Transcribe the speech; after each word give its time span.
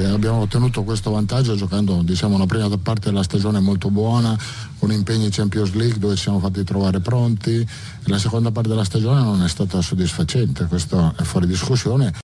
E 0.00 0.04
abbiamo 0.04 0.42
ottenuto 0.42 0.84
questo 0.84 1.10
vantaggio 1.10 1.56
giocando 1.56 2.02
diciamo, 2.02 2.36
una 2.36 2.46
prima 2.46 2.68
parte 2.80 3.08
della 3.10 3.24
stagione 3.24 3.58
molto 3.58 3.90
buona, 3.90 4.36
con 4.78 4.92
impegni 4.92 5.24
in 5.24 5.30
Champions 5.32 5.72
League 5.74 5.98
dove 5.98 6.14
ci 6.14 6.22
siamo 6.22 6.38
fatti 6.38 6.62
trovare 6.62 7.00
pronti. 7.00 7.66
La 8.04 8.18
seconda 8.18 8.52
parte 8.52 8.68
della 8.68 8.84
stagione 8.84 9.20
non 9.22 9.42
è 9.42 9.48
stata 9.48 9.82
soddisfacente, 9.82 10.66
questo 10.66 11.14
è 11.18 11.22
fuori 11.24 11.48
discussione. 11.48 12.14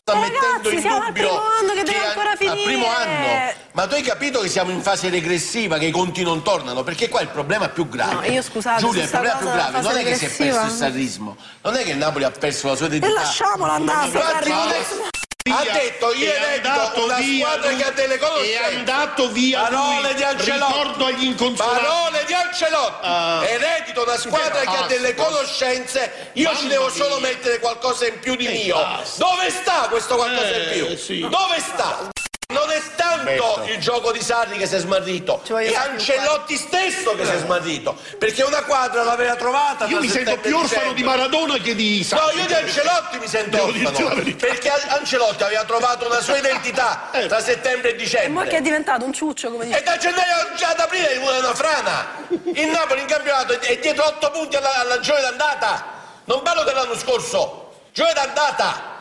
Sta 0.00 0.14
mettendo 0.16 0.70
in 0.70 0.80
siamo 0.80 0.96
al 1.00 1.06
dubbio 1.06 1.22
primo 1.22 1.40
anno 1.40 1.72
che 1.74 1.82
deve 1.82 1.98
a- 1.98 2.36
finire. 2.36 2.62
primo 2.64 2.86
anno. 2.86 3.52
Ma 3.72 3.86
tu 3.88 3.94
hai 3.94 4.02
capito 4.02 4.40
che 4.40 4.48
siamo 4.48 4.70
in 4.70 4.80
fase 4.82 5.08
regressiva, 5.08 5.78
che 5.78 5.86
i 5.86 5.90
conti 5.90 6.22
non 6.22 6.42
tornano? 6.42 6.84
Perché 6.84 7.08
qua 7.08 7.20
il 7.20 7.28
problema 7.28 7.64
è 7.64 7.70
più 7.72 7.88
grave. 7.88 8.14
No, 8.28 8.32
io 8.32 8.42
scusate, 8.42 8.80
Giulia, 8.80 9.02
il 9.04 9.08
problema 9.10 9.36
più 9.38 9.46
grave 9.50 9.80
non 9.80 9.96
è 9.96 10.04
che 10.04 10.14
si 10.14 10.24
è 10.26 10.30
perso 10.36 10.64
il 10.66 10.70
sarrismo, 10.70 11.36
non 11.62 11.74
è 11.74 11.82
che 11.82 11.90
il 11.90 11.96
Napoli 11.96 12.22
ha 12.24 12.30
perso 12.30 12.68
la 12.68 12.76
sua 12.76 12.86
E 12.86 12.88
identità. 12.96 13.22
lasciamolo 13.22 13.72
andare. 13.72 14.06
Infatti, 14.06 14.48
non 14.50 14.68
è- 14.68 14.72
via, 14.72 15.08
ha 15.50 15.62
detto 15.62 16.14
io 16.14 16.32
andato 16.54 17.04
una 17.04 17.18
via 17.18 17.46
squadra 17.46 17.68
lui, 17.70 17.76
che 17.78 17.84
ha 17.84 17.90
delle 17.90 18.16
conoscenze 18.18 18.58
è 18.58 18.74
andato 18.76 19.30
via 19.30 19.60
parole 19.62 20.00
lui, 20.00 20.14
di 20.14 20.22
Ancelotti. 20.22 20.72
Ricordo 20.72 21.04
agli 21.04 21.24
inconsolati. 21.24 21.84
parole 21.84 22.24
di 22.26 22.32
Ancelotti. 22.32 23.06
Ah. 23.06 23.44
eredito 23.46 24.02
una 24.02 24.16
squadra 24.16 24.60
che 24.60 24.76
ha 24.76 24.86
delle 24.86 25.14
conoscenze. 25.14 26.30
Io 26.32 26.56
ci 26.56 26.66
devo 26.66 26.88
solo 26.88 27.18
mettere 27.20 27.58
qualcosa 27.58 28.06
in 28.06 28.18
più 28.20 28.36
di 28.36 28.46
E 28.46 28.52
mio. 28.64 28.76
dove 29.16 29.50
sta 29.50 29.86
questo 29.90 30.16
qualcosa 30.16 30.48
in 30.56 30.62
Eh, 30.62 30.96
più? 30.96 31.28
dove 31.28 31.60
sta 31.60 32.08
non 32.52 32.70
è 32.70 32.80
tanto 32.94 33.62
il 33.66 33.78
gioco 33.78 34.12
di 34.12 34.20
Sarri 34.20 34.58
che 34.58 34.66
si 34.66 34.74
è 34.74 34.78
smarrito, 34.78 35.42
è 35.44 35.74
Ancelotti 35.74 36.56
stesso 36.56 37.14
che 37.14 37.24
si 37.24 37.32
è 37.32 37.38
smarrito, 37.38 37.96
perché 38.18 38.42
una 38.42 38.62
quadra 38.64 39.02
l'aveva 39.02 39.34
trovata. 39.36 39.86
Io 39.86 40.00
mi 40.00 40.08
sento 40.08 40.36
più 40.38 40.50
e 40.50 40.54
orfano 40.60 40.92
di 40.92 40.94
dicembre. 41.02 41.16
Maradona 41.16 41.56
che 41.58 41.74
di 41.74 41.98
No, 41.98 42.04
Sarri. 42.18 42.38
io 42.40 42.46
di 42.46 42.54
Ancelotti 42.54 43.18
mi 43.18 43.26
sento 43.28 43.62
orfano 43.62 44.22
perché 44.38 44.70
Ancelotti 44.88 45.42
aveva 45.42 45.64
trovato 45.64 46.06
una 46.06 46.20
sua 46.20 46.36
identità 46.36 47.10
Eh. 47.12 47.26
tra 47.26 47.40
settembre 47.40 47.94
e 47.96 48.02
E 48.02 48.28
mo 48.28 48.40
che 48.42 48.46
è 48.46 48.50
dicembre. 48.50 48.60
diventato 48.60 49.04
un 49.04 49.12
ciuccio, 49.12 49.50
come 49.50 49.64
E 49.64 49.68
dice. 49.68 49.82
da 49.82 49.96
gennaio 49.96 50.54
già 50.56 50.68
ad 50.68 50.80
aprile 50.80 51.10
è 51.12 51.16
una 51.18 51.54
frana. 51.54 52.06
Il 52.54 52.68
Napoli 52.68 53.00
in 53.00 53.06
campionato 53.06 53.58
è 53.58 53.78
dietro 53.78 54.04
8 54.06 54.30
punti 54.30 54.56
alla, 54.56 54.74
alla 54.80 55.00
gioia 55.00 55.22
d'andata. 55.22 55.92
Non 56.24 56.42
parlo 56.42 56.62
dell'anno 56.64 56.96
scorso, 56.96 57.72
gioia 57.92 58.12
d'andata. 58.12 58.92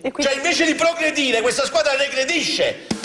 E 0.00 0.12
quindi- 0.12 0.22
Cioè 0.22 0.34
invece 0.36 0.64
di 0.66 0.74
progredire 0.74 1.40
questa 1.40 1.64
squadra 1.64 1.92
regredisce. 1.96 2.96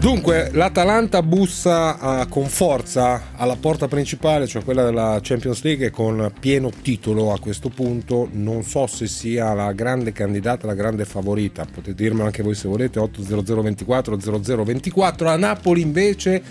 Dunque, 0.00 0.48
l'Atalanta 0.54 1.22
bussa 1.22 1.98
ah, 1.98 2.26
con 2.26 2.46
forza 2.46 3.32
alla 3.36 3.56
porta 3.56 3.86
principale, 3.86 4.46
cioè 4.46 4.64
quella 4.64 4.82
della 4.82 5.18
Champions 5.22 5.62
League, 5.62 5.86
e 5.86 5.90
con 5.90 6.32
pieno 6.40 6.70
titolo 6.70 7.32
a 7.34 7.38
questo 7.38 7.68
punto. 7.68 8.26
Non 8.32 8.62
so 8.64 8.86
se 8.86 9.06
sia 9.06 9.52
la 9.52 9.72
grande 9.72 10.12
candidata, 10.12 10.66
la 10.66 10.72
grande 10.72 11.04
favorita. 11.04 11.66
Potete 11.70 12.02
dirmelo 12.02 12.24
anche 12.24 12.42
voi 12.42 12.54
se 12.54 12.66
volete. 12.66 12.98
80024 12.98 14.18
0024. 14.18 15.28
A 15.28 15.36
Napoli 15.36 15.82
invece 15.82 16.42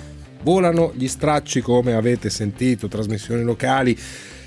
volano 0.44 0.92
gli 0.96 1.08
stracci, 1.08 1.62
come 1.62 1.94
avete 1.94 2.30
sentito, 2.30 2.88
trasmissioni 2.88 3.42
locali. 3.42 3.98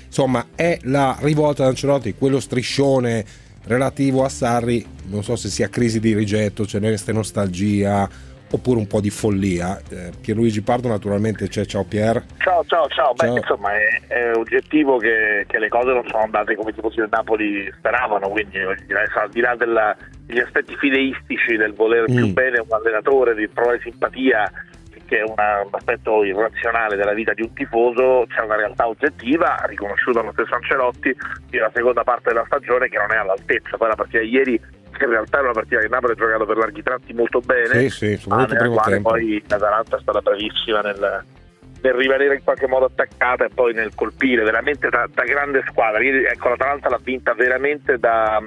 Insomma, 0.05 0.47
è 0.55 0.77
la 0.83 1.17
rivolta 1.19 1.63
di 1.63 1.69
Ancelotti, 1.69 2.13
quello 2.13 2.39
striscione 2.39 3.25
relativo 3.65 4.23
a 4.23 4.29
Sarri. 4.29 4.85
Non 5.09 5.23
so 5.23 5.35
se 5.35 5.49
sia 5.49 5.69
crisi 5.69 5.99
di 5.99 6.13
rigetto, 6.13 6.65
ce 6.65 6.79
n'è 6.79 6.89
nostalgia 7.11 8.07
oppure 8.51 8.77
un 8.77 8.85
po' 8.85 9.01
di 9.01 9.09
follia. 9.09 9.81
Eh, 9.89 10.11
Pierluigi 10.21 10.61
Pardo 10.61 10.87
naturalmente 10.87 11.47
c'è, 11.47 11.65
ciao 11.65 11.83
Pier. 11.85 12.23
Ciao, 12.37 12.63
ciao, 12.65 12.87
ciao. 12.89 13.11
Beh, 13.13 13.25
Ciao. 13.25 13.37
insomma, 13.37 13.71
è, 13.73 14.01
è 14.13 14.31
oggettivo 14.35 14.97
che, 14.97 15.45
che 15.47 15.57
le 15.57 15.69
cose 15.69 15.91
non 15.91 16.03
sono 16.07 16.21
andate 16.23 16.55
come 16.55 16.69
i 16.69 16.73
tifosi 16.75 16.97
del 16.97 17.07
Napoli 17.09 17.71
speravano, 17.75 18.29
quindi 18.29 18.59
al 18.59 19.29
di 19.31 19.39
là 19.41 19.55
della- 19.55 19.95
degli 20.25 20.39
aspetti 20.39 20.75
fideistici 20.77 21.55
del 21.57 21.73
voler 21.73 22.05
più 22.05 22.27
Mm. 22.27 22.31
bene 22.33 22.59
un 22.59 22.67
allenatore, 22.71 23.33
di 23.33 23.47
provare 23.47 23.79
simpatia, 23.81 24.49
che 25.13 25.19
è 25.19 25.23
una- 25.23 25.61
un 25.63 25.69
aspetto 25.71 26.23
irrazionale 26.23 26.95
della 26.95 27.13
vita 27.13 27.33
di 27.33 27.43
un 27.43 27.53
tifoso, 27.53 28.25
c'è 28.27 28.41
una 28.41 28.55
realtà 28.55 28.87
oggettiva, 28.87 29.61
riconosciuta 29.67 30.19
dallo 30.21 30.31
stesso 30.31 30.55
Ancelotti, 30.55 31.15
che 31.49 31.59
la 31.59 31.69
seconda 31.73 32.03
parte 32.03 32.29
della 32.29 32.45
stagione 32.45 32.87
che 32.89 32.97
non 32.97 33.11
è 33.11 33.17
all'altezza. 33.17 33.77
Poi 33.77 33.87
la 33.89 33.95
partita 33.95 34.19
di 34.19 34.29
ieri, 34.29 34.59
che 34.59 35.03
in 35.03 35.09
realtà 35.11 35.37
è 35.39 35.41
una 35.41 35.51
partita 35.51 35.79
che 35.81 35.87
Napoli 35.87 36.13
ha 36.13 36.15
giocato 36.15 36.45
per 36.45 36.57
larghi 36.57 36.81
tratti 36.81 37.13
molto 37.13 37.39
bene, 37.41 37.67
Sì, 37.67 37.89
sì, 37.89 38.17
soprattutto 38.17 38.53
nella 38.53 38.59
primo 38.65 38.75
quale 38.75 38.93
tempo. 38.95 39.09
poi 39.09 39.43
l'Atalanta 39.47 39.97
è 39.97 40.01
stata 40.01 40.21
bravissima 40.21 40.79
nel, 40.81 41.23
nel 41.83 41.93
rimanere 41.93 42.35
in 42.35 42.43
qualche 42.43 42.67
modo 42.67 42.85
attaccata 42.85 43.45
e 43.45 43.49
poi 43.53 43.73
nel 43.73 43.93
colpire 43.93 44.43
veramente 44.43 44.89
da, 44.89 45.07
da 45.13 45.23
grande 45.23 45.63
squadra. 45.67 46.01
Ieri, 46.01 46.23
ecco, 46.25 46.49
l'Atalanta 46.49 46.89
l'ha 46.89 46.99
vinta 47.03 47.33
veramente 47.33 47.97
da 47.99 48.41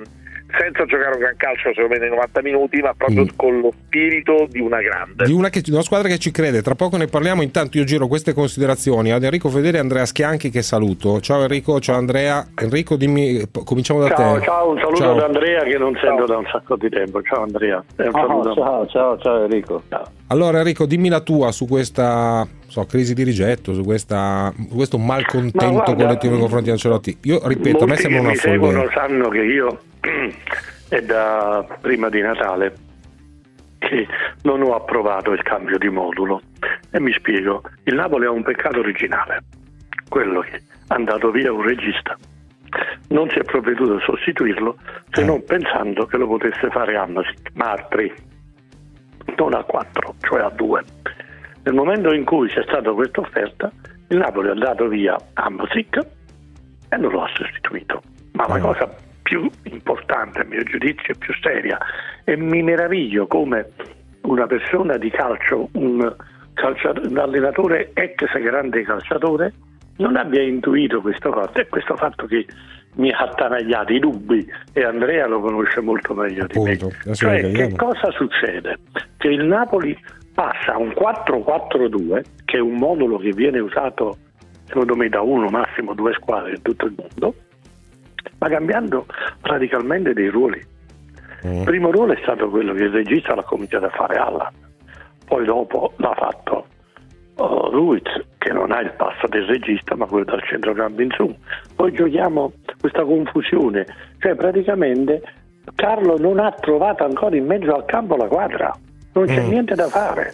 senza 0.58 0.84
giocare 0.84 1.14
un 1.14 1.18
gran 1.20 1.34
calcio 1.36 1.68
secondo 1.74 1.88
me 1.94 1.98
nei 1.98 2.08
90 2.10 2.42
minuti, 2.42 2.80
ma 2.80 2.92
proprio 2.96 3.22
Mm. 3.24 3.28
con 3.36 3.60
lo 3.60 3.72
spirito 3.86 4.46
di 4.48 4.60
una 4.60 4.80
grande. 4.80 5.24
Di 5.24 5.32
una, 5.32 5.48
che- 5.50 5.60
di 5.60 5.70
una 5.70 5.82
squadra 5.82 6.08
che 6.08 6.18
ci 6.18 6.30
crede, 6.30 6.62
tra 6.62 6.74
poco 6.74 6.96
ne 6.96 7.06
parliamo. 7.06 7.42
Intanto 7.42 7.78
io 7.78 7.84
giro 7.84 8.06
queste 8.06 8.32
considerazioni 8.32 9.10
ad 9.12 9.22
Enrico 9.24 9.48
Fedele 9.48 9.78
e 9.78 9.80
Andrea 9.80 10.04
Schianchi 10.06 10.50
che 10.50 10.62
saluto. 10.62 11.20
Ciao 11.20 11.42
Enrico, 11.42 11.80
ciao 11.80 11.96
Andrea. 11.96 12.46
Enrico, 12.60 12.96
dimmi, 12.96 13.42
cominciamo 13.64 14.00
da 14.00 14.08
Ciao, 14.08 14.38
te. 14.38 14.44
ciao, 14.44 14.70
un 14.70 14.78
saluto 14.78 14.96
Ciao. 14.96 15.12
ad 15.16 15.20
Andrea 15.22 15.62
che 15.64 15.78
non 15.78 15.96
sento 16.00 16.26
da 16.26 16.36
un 16.38 16.46
sacco 16.50 16.76
di 16.76 16.88
tempo. 16.88 17.20
Ciao 17.22 17.42
Andrea. 17.42 17.84
Un 17.96 18.10
saluto. 18.12 18.54
ciao, 18.54 18.86
ciao, 18.86 19.18
ciao 19.18 19.42
Enrico. 19.44 19.82
Allora 20.28 20.58
Enrico, 20.58 20.86
dimmi 20.86 21.08
la 21.08 21.20
tua 21.20 21.52
su 21.52 21.66
questa 21.66 22.46
so, 22.66 22.84
crisi 22.84 23.14
di 23.14 23.22
rigetto, 23.22 23.72
su, 23.74 23.82
questa, 23.84 24.52
su 24.68 24.74
questo 24.74 24.98
malcontento 24.98 25.64
Ma 25.66 25.70
guarda, 25.84 25.94
collettivo 25.94 26.32
nei 26.32 26.40
confronti 26.40 26.64
di 26.66 26.70
Ancelotti. 26.72 27.18
Io 27.22 27.40
ripeto, 27.46 27.84
a 27.84 27.86
me 27.86 27.86
Molti 27.86 28.02
sembra 28.02 28.18
che 28.18 28.24
una 28.24 28.30
mi 28.30 28.36
seguono 28.36 28.78
follia. 28.84 28.92
sanno 28.94 29.28
che 29.28 29.38
io 29.42 29.78
è 30.88 31.02
da 31.02 31.66
prima 31.80 32.08
di 32.08 32.20
Natale 32.20 32.74
che 33.78 34.06
non 34.42 34.62
ho 34.62 34.74
approvato 34.74 35.32
il 35.32 35.42
cambio 35.42 35.78
di 35.78 35.88
modulo 35.88 36.40
e 36.90 37.00
mi 37.00 37.12
spiego. 37.12 37.62
Il 37.84 37.94
Napoli 37.94 38.26
ha 38.26 38.30
un 38.30 38.42
peccato 38.42 38.78
originale, 38.78 39.44
quello 40.08 40.40
che 40.40 40.56
è 40.56 40.62
andato 40.88 41.30
via 41.30 41.52
un 41.52 41.62
regista. 41.62 42.16
Non 43.08 43.28
si 43.30 43.38
è 43.38 43.44
provveduto 43.44 43.94
a 43.94 44.00
sostituirlo 44.00 44.76
se 45.10 45.24
non 45.24 45.44
pensando 45.44 46.06
che 46.06 46.16
lo 46.16 46.26
potesse 46.26 46.68
fare 46.70 46.96
Amasic, 46.96 47.50
ma 47.54 47.72
a 47.72 47.86
tre, 47.88 48.14
non 49.36 49.54
a 49.54 49.62
quattro, 49.62 50.14
cioè 50.20 50.42
a 50.42 50.50
due. 50.50 50.82
Nel 51.62 51.74
momento 51.74 52.12
in 52.12 52.24
cui 52.24 52.48
c'è 52.48 52.62
stata 52.62 52.92
questa 52.92 53.20
offerta, 53.20 53.70
il 54.08 54.18
Napoli 54.18 54.50
ha 54.50 54.54
dato 54.54 54.88
via 54.88 55.16
Amasic 55.34 56.06
e 56.88 56.96
non 56.96 57.10
lo 57.10 57.22
ha 57.22 57.30
sostituito. 57.34 58.02
Ma 58.32 58.46
la 58.48 58.58
cosa 58.58 59.05
più 59.26 59.50
importante, 59.64 60.42
a 60.42 60.44
mio 60.44 60.62
giudizio, 60.62 61.12
più 61.18 61.34
seria, 61.42 61.76
e 62.22 62.36
mi 62.36 62.62
meraviglio 62.62 63.26
come 63.26 63.70
una 64.22 64.46
persona 64.46 64.96
di 64.96 65.10
calcio, 65.10 65.68
un, 65.72 66.14
calcia- 66.54 66.92
un 67.02 67.18
allenatore 67.18 67.90
ex 67.92 68.38
grande 68.38 68.84
calciatore, 68.84 69.52
non 69.96 70.14
abbia 70.16 70.42
intuito 70.42 71.00
questo 71.00 71.32
fatto 71.32 71.60
e 71.60 71.66
questo 71.66 71.96
fatto 71.96 72.26
che 72.26 72.46
mi 72.94 73.10
ha 73.10 73.18
attanagliato 73.18 73.92
i 73.92 73.98
dubbi 73.98 74.46
e 74.72 74.84
Andrea 74.84 75.26
lo 75.26 75.40
conosce 75.40 75.80
molto 75.80 76.14
meglio 76.14 76.46
di 76.46 76.60
me. 76.60 76.72
Appunto, 76.72 77.14
Cioè, 77.14 77.50
che 77.50 77.74
cosa 77.74 78.12
succede? 78.12 78.78
Che 79.16 79.28
il 79.28 79.44
Napoli 79.44 79.98
passa 80.32 80.74
a 80.74 80.78
un 80.78 80.90
4-4-2, 80.90 82.22
che 82.44 82.58
è 82.58 82.60
un 82.60 82.74
modulo 82.74 83.18
che 83.18 83.30
viene 83.30 83.58
usato 83.58 84.18
secondo 84.66 84.94
me 84.94 85.08
da 85.08 85.20
uno, 85.20 85.48
massimo 85.48 85.94
due 85.94 86.12
squadre 86.14 86.52
in 86.52 86.62
tutto 86.62 86.86
il 86.86 86.94
mondo, 86.96 87.34
ma 88.38 88.48
cambiando 88.48 89.06
radicalmente 89.42 90.12
dei 90.12 90.28
ruoli. 90.28 90.62
Il 91.42 91.62
primo 91.64 91.90
ruolo 91.92 92.12
è 92.12 92.18
stato 92.22 92.48
quello 92.50 92.72
che 92.72 92.84
il 92.84 92.90
regista 92.90 93.34
l'ha 93.34 93.42
cominciato 93.44 93.86
a 93.86 93.90
fare 93.90 94.16
Allan, 94.16 94.52
poi 95.26 95.44
dopo 95.44 95.92
l'ha 95.96 96.14
fatto 96.16 96.66
oh, 97.36 97.70
Ruiz, 97.70 98.02
che 98.38 98.52
non 98.52 98.72
ha 98.72 98.80
il 98.80 98.92
passo 98.96 99.26
del 99.28 99.44
regista, 99.44 99.94
ma 99.94 100.06
quello 100.06 100.24
dal 100.24 100.42
centrocampo 100.42 101.02
in 101.02 101.10
su. 101.10 101.32
Poi 101.76 101.92
giochiamo 101.92 102.52
questa 102.80 103.04
confusione, 103.04 103.86
cioè 104.18 104.34
praticamente 104.34 105.22
Carlo 105.74 106.16
non 106.18 106.38
ha 106.40 106.50
trovato 106.52 107.04
ancora 107.04 107.36
in 107.36 107.46
mezzo 107.46 107.72
al 107.74 107.84
campo 107.84 108.16
la 108.16 108.26
quadra, 108.26 108.74
non 109.12 109.26
c'è 109.26 109.42
Mm. 109.44 109.48
niente 109.48 109.74
da 109.74 109.86
fare. 109.88 110.32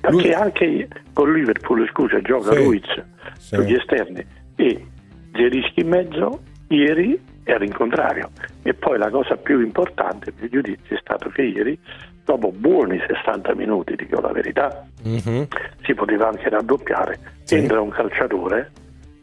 Perché 0.00 0.16
Lui- 0.28 0.32
anche 0.32 0.88
con 1.12 1.32
Liverpool, 1.32 1.86
scusa, 1.90 2.20
gioca 2.22 2.52
Sì, 2.52 2.62
Ruiz 2.64 3.02
sì. 3.36 3.54
sugli 3.56 3.74
esterni 3.74 4.24
e 4.56 4.86
Zerischi 5.34 5.80
in 5.80 5.88
mezzo, 5.88 6.40
ieri 6.70 7.18
era 7.44 7.64
in 7.64 7.72
contrario. 7.72 8.30
E 8.62 8.74
poi 8.74 8.98
la 8.98 9.10
cosa 9.10 9.36
più 9.36 9.60
importante, 9.60 10.32
mio 10.38 10.48
giudizio, 10.48 10.96
è 10.96 11.00
stato 11.00 11.28
che 11.30 11.42
ieri 11.42 11.78
dopo 12.24 12.52
buoni 12.52 13.00
60 13.06 13.54
minuti, 13.54 13.96
dico 13.96 14.20
la 14.20 14.30
verità, 14.32 14.86
Mhm. 15.04 15.46
si 15.82 15.94
poteva 15.94 16.28
anche 16.28 16.48
raddoppiare. 16.48 17.18
Sì. 17.42 17.56
Entra 17.56 17.80
un 17.80 17.90
calciatore 17.90 18.70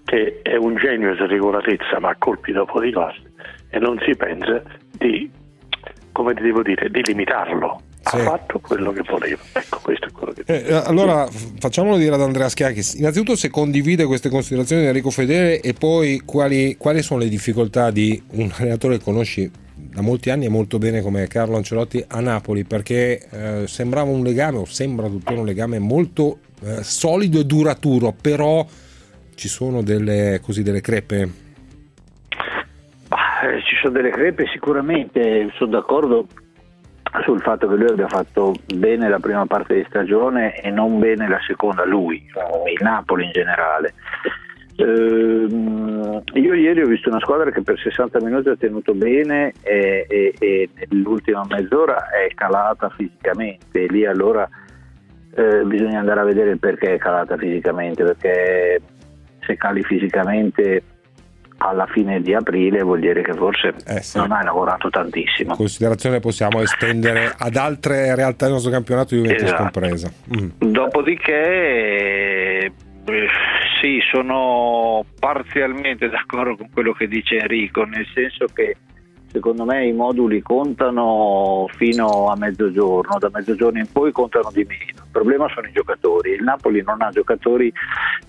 che 0.03 0.39
è 0.41 0.55
un 0.55 0.75
genio 0.75 1.15
di 1.15 1.25
regolatezza 1.27 1.99
ma 1.99 2.09
a 2.09 2.15
colpi 2.17 2.51
dopo 2.51 2.79
di 2.81 2.91
classe 2.91 3.21
e 3.69 3.79
non 3.79 3.97
si 4.05 4.15
pensa 4.15 4.61
di, 4.97 5.29
come 6.11 6.33
ti 6.33 6.41
devo 6.43 6.61
dire, 6.63 6.89
di 6.89 7.01
limitarlo. 7.03 7.81
Ha 8.11 8.17
fatto 8.19 8.59
quello 8.59 8.91
che 8.91 9.01
voleva. 9.07 9.41
Ecco, 9.53 9.79
questo 9.81 10.07
è 10.07 10.11
quello 10.11 10.33
che 10.33 10.43
Eh, 10.45 10.73
allora 10.73 11.27
facciamolo 11.59 11.97
dire 11.97 12.15
ad 12.15 12.21
Andrea 12.21 12.49
Schiacchi 12.49 12.97
innanzitutto 12.97 13.35
se 13.35 13.49
condivide 13.49 14.05
queste 14.05 14.29
considerazioni 14.29 14.83
di 14.83 14.87
Enrico 14.87 15.09
Fedele 15.09 15.59
e 15.59 15.73
poi 15.73 16.21
quali, 16.25 16.75
quali 16.77 17.01
sono 17.01 17.19
le 17.19 17.29
difficoltà 17.29 17.91
di 17.91 18.21
un 18.31 18.51
allenatore 18.55 18.97
che 18.97 19.03
conosci 19.03 19.51
da 19.73 20.01
molti 20.01 20.29
anni 20.29 20.45
e 20.45 20.49
molto 20.49 20.77
bene 20.77 21.01
come 21.01 21.27
Carlo 21.27 21.57
Ancelotti 21.57 22.03
a 22.07 22.19
Napoli 22.19 22.63
perché 22.63 23.27
eh, 23.29 23.67
sembrava 23.67 24.09
un 24.09 24.23
legame 24.23 24.57
o 24.57 24.65
sembra 24.65 25.07
tuttora 25.07 25.39
un 25.39 25.45
legame 25.45 25.79
molto 25.79 26.39
eh, 26.63 26.83
solido 26.83 27.39
e 27.39 27.45
duraturo 27.45 28.13
però 28.19 28.65
ci 29.35 29.47
sono 29.47 29.83
delle, 29.83 30.39
così, 30.41 30.63
delle 30.63 30.81
crepe? 30.81 31.29
Bah, 33.07 33.41
eh, 33.43 33.61
ci 33.63 33.75
sono 33.81 33.93
delle 33.93 34.09
crepe 34.09 34.47
sicuramente, 34.51 35.51
sono 35.57 35.71
d'accordo 35.71 36.27
sul 37.23 37.41
fatto 37.41 37.67
che 37.67 37.75
lui 37.75 37.89
abbia 37.89 38.07
fatto 38.07 38.53
bene 38.73 39.09
la 39.09 39.19
prima 39.19 39.45
parte 39.45 39.75
di 39.75 39.85
stagione 39.87 40.55
e 40.61 40.69
non 40.69 40.99
bene 40.99 41.27
la 41.27 41.39
seconda, 41.45 41.85
lui, 41.85 42.17
il 42.17 42.79
Napoli 42.81 43.25
in 43.25 43.31
generale. 43.31 43.93
Ehm, 44.79 46.21
io 46.33 46.53
ieri 46.53 46.81
ho 46.81 46.87
visto 46.87 47.09
una 47.09 47.19
squadra 47.19 47.49
che 47.49 47.61
per 47.61 47.79
60 47.79 48.21
minuti 48.21 48.49
ha 48.49 48.55
tenuto 48.55 48.93
bene 48.93 49.53
e, 49.63 50.05
e- 50.07 50.33
e 50.37 50.69
nell'ultima 50.89 51.43
mezz'ora 51.49 52.09
è 52.11 52.31
calata 52.35 52.89
fisicamente, 52.89 53.87
lì 53.87 54.05
allora 54.05 54.47
eh, 55.33 55.63
bisogna 55.63 55.99
andare 55.99 56.19
a 56.19 56.25
vedere 56.25 56.57
perché 56.57 56.93
è 56.93 56.97
calata 56.97 57.37
fisicamente, 57.37 58.03
perché 58.03 58.81
se 59.39 59.55
cali 59.55 59.81
fisicamente 59.83 60.83
alla 61.59 61.85
fine 61.87 62.21
di 62.21 62.33
aprile 62.33 62.81
vuol 62.83 62.99
dire 62.99 63.21
che 63.23 63.33
forse 63.33 63.73
Eh, 63.87 64.01
sì. 64.01 64.17
non 64.17 64.31
hai 64.31 64.43
lavorato 64.43 64.89
tantissimo. 64.89 65.55
considerazione 65.55 66.19
possiamo 66.19 66.61
estendere 66.61 67.33
ad 67.37 67.55
altre 67.55 68.13
realtà 68.15 68.45
del 68.45 68.53
nostro 68.55 68.71
campionato 68.71 69.15
Juventus 69.15 69.43
Esatto. 69.43 69.61
compresa 69.63 70.11
Mm. 70.37 70.49
Dopodiché, 70.71 72.65
eh, 72.65 72.71
sì, 73.81 73.99
sono 74.11 75.05
parzialmente 75.19 76.09
d'accordo 76.09 76.57
con 76.57 76.69
quello 76.71 76.93
che 76.93 77.07
dice 77.07 77.37
Enrico, 77.37 77.83
nel 77.83 78.05
senso 78.13 78.45
che 78.53 78.75
secondo 79.37 79.65
me 79.65 79.85
i 79.85 79.93
moduli 79.93 80.41
contano 80.41 81.67
fino 81.75 82.27
a 82.27 82.35
mezzogiorno, 82.35 83.17
da 83.19 83.29
mezzogiorno 83.31 83.77
in 83.79 83.91
poi 83.91 84.11
contano 84.11 84.49
di 84.51 84.65
meno. 84.65 85.03
Il 85.05 85.11
problema 85.11 85.47
sono 85.53 85.67
i 85.67 85.71
giocatori. 85.71 86.31
Il 86.31 86.43
Napoli 86.43 86.81
non 86.83 87.01
ha 87.01 87.09
giocatori 87.11 87.71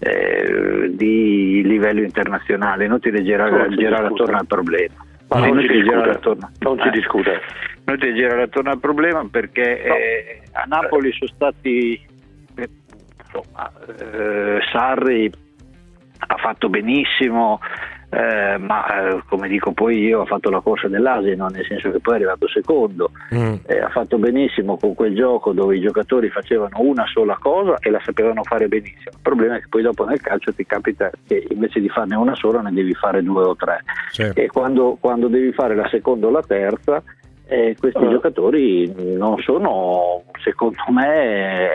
eh, 0.00 0.90
di 0.92 1.62
livello 1.64 2.02
internazionale, 2.02 2.86
girare, 3.22 3.50
Non 3.50 3.70
si 3.70 3.76
girare 3.76 4.06
attorno 4.06 4.36
al 4.36 4.46
problema. 4.46 4.94
Ma 5.28 5.44
È 5.44 5.50
non 5.50 5.60
si 5.60 5.82
girare 5.82 6.10
attorno. 6.10 6.50
non 6.60 6.78
si 6.78 6.88
Eh. 6.88 6.90
discute. 6.90 7.40
Noi 7.84 7.98
ti 7.98 8.14
girare 8.14 8.42
attorno 8.42 8.70
al 8.70 8.80
problema 8.80 9.26
perché 9.30 9.82
eh, 9.82 10.42
a 10.52 10.64
Napoli 10.66 11.10
sono 11.12 11.30
stati 11.34 12.00
insomma, 12.54 13.70
eh, 13.98 14.58
Sarri 14.70 15.30
ha 16.26 16.36
fatto 16.36 16.68
benissimo 16.68 17.60
eh, 18.10 18.56
ma 18.58 18.86
eh, 19.10 19.22
come 19.28 19.48
dico 19.48 19.72
poi 19.72 19.98
io 19.98 20.22
ha 20.22 20.24
fatto 20.26 20.48
la 20.48 20.60
corsa 20.60 20.88
dell'asino 20.88 21.46
nel 21.48 21.64
senso 21.66 21.90
che 21.90 22.00
poi 22.00 22.14
è 22.14 22.16
arrivato 22.16 22.48
secondo 22.48 23.10
Mm. 23.34 23.54
Eh, 23.66 23.78
ha 23.78 23.88
fatto 23.90 24.16
benissimo 24.16 24.78
con 24.78 24.94
quel 24.94 25.14
gioco 25.14 25.52
dove 25.52 25.76
i 25.76 25.80
giocatori 25.80 26.30
facevano 26.30 26.78
una 26.80 27.04
sola 27.06 27.36
cosa 27.38 27.76
e 27.80 27.90
la 27.90 28.00
sapevano 28.02 28.42
fare 28.42 28.66
benissimo 28.68 29.10
il 29.12 29.18
problema 29.20 29.56
è 29.56 29.60
che 29.60 29.66
poi 29.68 29.82
dopo 29.82 30.06
nel 30.06 30.20
calcio 30.20 30.54
ti 30.54 30.64
capita 30.64 31.10
che 31.26 31.46
invece 31.50 31.80
di 31.80 31.88
farne 31.90 32.16
una 32.16 32.34
sola 32.34 32.60
ne 32.62 32.72
devi 32.72 32.94
fare 32.94 33.22
due 33.22 33.44
o 33.44 33.54
tre 33.56 33.82
Sì. 34.10 34.30
e 34.34 34.46
quando, 34.46 34.96
quando 34.98 35.28
devi 35.28 35.52
fare 35.52 35.74
la 35.74 35.86
seconda 35.88 36.26
o 36.28 36.30
la 36.30 36.42
terza 36.42 37.02
eh, 37.48 37.74
questi 37.78 38.04
Ah. 38.04 38.10
giocatori 38.10 38.92
non 39.16 39.38
sono 39.38 40.22
secondo 40.42 40.76
me 40.90 41.68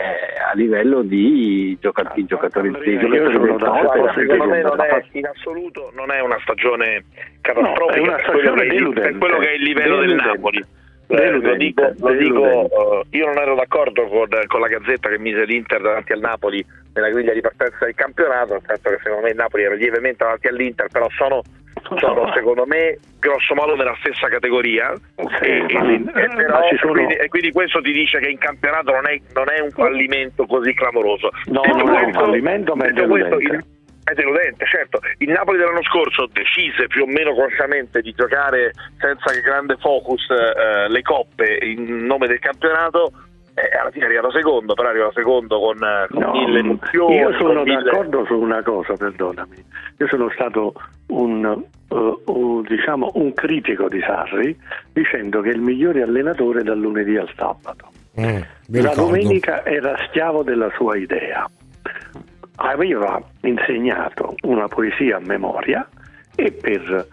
a 0.50 0.54
livello 0.54 1.02
di 1.02 1.76
giocatori, 1.80 2.24
giocatori, 2.26 2.70
di 2.70 2.74
Andrea, 2.76 3.00
giocatori 3.00 3.16
io 3.16 3.30
sono 3.32 3.44
del 3.46 3.56
top, 3.56 3.82
d'accordo, 3.82 4.12
secondo 4.20 4.44
me 4.44 4.62
non 4.62 4.80
è, 4.80 5.04
in 5.12 5.26
assoluto 5.26 5.92
non 5.96 6.10
è 6.12 6.20
una 6.20 6.38
stagione 6.42 7.04
catastrofica 7.40 7.84
No, 7.84 7.92
è 7.94 7.98
una 8.08 8.16
per 8.16 8.24
quello 8.30 8.40
stagione 8.40 8.62
che 8.62 8.62
è 8.62 8.72
il- 8.72 8.78
deludente. 8.78 9.08
per 9.10 9.18
quello 9.18 9.38
che 9.38 9.48
è 9.50 9.54
il 9.54 9.62
livello 9.62 9.96
del 9.96 10.06
Deludente. 10.08 10.32
Napoli. 10.36 10.64
Eh, 11.06 11.30
lo 11.30 11.54
dico, 11.56 11.92
lo 11.98 12.12
dico, 12.14 12.44
eh, 12.46 13.02
io 13.10 13.26
non 13.26 13.38
ero 13.38 13.54
d'accordo 13.54 14.06
con, 14.06 14.26
con 14.46 14.60
la 14.60 14.68
Gazzetta 14.68 15.08
che 15.08 15.18
mise 15.18 15.44
l'Inter 15.44 15.80
davanti 15.82 16.12
al 16.12 16.20
Napoli 16.20 16.64
nella 16.94 17.10
griglia 17.10 17.32
di 17.32 17.40
partenza 17.40 17.84
del 17.84 17.94
campionato, 17.94 18.52
nel 18.54 18.62
senso 18.66 18.88
che 18.90 18.98
secondo 19.02 19.22
me 19.24 19.30
il 19.30 19.36
Napoli 19.36 19.64
era 19.64 19.74
lievemente 19.74 20.24
davanti 20.24 20.46
all'Inter, 20.48 20.88
però 20.88 21.08
sono, 21.10 21.42
sono 21.98 22.30
secondo 22.34 22.64
me 22.66 22.98
grosso 23.18 23.54
modo 23.54 23.74
nella 23.76 23.94
stessa 24.00 24.28
categoria 24.28 24.92
Sì, 25.16 25.44
e, 25.44 25.56
e 25.68 25.72
ma- 25.74 25.80
quindi, 25.80 26.10
e 26.14 26.26
ma 26.28 26.34
però- 26.34 26.60
sono- 26.78 26.92
quindi- 26.92 27.14
e 27.14 27.28
quindi 27.28 27.52
questo 27.52 27.80
ti 27.80 27.92
dice 27.92 28.18
che 28.20 28.28
in 28.28 28.38
campionato 28.38 28.92
non 28.92 29.06
è, 29.06 29.20
non 29.34 29.46
è 29.54 29.60
un 29.60 29.70
fallimento 29.70 30.46
così 30.46 30.72
clamoroso. 30.74 31.30
No, 31.46 31.60
Detto 31.62 31.76
non 31.76 31.88
è 31.88 31.98
un 31.98 32.02
questo- 32.04 32.20
fallimento, 32.24 32.76
ma 32.76 32.84
è 32.86 32.92
questo, 32.92 33.06
deludente. 33.06 33.44
il- 33.56 33.64
è 34.04 34.12
deludente, 34.14 34.64
certo. 34.66 35.00
Il 35.18 35.30
Napoli 35.30 35.58
dell'anno 35.58 35.82
scorso 35.82 36.28
decise 36.32 36.86
più 36.86 37.02
o 37.02 37.06
meno 37.06 37.32
consciamente 37.34 38.00
di 38.02 38.12
giocare 38.12 38.72
senza 38.98 39.32
grande 39.42 39.76
focus 39.78 40.28
eh, 40.30 40.88
le 40.88 41.02
coppe 41.02 41.58
in 41.62 42.04
nome 42.06 42.26
del 42.26 42.38
campionato. 42.38 43.10
E 43.56 43.68
alla 43.78 43.90
fine 43.92 44.06
è 44.06 44.08
arrivato 44.08 44.32
secondo, 44.32 44.74
però 44.74 44.88
è 44.88 44.90
arrivato 44.90 45.12
secondo 45.14 45.60
con, 45.60 45.76
eh, 45.80 46.06
con 46.10 46.20
No, 46.22 46.32
mille 46.32 46.58
emozioni. 46.58 47.14
io 47.16 47.32
sono 47.34 47.54
con 47.60 47.62
mille- 47.62 47.82
d'accordo 47.84 48.24
su 48.26 48.34
una 48.34 48.62
cosa, 48.64 48.94
perdonami. 48.94 49.64
Io 49.98 50.08
sono 50.08 50.28
stato 50.34 50.72
un, 51.10 51.44
eh, 51.88 52.18
un, 52.26 52.62
diciamo, 52.62 53.12
un 53.14 53.32
critico 53.32 53.88
di 53.88 54.00
Sarri 54.00 54.58
dicendo 54.92 55.40
che 55.40 55.50
è 55.50 55.52
il 55.52 55.60
migliore 55.60 56.02
allenatore 56.02 56.64
dal 56.64 56.78
lunedì 56.80 57.16
al 57.16 57.30
sabato. 57.36 57.90
Mm, 58.20 58.26
La 58.26 58.44
ricordo. 58.90 59.00
domenica 59.02 59.64
era 59.64 59.96
schiavo 60.08 60.42
della 60.42 60.70
sua 60.76 60.96
idea. 60.96 61.48
Aveva 62.56 63.20
insegnato 63.42 64.36
una 64.42 64.68
poesia 64.68 65.16
a 65.16 65.20
memoria 65.20 65.86
e 66.36 66.52
per 66.52 67.08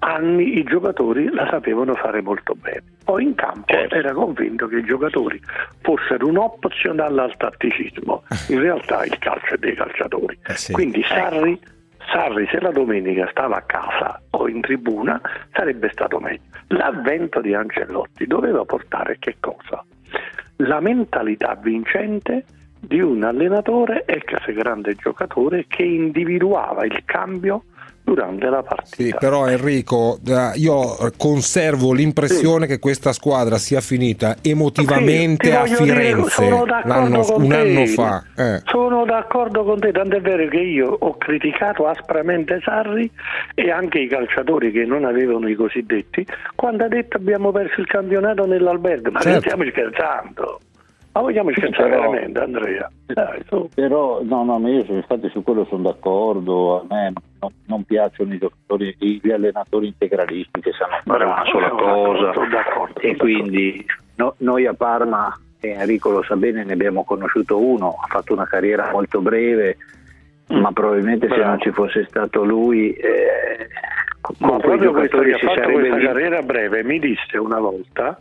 anni 0.00 0.58
i 0.58 0.64
giocatori 0.64 1.28
la 1.30 1.46
sapevano 1.50 1.94
fare 1.94 2.22
molto 2.22 2.54
bene. 2.54 2.82
Poi 3.04 3.24
in 3.24 3.34
campo 3.34 3.72
Certo. 3.72 3.94
era 3.94 4.12
convinto 4.12 4.66
che 4.66 4.78
i 4.78 4.84
giocatori 4.84 5.40
fossero 5.82 6.26
un 6.26 6.38
opzionale 6.38 7.20
al 7.20 7.36
tatticismo. 7.36 8.22
In 8.48 8.60
realtà 8.60 9.04
il 9.04 9.18
calcio 9.18 9.54
è 9.54 9.58
dei 9.58 9.74
calciatori. 9.74 10.38
Eh 10.46 10.54
sì. 10.56 10.72
Quindi 10.72 11.02
Sarri, 11.04 11.58
Sarri, 12.12 12.46
se 12.50 12.60
la 12.60 12.70
domenica 12.70 13.28
stava 13.30 13.56
a 13.56 13.62
casa 13.62 14.20
o 14.30 14.48
in 14.48 14.60
tribuna, 14.60 15.20
sarebbe 15.52 15.90
stato 15.92 16.18
meglio. 16.18 16.40
L'avvento 16.68 17.40
di 17.40 17.54
Ancelotti 17.54 18.26
doveva 18.26 18.64
portare 18.64 19.16
che 19.18 19.36
cosa? 19.40 19.84
La 20.56 20.80
mentalità 20.80 21.58
vincente 21.60 22.44
di 22.80 23.00
un 23.00 23.22
allenatore 23.22 24.04
ex 24.06 24.52
grande 24.52 24.94
giocatore 24.94 25.66
che 25.68 25.82
individuava 25.82 26.84
il 26.84 27.02
cambio 27.04 27.64
durante 28.02 28.48
la 28.48 28.62
partita. 28.62 28.96
Sì, 28.96 29.14
però 29.16 29.46
Enrico, 29.46 30.18
eh, 30.26 30.52
io 30.56 30.96
conservo 31.16 31.92
l'impressione 31.92 32.66
che 32.66 32.80
questa 32.80 33.12
squadra 33.12 33.56
sia 33.56 33.80
finita 33.80 34.36
emotivamente 34.42 35.50
Sì, 35.50 35.54
a 35.54 35.62
dire, 35.64 35.76
Firenze 35.76 36.48
con 36.48 36.62
un 37.44 37.52
anno 37.52 37.86
fa. 37.86 38.24
eh. 38.36 38.62
Sono 38.64 39.04
d'accordo 39.04 39.62
con 39.62 39.78
te, 39.78 39.92
tant'è 39.92 40.20
vero 40.20 40.48
che 40.48 40.56
io 40.56 40.88
ho 40.88 41.16
criticato 41.18 41.86
aspramente 41.86 42.58
Sarri 42.64 43.08
e 43.54 43.70
anche 43.70 44.00
i 44.00 44.08
calciatori 44.08 44.72
che 44.72 44.84
non 44.86 45.04
avevano 45.04 45.46
i 45.48 45.54
cosiddetti 45.54 46.26
quando 46.56 46.84
ha 46.84 46.88
detto 46.88 47.16
abbiamo 47.16 47.52
perso 47.52 47.80
il 47.80 47.86
campionato 47.86 48.44
nell'albergo. 48.44 49.10
Ma 49.12 49.20
Certo. 49.20 49.40
stiamo 49.42 49.64
scherzando? 49.68 50.60
Ma 51.12 51.20
vogliamo 51.22 51.50
scherzare 51.50 51.88
Però- 51.90 52.08
veramente, 52.10 52.38
Andrea? 52.38 52.90
Dai. 53.06 53.42
Però, 53.74 54.20
no, 54.22 54.44
no, 54.44 54.58
ma 54.60 54.68
io 54.68 54.84
sono- 54.84 54.98
infatti 54.98 55.28
su 55.30 55.42
quello 55.42 55.64
sono 55.64 55.82
d'accordo. 55.82 56.80
A 56.82 56.84
me 56.88 57.12
non, 57.40 57.50
non 57.66 57.84
piacciono 57.84 58.32
gli 58.34 59.30
allenatori 59.32 59.86
integralisti 59.88 60.60
che 60.60 60.70
sanno 60.72 61.00
fare 61.04 61.24
una 61.24 61.44
sola 61.46 61.68
cosa. 61.70 62.32
sono 62.32 62.48
d'accordo, 62.48 63.00
e 63.00 63.16
quindi 63.16 63.84
no- 64.16 64.34
noi 64.38 64.66
a 64.66 64.74
Parma, 64.74 65.36
e 65.60 65.70
Enrico 65.70 66.10
lo 66.10 66.22
sa 66.22 66.36
bene, 66.36 66.62
ne 66.64 66.72
abbiamo 66.74 67.04
conosciuto 67.04 67.58
uno, 67.58 67.96
ha 68.00 68.06
fatto 68.06 68.32
una 68.32 68.46
carriera 68.46 68.90
molto 68.92 69.20
breve, 69.20 69.78
ma 70.50 70.70
probabilmente 70.72 71.26
se 71.26 71.34
Mm. 71.34 71.36
Bravo. 71.36 71.50
non 71.50 71.60
ci 71.60 71.70
fosse 71.72 72.06
stato 72.08 72.44
lui, 72.44 72.92
eh, 72.92 73.66
con 74.20 74.36
Ma 74.38 74.48
quei 74.50 74.60
proprio 74.60 74.92
questo 74.92 75.18
che 75.18 75.32
ha 75.32 75.38
si 75.38 75.44
fatto 75.46 75.54
sarebbe 75.60 75.72
questa 75.80 75.96
vinto. 75.96 76.12
carriera 76.12 76.42
breve 76.42 76.84
mi 76.84 76.98
disse 77.00 77.36
una 77.36 77.58
volta, 77.58 78.16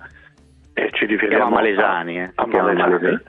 e 0.85 0.89
ci 0.93 1.05
riferiamo 1.05 1.43
chiama 1.45 1.55
Malesani, 1.61 2.19
eh, 2.19 2.31
a 2.35 2.45
Malesani, 2.47 3.19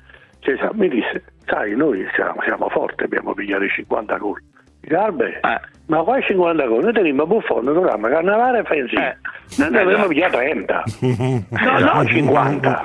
cioè, 0.40 0.56
sa- 0.58 0.70
mi 0.72 0.88
disse, 0.88 1.22
sai, 1.46 1.74
noi 1.76 2.06
siamo, 2.14 2.40
siamo 2.44 2.68
forti, 2.68 3.04
abbiamo 3.04 3.34
pigliato 3.34 3.64
i 3.64 3.68
50 3.68 4.16
gol. 4.16 4.40
Garbe, 4.82 5.40
ma 5.86 5.98
qua 6.02 6.18
50 6.20 6.66
con 6.66 6.78
noi 6.80 6.92
teniamo 6.92 7.26
Buffon, 7.26 7.64
Turam, 7.64 8.08
Cannavale 8.08 8.60
e 8.60 8.62
Fenzi. 8.64 8.94
Noi 9.58 9.70
ne 9.70 9.80
abbiamo 9.80 10.06
via 10.06 10.30
30. 10.30 10.84
No, 11.50 11.78
no, 11.78 12.04
50. 12.06 12.80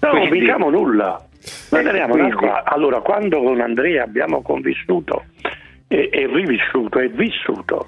No, 0.00 0.12
non 0.12 0.28
vinciamo 0.28 0.70
nulla. 0.70 1.24
Noi 1.70 1.84
teniamo 1.84 2.14
una 2.14 2.30
squadra. 2.30 2.64
Allora, 2.64 3.00
quando 3.00 3.40
con 3.40 3.60
Andrea 3.60 4.02
abbiamo 4.02 4.42
convissuto 4.42 5.24
e, 5.86 6.08
e 6.12 6.26
rivissuto 6.26 6.98
e 6.98 7.08
vissuto 7.08 7.86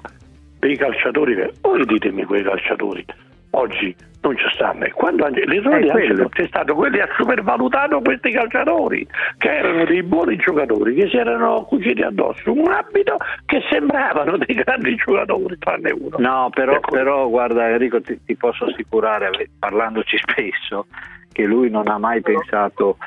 dei 0.59 0.77
calciatori, 0.77 1.35
voi 1.61 1.85
ditemi 1.85 2.23
quei 2.23 2.43
calciatori, 2.43 3.03
oggi 3.51 3.93
non 4.21 4.37
ci 4.37 4.45
stanno. 4.53 4.85
E 4.85 4.91
quando 4.91 5.27
l'errore 5.27 5.79
È 5.79 5.91
quello. 5.91 6.11
Ancelotti 6.11 6.41
è 6.41 6.47
stato 6.47 6.75
quello 6.75 6.95
di 6.95 7.01
aver 7.01 7.15
supervalutato 7.15 8.01
questi 8.01 8.31
calciatori, 8.31 9.07
che 9.37 9.49
erano 9.49 9.85
dei 9.85 10.03
buoni 10.03 10.35
giocatori, 10.35 10.93
che 10.95 11.07
si 11.09 11.17
erano 11.17 11.63
cuciti 11.63 12.01
addosso 12.01 12.51
un 12.51 12.71
abito 12.71 13.17
che 13.45 13.61
sembravano 13.69 14.37
dei 14.37 14.55
grandi 14.55 14.95
giocatori, 14.95 15.57
tranne 15.57 15.91
uno. 15.91 16.17
No, 16.17 16.49
però, 16.53 16.79
però 16.79 17.27
guarda 17.29 17.69
Enrico, 17.69 18.01
ti, 18.01 18.19
ti 18.25 18.35
posso 18.35 18.65
assicurare, 18.65 19.31
parlandoci 19.57 20.17
spesso, 20.21 20.87
che 21.31 21.43
lui 21.45 21.69
non 21.69 21.87
ha 21.87 21.97
mai 21.97 22.21
pensato 22.21 22.97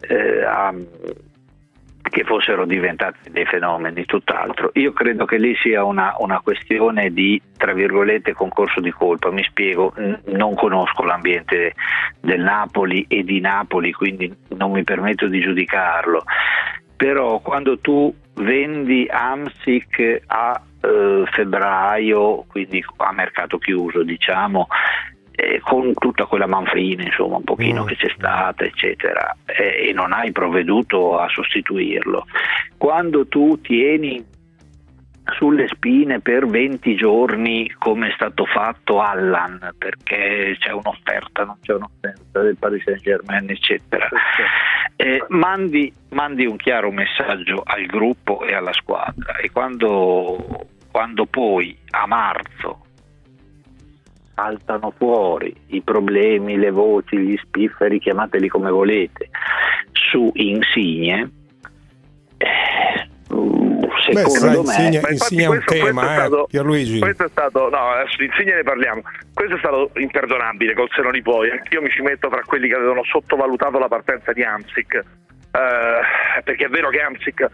eh, 0.00 0.42
a- 0.44 0.74
che 2.02 2.24
fossero 2.24 2.66
diventati 2.66 3.30
dei 3.30 3.46
fenomeni, 3.46 4.04
tutt'altro. 4.04 4.70
Io 4.74 4.92
credo 4.92 5.24
che 5.24 5.38
lì 5.38 5.54
sia 5.56 5.84
una, 5.84 6.14
una 6.18 6.40
questione 6.40 7.10
di, 7.10 7.40
tra 7.56 7.72
virgolette, 7.72 8.32
concorso 8.32 8.80
di 8.80 8.90
colpa. 8.90 9.30
Mi 9.30 9.42
spiego, 9.44 9.92
n- 9.96 10.20
non 10.26 10.54
conosco 10.54 11.04
l'ambiente 11.04 11.74
del 12.20 12.40
Napoli 12.40 13.04
e 13.08 13.22
di 13.24 13.40
Napoli, 13.40 13.92
quindi 13.92 14.32
non 14.56 14.72
mi 14.72 14.84
permetto 14.84 15.26
di 15.26 15.40
giudicarlo. 15.40 16.24
Però 16.96 17.40
quando 17.40 17.78
tu 17.78 18.14
vendi 18.34 19.06
Amsic 19.10 20.22
a 20.26 20.60
eh, 20.80 21.24
febbraio, 21.30 22.44
quindi 22.48 22.84
a 22.96 23.12
mercato 23.12 23.58
chiuso, 23.58 24.02
diciamo, 24.02 24.66
eh, 25.34 25.60
con 25.60 25.92
tutta 25.94 26.26
quella 26.26 26.46
manfrina, 26.46 27.02
insomma, 27.02 27.36
un 27.36 27.44
pochino 27.44 27.84
che 27.84 27.96
c'è 27.96 28.12
stata, 28.16 28.64
eccetera, 28.64 29.36
eh, 29.44 29.88
e 29.88 29.92
non 29.92 30.12
hai 30.12 30.32
provveduto 30.32 31.18
a 31.18 31.28
sostituirlo. 31.28 32.26
Quando 32.76 33.26
tu 33.26 33.60
tieni 33.60 34.24
sulle 35.36 35.68
spine 35.68 36.20
per 36.20 36.46
20 36.46 36.96
giorni 36.96 37.72
come 37.78 38.08
è 38.08 38.12
stato 38.12 38.44
fatto 38.44 39.00
Allan 39.00 39.72
perché 39.78 40.56
c'è 40.58 40.72
un'offerta, 40.72 41.44
non 41.44 41.58
c'è 41.62 41.74
un'offerta 41.74 42.40
del 42.40 42.56
Paris 42.58 42.82
Saint 42.82 43.00
Germain 43.00 43.48
eccetera 43.48 44.08
eh, 44.96 45.24
mandi, 45.28 45.92
mandi 46.10 46.46
un 46.46 46.56
chiaro 46.56 46.90
messaggio 46.92 47.62
al 47.64 47.86
gruppo 47.86 48.44
e 48.44 48.54
alla 48.54 48.72
squadra. 48.72 49.36
E 49.36 49.50
quando, 49.50 50.68
quando 50.90 51.26
poi 51.26 51.76
a 51.90 52.06
marzo 52.06 52.86
saltano 54.34 54.92
fuori 54.96 55.54
i 55.68 55.82
problemi, 55.82 56.56
le 56.56 56.70
voci, 56.70 57.16
gli 57.18 57.36
spifferi, 57.42 57.98
chiamateli 57.98 58.48
come 58.48 58.70
volete, 58.70 59.28
su 59.92 60.30
Insigne, 60.34 61.30
eh, 62.38 63.08
mm, 63.34 63.80
Beh, 64.12 64.20
secondo 64.28 64.64
sai, 64.64 64.90
me... 64.90 64.96
È 64.96 64.98
un 64.98 65.02
questo- 65.02 65.46
questo 65.46 65.72
tema, 65.72 66.02
è 66.02 66.04
eh, 66.10 66.14
stato- 66.18 66.46
Pierluigi. 66.50 66.98
Questo 66.98 67.24
è 67.24 67.28
stato, 67.28 67.68
no, 67.70 67.90
adesso 67.90 68.22
Insigne 68.22 68.54
ne 68.56 68.62
parliamo. 68.62 69.02
Questo 69.32 69.54
è 69.54 69.58
stato 69.58 69.90
imperdonabile 69.96 70.74
col 70.74 70.88
seno 70.94 71.10
di 71.10 71.22
poi. 71.22 71.50
Anch'io 71.50 71.80
mi 71.82 71.90
ci 71.90 72.02
metto 72.02 72.28
tra 72.28 72.42
quelli 72.44 72.68
che 72.68 72.74
avevano 72.74 73.02
sottovalutato 73.04 73.78
la 73.78 73.88
partenza 73.88 74.32
di 74.32 74.42
Amsic. 74.42 74.94
eh, 74.94 76.42
perché 76.44 76.64
è 76.64 76.68
vero 76.68 76.88
che 76.88 77.00
Amsic 77.00 77.46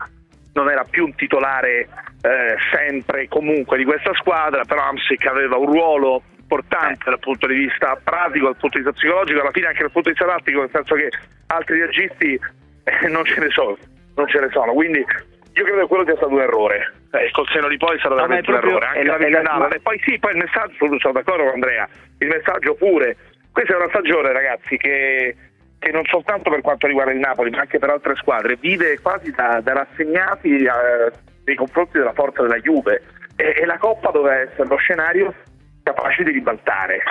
non 0.54 0.70
era 0.70 0.85
più 0.88 1.04
un 1.04 1.14
titolare 1.16 1.88
eh, 2.23 2.54
sempre 2.73 3.23
e 3.23 3.28
comunque 3.28 3.76
di 3.76 3.85
questa 3.85 4.12
squadra, 4.14 4.64
però 4.64 4.82
Amsic 4.82 5.26
aveva 5.26 5.56
un 5.56 5.66
ruolo 5.66 6.23
importante 6.49 7.05
dal 7.05 7.19
punto 7.19 7.47
di 7.47 7.55
vista 7.55 8.00
pratico, 8.02 8.47
dal 8.47 8.57
punto 8.57 8.78
di 8.78 8.85
vista 8.85 8.99
psicologico, 8.99 9.40
alla 9.40 9.52
fine 9.52 9.67
anche 9.67 9.83
dal 9.83 9.93
punto 9.93 10.09
di 10.09 10.17
vista 10.17 10.33
tattico, 10.33 10.61
nel 10.61 10.71
senso 10.73 10.95
che 10.95 11.11
altri 11.47 11.81
registi 11.81 12.40
eh, 12.85 13.09
non 13.09 13.25
ce 13.26 13.38
ne 13.38 13.50
sono, 13.50 13.76
non 14.17 14.26
ce 14.28 14.40
ne 14.40 14.49
sono. 14.50 14.73
Quindi 14.73 14.99
io 14.99 15.64
credo 15.64 15.81
che 15.81 15.87
quello 15.87 16.05
sia 16.05 16.17
stato 16.17 16.33
un 16.33 16.40
errore. 16.40 16.95
Eh, 17.12 17.31
col 17.33 17.47
seno 17.49 17.69
di 17.69 17.76
poi 17.76 17.99
è 17.99 18.09
veramente 18.09 18.50
un 18.50 18.57
errore. 18.57 18.87
Anche 18.87 19.05
la, 19.05 19.19
la- 19.19 19.59
la-. 19.59 19.69
E 19.69 19.81
poi 19.81 20.00
sì, 20.05 20.19
poi 20.19 20.33
il 20.33 20.38
messaggio, 20.38 20.75
sono 20.99 21.12
d'accordo 21.12 21.45
con 21.45 21.52
Andrea, 21.52 21.87
il 22.19 22.28
messaggio 22.28 22.75
pure. 22.75 23.17
Questa 23.52 23.75
è 23.75 23.76
una 23.76 23.88
stagione, 23.88 24.33
ragazzi, 24.33 24.76
che, 24.76 25.37
che 25.78 25.90
non 25.90 26.05
soltanto 26.07 26.49
per 26.49 26.61
quanto 26.61 26.87
riguarda 26.87 27.12
il 27.12 27.19
Napoli, 27.19 27.50
ma 27.50 27.61
anche 27.61 27.78
per 27.78 27.90
altre 27.90 28.14
squadre, 28.17 28.57
vive 28.57 29.00
quasi 29.00 29.31
da, 29.33 29.61
da 29.62 29.73
rassegnati 29.73 30.64
eh, 30.64 31.11
nei 31.45 31.57
confronti 31.57 31.99
della 31.99 32.12
forza 32.12 32.43
della 32.43 32.59
Juve. 32.59 33.02
E, 33.37 33.55
e 33.57 33.67
la 33.67 33.78
Coppa 33.78 34.11
doveva 34.11 34.37
essere 34.37 34.67
lo 34.69 34.76
scenario 34.76 35.35
capace 35.92 36.23
di 36.25 36.33
ribaltare. 36.33 37.02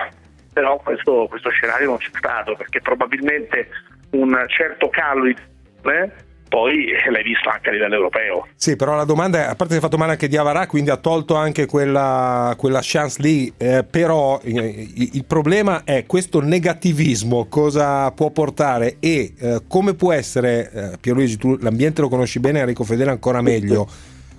Però 0.53 0.77
questo, 0.77 1.27
questo 1.29 1.49
scenario 1.49 1.87
non 1.87 1.97
c'è 1.97 2.09
stato, 2.11 2.55
perché 2.55 2.81
probabilmente 2.81 3.69
un 4.11 4.43
certo 4.47 4.89
calo 4.89 5.25
di 5.25 5.35
eh, 5.83 6.11
poi 6.49 6.91
l'hai 7.09 7.23
visto 7.23 7.49
anche 7.49 7.69
a 7.69 7.71
livello 7.73 7.95
europeo. 7.95 8.47
Sì, 8.55 8.75
però 8.75 8.95
la 8.95 9.03
domanda 9.03 9.39
è, 9.39 9.41
a 9.43 9.55
parte 9.55 9.73
si 9.73 9.79
è 9.79 9.81
fatto 9.81 9.97
male 9.97 10.13
anche 10.13 10.27
Diavara, 10.27 10.65
quindi 10.65 10.89
ha 10.89 10.97
tolto 10.97 11.35
anche 11.35 11.65
quella, 11.65 12.55
quella 12.57 12.79
chance 12.81 13.21
lì, 13.21 13.53
eh, 13.57 13.83
però 13.83 14.39
eh, 14.41 14.49
il, 14.49 15.09
il 15.13 15.25
problema 15.25 15.83
è 15.83 16.05
questo 16.05 16.41
negativismo, 16.41 17.47
cosa 17.49 18.09
può 18.11 18.31
portare 18.31 18.97
e 18.99 19.33
eh, 19.37 19.61
come 19.67 19.93
può 19.93 20.13
essere, 20.13 20.71
eh, 20.71 20.97
Pierluigi, 20.99 21.37
tu 21.37 21.57
l'ambiente 21.59 22.01
lo 22.01 22.09
conosci 22.09 22.39
bene, 22.39 22.59
Enrico 22.61 22.83
Fedele 22.83 23.11
ancora 23.11 23.41
meglio, 23.41 23.87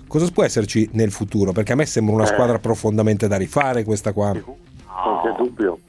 cosa 0.09 0.29
può 0.33 0.43
esserci 0.43 0.89
nel 0.93 1.11
futuro? 1.11 1.53
Perché 1.53 1.71
a 1.71 1.75
me 1.75 1.85
sembra 1.85 2.15
una 2.15 2.23
Eh. 2.23 2.27
squadra 2.27 2.59
profondamente 2.59 3.27
da 3.29 3.37
rifare 3.37 3.85
questa 3.85 4.11
qua. 4.11 4.33
Non 4.33 5.21
c'è 5.23 5.31
dubbio, 5.37 5.79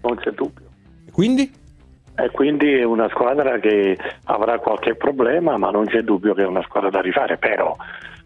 non 0.00 0.16
c'è 0.16 0.30
dubbio. 0.30 0.64
Quindi? 1.12 1.52
E 2.16 2.30
quindi 2.30 2.72
è 2.72 2.84
una 2.84 3.08
squadra 3.10 3.58
che 3.58 3.96
avrà 4.24 4.58
qualche 4.58 4.94
problema, 4.96 5.56
ma 5.58 5.70
non 5.70 5.84
c'è 5.86 6.00
dubbio 6.02 6.32
che 6.34 6.42
è 6.42 6.46
una 6.46 6.62
squadra 6.62 6.88
da 6.90 7.00
rifare. 7.00 7.36
Però 7.36 7.76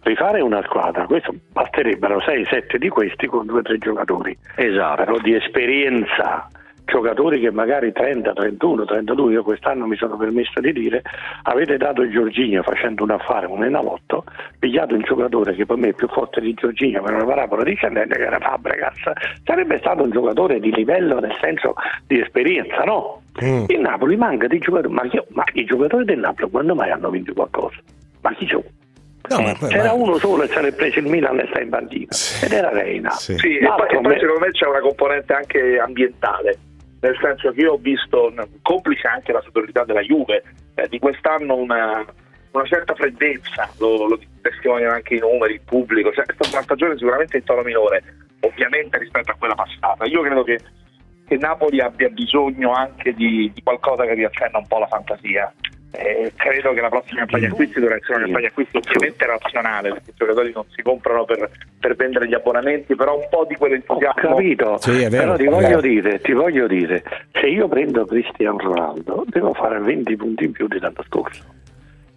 rifare 0.02 0.40
una 0.40 0.62
squadra, 0.64 1.06
questo 1.06 1.34
basterebbero 1.52 2.18
6-7 2.18 2.76
di 2.78 2.88
questi 2.88 3.26
con 3.26 3.46
2-3 3.46 3.78
giocatori. 3.78 4.36
Esatto. 4.56 5.04
Però 5.04 5.18
di 5.18 5.34
esperienza, 5.34 6.48
giocatori 6.84 7.40
che 7.40 7.50
magari 7.50 7.92
30, 7.92 8.32
31, 8.32 8.84
32, 8.84 9.32
io 9.32 9.42
quest'anno 9.42 9.86
mi 9.86 9.96
sono 9.96 10.16
permesso 10.16 10.60
di 10.60 10.72
dire, 10.72 11.02
avete 11.44 11.76
dato 11.76 12.08
Giorginio 12.08 12.62
facendo 12.62 13.04
un 13.04 13.10
affare, 13.10 13.46
un 13.46 13.64
enalotto, 13.64 14.24
pigliato 14.58 14.94
un 14.94 15.02
giocatore 15.02 15.54
che 15.54 15.64
per 15.66 15.76
me 15.76 15.88
è 15.88 15.92
più 15.94 16.08
forte 16.08 16.40
di 16.40 16.52
Giorginio, 16.54 17.02
per 17.02 17.14
una 17.14 17.24
parabola 17.24 17.62
discendente 17.62 18.16
che 18.16 18.24
era 18.24 18.38
Fabregas, 18.38 18.96
sarebbe 19.44 19.78
stato 19.78 20.02
un 20.02 20.10
giocatore 20.10 20.60
di 20.60 20.72
livello 20.72 21.18
nel 21.20 21.36
senso 21.40 21.74
di 22.06 22.20
esperienza, 22.20 22.82
no? 22.84 23.22
Mm. 23.42 23.64
Il 23.68 23.80
Napoli 23.80 24.16
manca 24.16 24.46
di 24.46 24.58
giocatori, 24.58 24.92
ma, 24.92 25.02
io- 25.10 25.26
ma 25.30 25.44
i 25.54 25.64
giocatori 25.64 26.04
del 26.04 26.18
Napoli 26.18 26.50
quando 26.50 26.74
mai 26.74 26.90
hanno 26.90 27.08
vinto 27.10 27.32
qualcosa? 27.32 27.76
Ma 28.20 28.32
chi 28.34 28.46
sono? 28.46 28.64
No, 29.30 29.40
ma 29.40 29.54
poi- 29.58 29.68
C'era 29.70 29.84
ma- 29.84 29.92
uno 29.94 30.18
solo 30.18 30.42
e 30.42 30.48
se 30.48 30.60
l'è 30.60 30.72
preso 30.72 30.98
il 30.98 31.06
Milan 31.06 31.38
e 31.38 31.46
sta 31.48 31.60
in 31.60 31.68
banchina 31.70 32.08
ed 32.44 32.52
era 32.52 32.70
Reina. 32.70 33.10
Sì. 33.12 33.36
Sì, 33.38 33.56
e 33.56 33.64
e 33.64 33.66
poi 33.68 34.00
me- 34.02 34.18
secondo 34.18 34.40
me 34.40 34.50
c'è 34.50 34.66
una 34.66 34.80
componente 34.80 35.32
anche 35.32 35.78
ambientale, 35.78 36.58
nel 37.02 37.18
senso 37.20 37.50
che 37.50 37.60
io 37.60 37.72
ho 37.72 37.78
visto, 37.78 38.32
complice 38.62 39.08
anche 39.08 39.32
la 39.32 39.40
superiorità 39.40 39.84
della 39.84 40.02
Juve, 40.02 40.44
eh, 40.74 40.86
di 40.88 41.00
quest'anno 41.00 41.56
una, 41.56 42.04
una 42.52 42.64
certa 42.64 42.94
freddezza, 42.94 43.68
lo, 43.78 44.06
lo 44.06 44.20
testimoniano 44.40 44.94
anche 44.94 45.16
i 45.16 45.18
numeri, 45.18 45.54
il 45.54 45.62
pubblico, 45.64 46.12
cioè, 46.12 46.24
è 46.24 46.34
una 46.52 46.62
stagione 46.62 46.96
sicuramente 46.96 47.38
in 47.38 47.44
tono 47.44 47.62
minore, 47.62 48.04
ovviamente 48.40 48.98
rispetto 48.98 49.32
a 49.32 49.36
quella 49.36 49.56
passata. 49.56 50.04
Io 50.04 50.22
credo 50.22 50.44
che, 50.44 50.60
che 51.26 51.36
Napoli 51.38 51.80
abbia 51.80 52.08
bisogno 52.08 52.72
anche 52.72 53.12
di, 53.14 53.50
di 53.52 53.62
qualcosa 53.62 54.04
che 54.04 54.14
riaccenna 54.14 54.58
un 54.58 54.66
po' 54.68 54.78
la 54.78 54.86
fantasia. 54.86 55.52
Eh, 55.94 56.32
credo 56.36 56.72
che 56.72 56.80
la 56.80 56.88
prossima 56.88 57.18
campagna 57.20 57.48
acquisti 57.48 57.78
dovrà 57.78 57.96
essere 57.96 58.14
una 58.14 58.24
campagna 58.24 58.46
acquisti 58.48 58.76
ovviamente 58.78 59.26
razionale 59.26 59.88
perché 59.90 60.10
i 60.10 60.14
giocatori 60.16 60.50
non 60.54 60.64
si 60.74 60.80
comprano 60.80 61.24
per, 61.26 61.50
per 61.78 61.96
vendere 61.96 62.26
gli 62.28 62.32
abbonamenti 62.32 62.94
però 62.96 63.16
un 63.18 63.26
po' 63.28 63.44
di 63.46 63.52
Ho 63.54 63.58
quell'entusiasmo 63.58 64.12
capito, 64.34 64.78
Sì, 64.80 65.02
è 65.02 65.10
vero, 65.10 65.22
però 65.22 65.36
ti 65.36 65.42
è 65.44 65.48
voglio, 65.50 65.66
vero. 65.68 65.80
dire, 65.82 66.20
ti 66.22 66.32
voglio 66.32 66.66
dire, 66.66 67.02
se 67.32 67.46
io 67.46 67.68
prendo 67.68 68.06
Cristiano 68.06 68.56
Ronaldo 68.58 69.24
devo 69.26 69.52
fare 69.52 69.80
20 69.80 70.16
punti 70.16 70.44
in 70.44 70.52
più 70.52 70.66
dell'anno 70.66 71.02
scorso. 71.06 71.44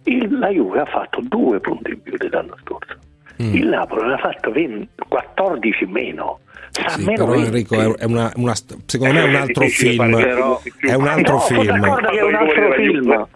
Il- 0.04 0.38
la 0.38 0.48
Juve 0.48 0.80
ha 0.80 0.86
fatto 0.86 1.20
2 1.22 1.60
punti 1.60 1.90
in 1.90 2.00
più 2.00 2.16
dell'anno 2.16 2.56
scorso. 2.64 2.96
Mm. 3.42 3.54
Il 3.56 3.66
Napoli 3.66 4.06
ne 4.06 4.14
ha 4.14 4.18
fatto 4.18 4.50
20 4.52 4.88
14 5.06 5.84
meno. 5.84 6.38
Sì, 6.70 7.04
meno 7.04 7.24
però 7.26 7.38
20. 7.38 7.46
Enrico 7.74 7.96
è 7.96 8.04
una, 8.04 8.32
una 8.36 8.54
secondo 8.54 9.12
me 9.14 9.20
è 9.20 9.24
un 9.24 9.34
È 9.34 9.36
altro 9.36 9.66
film 9.66 10.10
però- 10.16 10.60
è 10.80 10.94
un 10.94 11.06
altro 11.08 11.34
no, 11.34 11.40
sono 11.40 11.60
film 11.62 11.78
d'accordo 11.80 12.08
che 12.08 12.18
è 12.18 12.22
un 12.22 12.30
Quando 12.32 12.50
altro 12.50 12.72
film. 12.72 13.26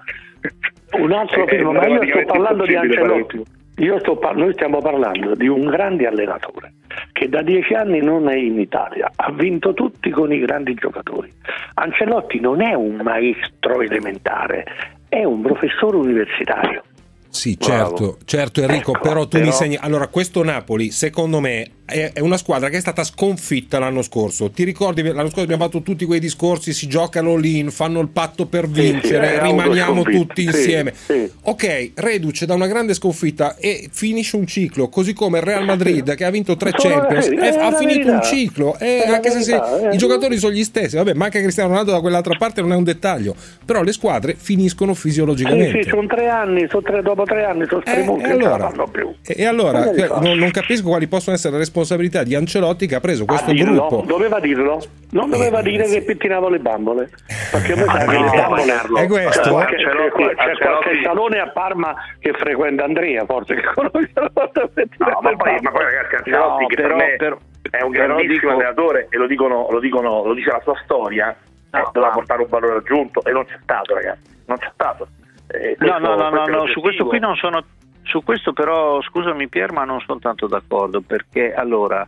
Un 0.92 1.12
altro 1.12 1.46
è 1.46 1.48
film, 1.48 1.70
ma 1.70 1.86
io 1.86 2.02
sto 2.06 2.24
parlando 2.26 2.64
di 2.64 2.74
Ancelotti. 2.74 3.42
Io 3.76 3.98
sto 4.00 4.16
par- 4.16 4.36
noi 4.36 4.52
stiamo 4.52 4.80
parlando 4.80 5.34
di 5.34 5.48
un 5.48 5.64
grande 5.66 6.06
allenatore 6.06 6.74
che 7.12 7.28
da 7.28 7.40
dieci 7.40 7.72
anni 7.72 8.00
non 8.00 8.28
è 8.28 8.36
in 8.36 8.58
Italia, 8.58 9.10
ha 9.14 9.32
vinto 9.32 9.72
tutti 9.72 10.10
con 10.10 10.32
i 10.32 10.38
grandi 10.38 10.74
giocatori. 10.74 11.32
Ancelotti 11.74 12.40
non 12.40 12.60
è 12.60 12.74
un 12.74 12.96
maestro 13.02 13.80
elementare, 13.80 14.64
è 15.08 15.24
un 15.24 15.40
professore 15.40 15.96
universitario. 15.96 16.82
Sì, 17.28 17.58
certo, 17.58 18.18
certo 18.24 18.60
Enrico, 18.60 18.90
Ecco, 18.90 19.00
però 19.00 19.26
tu 19.26 19.38
mi 19.38 19.44
però- 19.44 19.54
segni... 19.56 19.78
Allora, 19.80 20.08
questo 20.08 20.42
Napoli, 20.42 20.90
secondo 20.90 21.40
me, 21.40 21.64
è, 21.90 22.12
è 22.14 22.20
una 22.20 22.36
squadra 22.38 22.68
che 22.68 22.76
è 22.78 22.80
stata 22.80 23.04
sconfitta 23.04 23.78
l'anno 23.78 24.02
scorso. 24.02 24.50
Ti 24.50 24.64
ricordi, 24.64 25.02
l'anno 25.02 25.28
scorso 25.28 25.42
abbiamo 25.42 25.64
fatto 25.64 25.82
tutti 25.82 26.04
quei 26.06 26.20
discorsi, 26.20 26.72
si 26.72 26.86
giocano 26.86 27.36
lì, 27.36 27.62
fanno 27.70 28.00
il 28.00 28.08
patto 28.08 28.46
per 28.46 28.66
Sì, 28.72 28.74
sì, 28.74 28.80
vincere, 28.92 29.38
è 29.38 29.42
rimaniamo 29.42 30.02
tutti 30.02 30.42
sì, 30.42 30.46
insieme. 30.48 30.94
sì. 30.94 31.30
Ok, 31.42 31.92
reduce 31.96 32.46
da 32.46 32.54
una 32.54 32.66
grande 32.66 32.94
sconfitta 32.94 33.56
e 33.56 33.88
finisce 33.92 34.36
un 34.36 34.46
ciclo, 34.46 34.88
così 34.88 35.12
come 35.12 35.38
il 35.38 35.44
Real 35.44 35.64
Madrid 35.64 36.14
che 36.14 36.24
ha 36.24 36.30
vinto 36.30 36.56
tre 36.56 36.72
Sono- 36.76 36.94
Champions, 36.94 37.26
sì, 37.26 37.34
eh, 37.34 37.38
è 37.38 37.58
ha 37.58 37.72
finito 37.72 37.98
verità. 37.98 38.12
un 38.14 38.22
ciclo, 38.22 38.78
e 38.78 39.02
È 39.02 39.08
anche 39.08 39.30
se 39.30 39.38
verità, 39.52 39.90
eh. 39.90 39.94
i 39.94 39.98
giocatori 39.98 40.38
sono 40.38 40.52
gli 40.52 40.64
stessi, 40.64 40.96
vabbè, 40.96 41.14
manca 41.14 41.40
Cristiano 41.40 41.70
Ronaldo 41.70 41.90
da 41.92 42.00
quell'altra 42.00 42.36
parte 42.38 42.60
non 42.60 42.72
è 42.72 42.76
un 42.76 42.84
dettaglio, 42.84 43.34
però 43.64 43.82
le 43.82 43.92
squadre 43.92 44.34
finiscono 44.38 44.94
Sì, 44.94 45.00
fisiologicamente. 45.00 45.82
sì, 45.82 45.88
sono 45.88 46.06
tre 46.06 46.28
anni, 46.28 46.66
sono 46.68 46.82
tre, 46.82 47.02
dopo 47.02 47.24
tre 47.24 47.44
anni 47.44 47.66
sono 47.68 47.82
Eh, 47.84 47.90
e 48.00 48.30
allora, 48.30 48.68
fanno 48.70 48.88
più. 48.88 49.12
e- 49.24 49.44
allora, 49.44 49.84
cioè, 49.94 50.08
non, 50.20 50.38
non 50.38 50.50
capisco 50.50 50.88
quali 50.88 51.06
possono 51.08 51.34
essere 51.36 51.52
le 51.52 51.58
responsabilità 51.58 51.78
di 52.24 52.34
Ancelotti 52.34 52.86
che 52.86 52.94
ha 52.94 53.00
preso 53.00 53.24
questo 53.24 53.52
dirlo, 53.52 53.86
gruppo. 53.86 54.04
doveva 54.06 54.38
dirlo, 54.40 54.80
non 55.10 55.30
doveva 55.30 55.60
Eh, 55.60 55.62
dire 55.62 55.84
sì. 55.86 55.98
che 55.98 56.04
pettinavo 56.04 56.48
le 56.48 56.58
bambole. 56.58 57.10
Perché 57.50 57.76
mi 57.76 57.82
Ah, 57.88 58.04
no, 58.04 58.12
le 58.12 58.30
bambole 58.30 59.02
È 59.02 59.06
questo? 59.06 59.40
C'è 59.42 59.50
qualche, 59.50 59.74
Ancelotti- 59.76 60.22
c'è 60.22 60.34
qualche 60.34 60.50
Ancelotti- 60.50 61.02
salone 61.02 61.38
a 61.38 61.48
Parma 61.50 61.94
che 62.18 62.32
frequenta 62.32 62.84
Andrea, 62.84 63.24
forse 63.24 63.54
che 63.54 63.62
conosce 63.74 64.10
la 64.14 64.30
volta 64.32 64.60
No, 64.98 65.18
ma 65.22 65.36
poi, 65.36 65.58
ma 65.62 65.70
poi 65.70 65.84
ragazzi, 65.84 66.14
Ancelotti 66.16 66.62
No, 66.62 66.66
che 66.68 66.74
però- 66.76 66.96
per 66.96 67.06
me 67.06 67.16
però- 67.16 67.38
è 67.70 67.82
un 67.82 67.90
grandissimo 67.90 68.52
allenatore 68.52 69.06
e 69.10 69.16
lo 69.16 69.26
dicono, 69.26 69.66
lo 69.70 69.80
dicono, 69.80 70.24
lo 70.24 70.34
dice 70.34 70.50
la 70.50 70.60
sua 70.62 70.74
storia, 70.84 71.30
eh, 71.30 71.36
No, 71.78 71.90
doveva 71.92 72.08
ma- 72.08 72.14
portare 72.14 72.42
un 72.42 72.48
valore 72.48 72.76
aggiunto 72.78 73.22
e 73.24 73.30
non 73.32 73.44
c'è 73.44 73.58
stato, 73.62 73.94
ragazzi, 73.94 74.20
non 74.46 74.56
c'è 74.58 74.70
stato. 74.72 75.06
Eh, 75.52 75.76
No, 75.80 75.98
no, 75.98 76.14
no, 76.16 76.28
no, 76.30 76.46
no, 76.46 76.66
su 76.68 76.80
questo 76.80 77.06
qui 77.06 77.18
non 77.18 77.34
sono. 77.36 77.62
Su 78.02 78.22
questo 78.22 78.52
però, 78.52 79.00
scusami 79.02 79.48
Pier, 79.48 79.72
ma 79.72 79.84
non 79.84 80.00
sono 80.00 80.18
tanto 80.18 80.46
d'accordo 80.46 81.00
perché 81.00 81.52
allora 81.54 82.06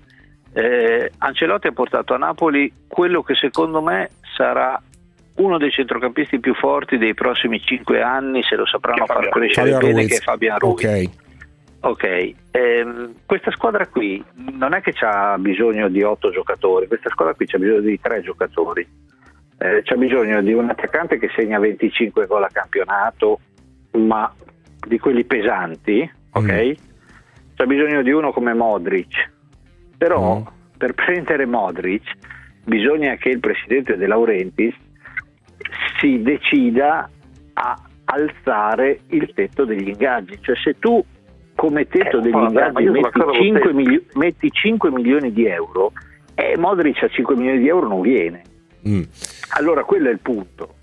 eh, 0.53 1.11
Ancelotti 1.19 1.69
ha 1.69 1.73
portato 1.73 2.15
a 2.15 2.19
Napoli 2.19 2.73
quello 2.87 3.23
che 3.23 3.35
secondo 3.35 3.81
me 3.81 4.11
sarà 4.37 4.81
uno 5.35 5.59
dei 5.59 5.71
centrocampisti 5.71 6.41
più 6.41 6.55
forti 6.55 6.99
dei 6.99 7.15
prossimi 7.15 7.61
cinque 7.61 8.03
anni, 8.03 8.43
se 8.43 8.57
lo 8.57 8.67
sapranno 8.67 9.07
far 9.07 9.29
crescere 9.29 9.71
Fabian 9.73 9.81
bene, 9.81 10.01
Ruiz. 10.01 10.09
che 10.09 10.17
è 10.17 10.21
Fabian 10.21 10.59
Ruiz. 10.59 10.85
Ok. 10.85 11.11
Ok, 11.85 12.35
ehm, 12.53 13.15
questa 13.27 13.51
squadra 13.51 13.89
qui 13.89 14.23
non 14.35 14.73
è 14.73 14.81
che 14.81 14.95
ha 15.05 15.37
bisogno 15.37 15.89
di 15.89 16.01
otto 16.05 16.31
giocatori, 16.31 16.87
questa 16.87 17.11
squadra 17.11 17.35
qui 17.35 17.49
ha 17.51 17.59
bisogno 17.59 17.81
di 17.81 17.99
tre 18.01 18.23
giocatori. 18.23 18.87
Eh, 19.59 19.83
c'ha 19.83 19.97
bisogno 19.97 20.41
di 20.43 20.53
un 20.53 20.69
attaccante 20.69 21.19
che 21.19 21.29
segna 21.35 21.59
25 21.59 22.27
gol 22.27 22.45
a 22.45 22.51
campionato, 22.53 23.41
ma 23.93 24.33
di 24.87 24.99
quelli 24.99 25.25
pesanti, 25.25 26.11
ok? 26.33 26.75
C'ha 27.55 27.67
bisogno 27.67 28.03
di 28.03 28.11
uno 28.11 28.33
come 28.33 28.55
Modric. 28.55 29.31
Però 29.99 30.39
Mm. 30.41 30.43
per 30.79 30.95
prendere 30.95 31.47
Modric 31.47 32.03
bisogna 32.65 33.15
che 33.17 33.29
il 33.29 33.41
presidente 33.41 33.97
De 33.97 34.07
Laurentiis 34.07 34.75
si 36.01 36.21
decida 36.23 37.09
a 37.55 37.77
alzare 38.05 39.01
il 39.09 39.33
tetto 39.35 39.65
degli 39.65 39.89
ingaggi. 39.89 40.39
Cioè 40.41 40.57
se 40.57 40.79
tu 40.79 41.03
come 41.55 41.87
tetto 41.87 42.19
Eh, 42.19 42.23
degli 42.23 42.35
ingaggi 42.35 42.85
metti 42.85 43.01
d'accordo 43.01 43.25
con 43.27 43.35
5, 43.35 43.61
te. 43.61 43.73
mili- 43.73 44.07
metti 44.15 44.51
5 44.51 44.91
milioni 44.91 45.33
di 45.33 45.47
euro 45.47 45.93
e 46.35 46.57
Modric 46.59 47.03
a 47.05 47.09
5 47.09 47.37
milioni 47.37 47.59
di 47.59 47.69
euro 47.69 47.87
non 47.87 48.01
viene. 48.01 48.43
Mm. 48.89 49.03
Allora 49.57 49.85
quello 49.85 50.09
è 50.09 50.13
il 50.13 50.19
punto. 50.21 50.75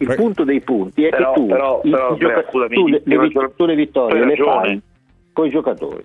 Il 0.00 0.06
Beh, 0.06 0.14
punto 0.14 0.44
dei 0.44 0.60
punti 0.60 1.04
è 1.04 1.08
però- 1.08 1.32
che 1.32 1.40
tu, 1.40 1.46
però- 1.46 1.80
i- 1.82 1.90
però, 1.90 2.14
i 2.14 2.18
gioca- 2.18 2.34
Andrea, 2.34 2.50
scusami, 2.50 2.74
tu 2.74 2.86
le, 2.86 3.02
le 3.04 3.16
ragione- 3.16 3.52
tu 3.56 3.64
le 3.66 3.74
vittorie 3.74 4.24
le 4.24 4.36
fai 4.36 4.80
con 5.32 5.46
i 5.46 5.50
giocatori, 5.50 6.04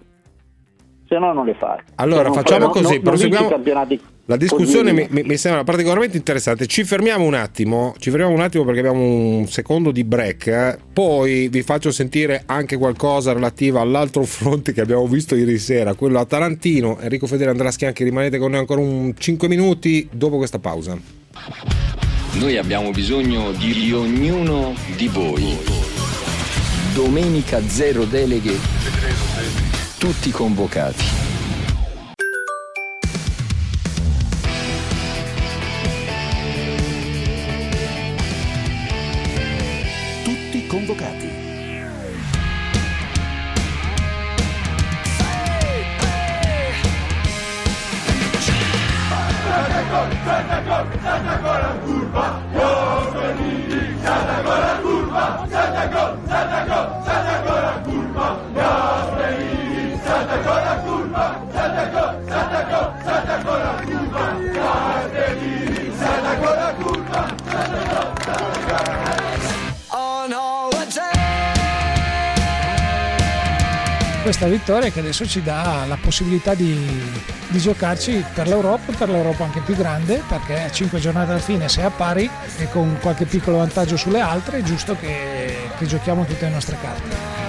se 1.07 1.17
no 1.19 1.31
non 1.33 1.45
le 1.45 1.53
fai. 1.53 1.77
Allora, 1.95 2.23
non 2.23 2.33
facciamo 2.33 2.71
fai- 2.71 2.81
così, 2.81 2.93
non 2.95 3.03
proseguiamo- 3.03 3.47
vinci 3.47 3.53
i 3.53 3.63
campionati 3.63 3.99
La 4.27 4.37
discussione 4.37 4.93
mi, 4.93 5.05
mi- 5.09 5.23
mi 5.23 5.35
sembra 5.37 5.65
particolarmente 5.65 6.15
interessante. 6.15 6.65
Ci 6.65 6.85
fermiamo 6.85 7.25
un 7.25 7.33
attimo, 7.33 7.93
ci 7.99 8.09
fermiamo 8.09 8.33
un 8.33 8.39
attimo 8.39 8.63
perché 8.63 8.79
abbiamo 8.79 9.01
un 9.03 9.45
secondo 9.47 9.91
di 9.91 10.03
break. 10.05 10.47
eh. 10.47 10.77
Poi 10.93 11.49
vi 11.49 11.61
faccio 11.61 11.91
sentire 11.91 12.43
anche 12.45 12.77
qualcosa 12.77 13.33
relativo 13.33 13.79
all'altro 13.81 14.23
fronte 14.25 14.71
che 14.71 14.79
abbiamo 14.81 15.05
visto 15.07 15.35
ieri 15.35 15.57
sera, 15.57 15.93
quello 15.93 16.19
a 16.19 16.25
Tarantino. 16.25 16.99
Enrico 17.01 17.27
Fedele 17.27 17.49
Andrea 17.51 17.69
Schianchi, 17.69 18.03
rimanete 18.05 18.37
con 18.37 18.51
noi 18.51 18.61
ancora 18.61 18.79
un 18.79 19.13
5 19.17 19.47
minuti 19.49 20.07
dopo 20.11 20.37
questa 20.37 20.57
pausa. 20.59 20.97
Noi 22.33 22.57
abbiamo 22.57 22.89
bisogno 22.89 23.51
di 23.51 23.93
ognuno 23.93 24.75
di 24.95 25.07
voi. 25.07 25.55
Domenica 26.93 27.61
zero 27.67 28.05
deleghe, 28.05 28.57
tutti 29.99 30.31
convocati. 30.31 31.03
Tutti 40.23 40.67
convocati. 40.67 41.22
Santa 49.93 50.09
gol, 50.09 50.09
Santa 50.25 50.57
gol, 50.65 50.85
Santa 51.03 51.35
gol, 51.43 51.63
kurwa, 51.85 52.25
Jogolini, 52.53 53.81
Santa 54.01 54.37
gol, 54.45 54.65
curva. 54.81 55.25
Santa 55.53 55.83
gol, 55.93 56.11
Santa 56.27 56.59
gol, 56.69 56.87
Santa 57.05 57.35
gol, 57.45 57.67
kurwa, 57.85 58.27
Jogolini, 58.57 59.83
Santa 60.05 60.37
gol, 60.45 60.65
curva. 60.83 61.25
Santa 61.53 61.83
gol, 61.93 62.11
Santa 62.27 62.61
gol, 62.71 62.87
Santa 63.05 63.35
gol, 63.45 63.63
kurwa, 63.85 64.25
Jogolini, 64.57 65.53
Santa 66.01 66.33
gol, 66.41 66.61
kurwa, 66.79 67.21
Santa 67.51 67.81
gol, 67.91 68.07
Santa 68.25 68.59
gol, 68.65 68.82
questa 74.23 74.47
vittoria 74.47 74.89
che 74.89 75.01
adesso 75.01 75.27
ci 75.27 75.43
dà 75.43 75.83
la 75.85 75.97
possibilità 76.01 76.53
di, 76.53 76.79
di 77.47 77.59
giocarci 77.59 78.23
per 78.33 78.47
l'Europa, 78.47 78.93
per 78.93 79.09
l'Europa 79.09 79.43
anche 79.43 79.59
più 79.59 79.75
grande, 79.75 80.23
perché 80.25 80.63
a 80.63 80.71
5 80.71 80.97
giornate 80.97 81.31
alla 81.31 81.41
fine 81.41 81.67
sei 81.67 81.83
a 81.83 81.89
pari 81.89 82.29
e 82.57 82.69
con 82.69 82.97
qualche 83.01 83.25
piccolo 83.25 83.57
vantaggio 83.57 83.97
sulle 83.97 84.21
altre, 84.21 84.59
è 84.59 84.61
giusto 84.61 84.95
che, 84.97 85.69
che 85.77 85.85
giochiamo 85.85 86.23
tutte 86.23 86.45
le 86.45 86.51
nostre 86.51 86.77
carte. 86.81 87.42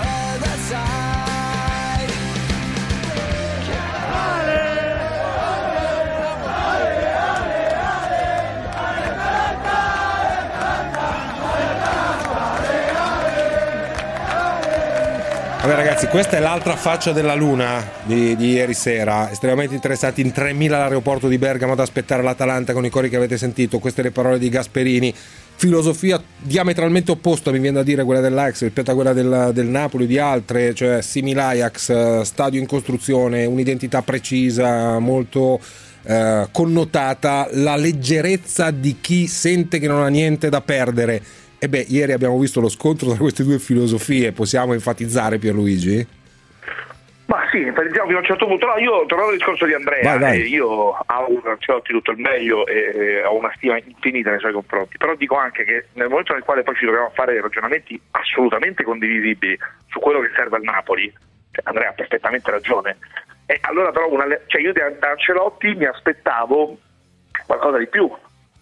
Vabbè 15.64 15.76
ragazzi, 15.76 16.08
questa 16.08 16.36
è 16.36 16.40
l'altra 16.40 16.76
faccia 16.76 17.12
della 17.12 17.34
luna 17.34 17.82
di, 18.02 18.36
di 18.36 18.50
ieri 18.50 18.74
sera, 18.74 19.30
estremamente 19.30 19.74
interessanti, 19.74 20.20
in 20.20 20.28
3.000 20.28 20.66
all'aeroporto 20.66 21.26
di 21.26 21.38
Bergamo 21.38 21.72
ad 21.72 21.80
aspettare 21.80 22.22
l'Atalanta 22.22 22.74
con 22.74 22.84
i 22.84 22.90
cori 22.90 23.08
che 23.08 23.16
avete 23.16 23.38
sentito, 23.38 23.78
queste 23.78 24.02
le 24.02 24.10
parole 24.10 24.38
di 24.38 24.50
Gasperini, 24.50 25.14
filosofia 25.54 26.22
diametralmente 26.36 27.12
opposta 27.12 27.50
mi 27.50 27.60
viene 27.60 27.78
da 27.78 27.82
dire 27.82 28.04
quella 28.04 28.20
dell'Ajax 28.20 28.60
rispetto 28.60 28.90
a 28.90 28.94
quella 28.94 29.14
del, 29.14 29.52
del 29.54 29.64
Napoli, 29.64 30.06
di 30.06 30.18
altre, 30.18 30.74
cioè 30.74 31.00
simile 31.00 31.40
Ajax, 31.40 31.88
eh, 31.88 32.20
stadio 32.26 32.60
in 32.60 32.66
costruzione, 32.66 33.46
un'identità 33.46 34.02
precisa, 34.02 34.98
molto 34.98 35.58
eh, 36.02 36.46
connotata, 36.52 37.48
la 37.52 37.76
leggerezza 37.76 38.70
di 38.70 38.98
chi 39.00 39.26
sente 39.26 39.78
che 39.78 39.88
non 39.88 40.02
ha 40.02 40.08
niente 40.08 40.50
da 40.50 40.60
perdere. 40.60 41.22
E 41.64 41.68
beh, 41.70 41.86
ieri 41.88 42.12
abbiamo 42.12 42.38
visto 42.38 42.60
lo 42.60 42.68
scontro 42.68 43.08
tra 43.08 43.16
queste 43.16 43.42
due 43.42 43.58
filosofie, 43.58 44.32
possiamo 44.32 44.74
enfatizzare 44.74 45.38
Pierluigi? 45.38 46.06
Ma 47.24 47.48
sì, 47.50 47.62
enfatizziamo 47.62 48.04
fino 48.04 48.18
a 48.18 48.20
un 48.20 48.26
certo 48.26 48.46
punto. 48.46 48.66
No, 48.66 48.76
io 48.76 49.06
tornavo 49.06 49.30
al 49.30 49.36
discorso 49.38 49.64
di 49.64 49.72
Andrea. 49.72 50.02
Vai, 50.02 50.18
vai. 50.18 50.42
eh, 50.42 50.44
io 50.44 50.90
auguro 51.06 51.52
Ancelotti 51.52 51.92
tutto 51.92 52.10
il 52.10 52.18
meglio 52.18 52.66
e 52.66 52.92
eh, 52.94 53.24
ho 53.24 53.34
una 53.38 53.50
stima 53.56 53.78
infinita 53.82 54.28
nei 54.28 54.40
suoi 54.40 54.52
confronti. 54.52 54.98
Però 54.98 55.14
dico 55.14 55.38
anche 55.38 55.64
che 55.64 55.86
nel 55.94 56.10
momento 56.10 56.34
nel 56.34 56.42
quale 56.42 56.62
poi 56.64 56.74
ci 56.74 56.84
dobbiamo 56.84 57.10
fare 57.14 57.40
ragionamenti 57.40 57.98
assolutamente 58.10 58.84
condivisibili 58.84 59.58
su 59.88 60.00
quello 60.00 60.20
che 60.20 60.32
serve 60.36 60.56
al 60.56 60.64
Napoli, 60.64 61.10
cioè, 61.50 61.64
Andrea 61.64 61.88
ha 61.88 61.92
perfettamente 61.94 62.50
ragione. 62.50 62.98
E 63.46 63.56
allora 63.62 63.90
però 63.90 64.10
una, 64.10 64.26
cioè 64.48 64.60
io 64.60 64.74
da 64.74 64.92
Ancelotti 65.00 65.74
mi 65.76 65.86
aspettavo 65.86 66.76
qualcosa 67.46 67.78
di 67.78 67.86
più, 67.86 68.14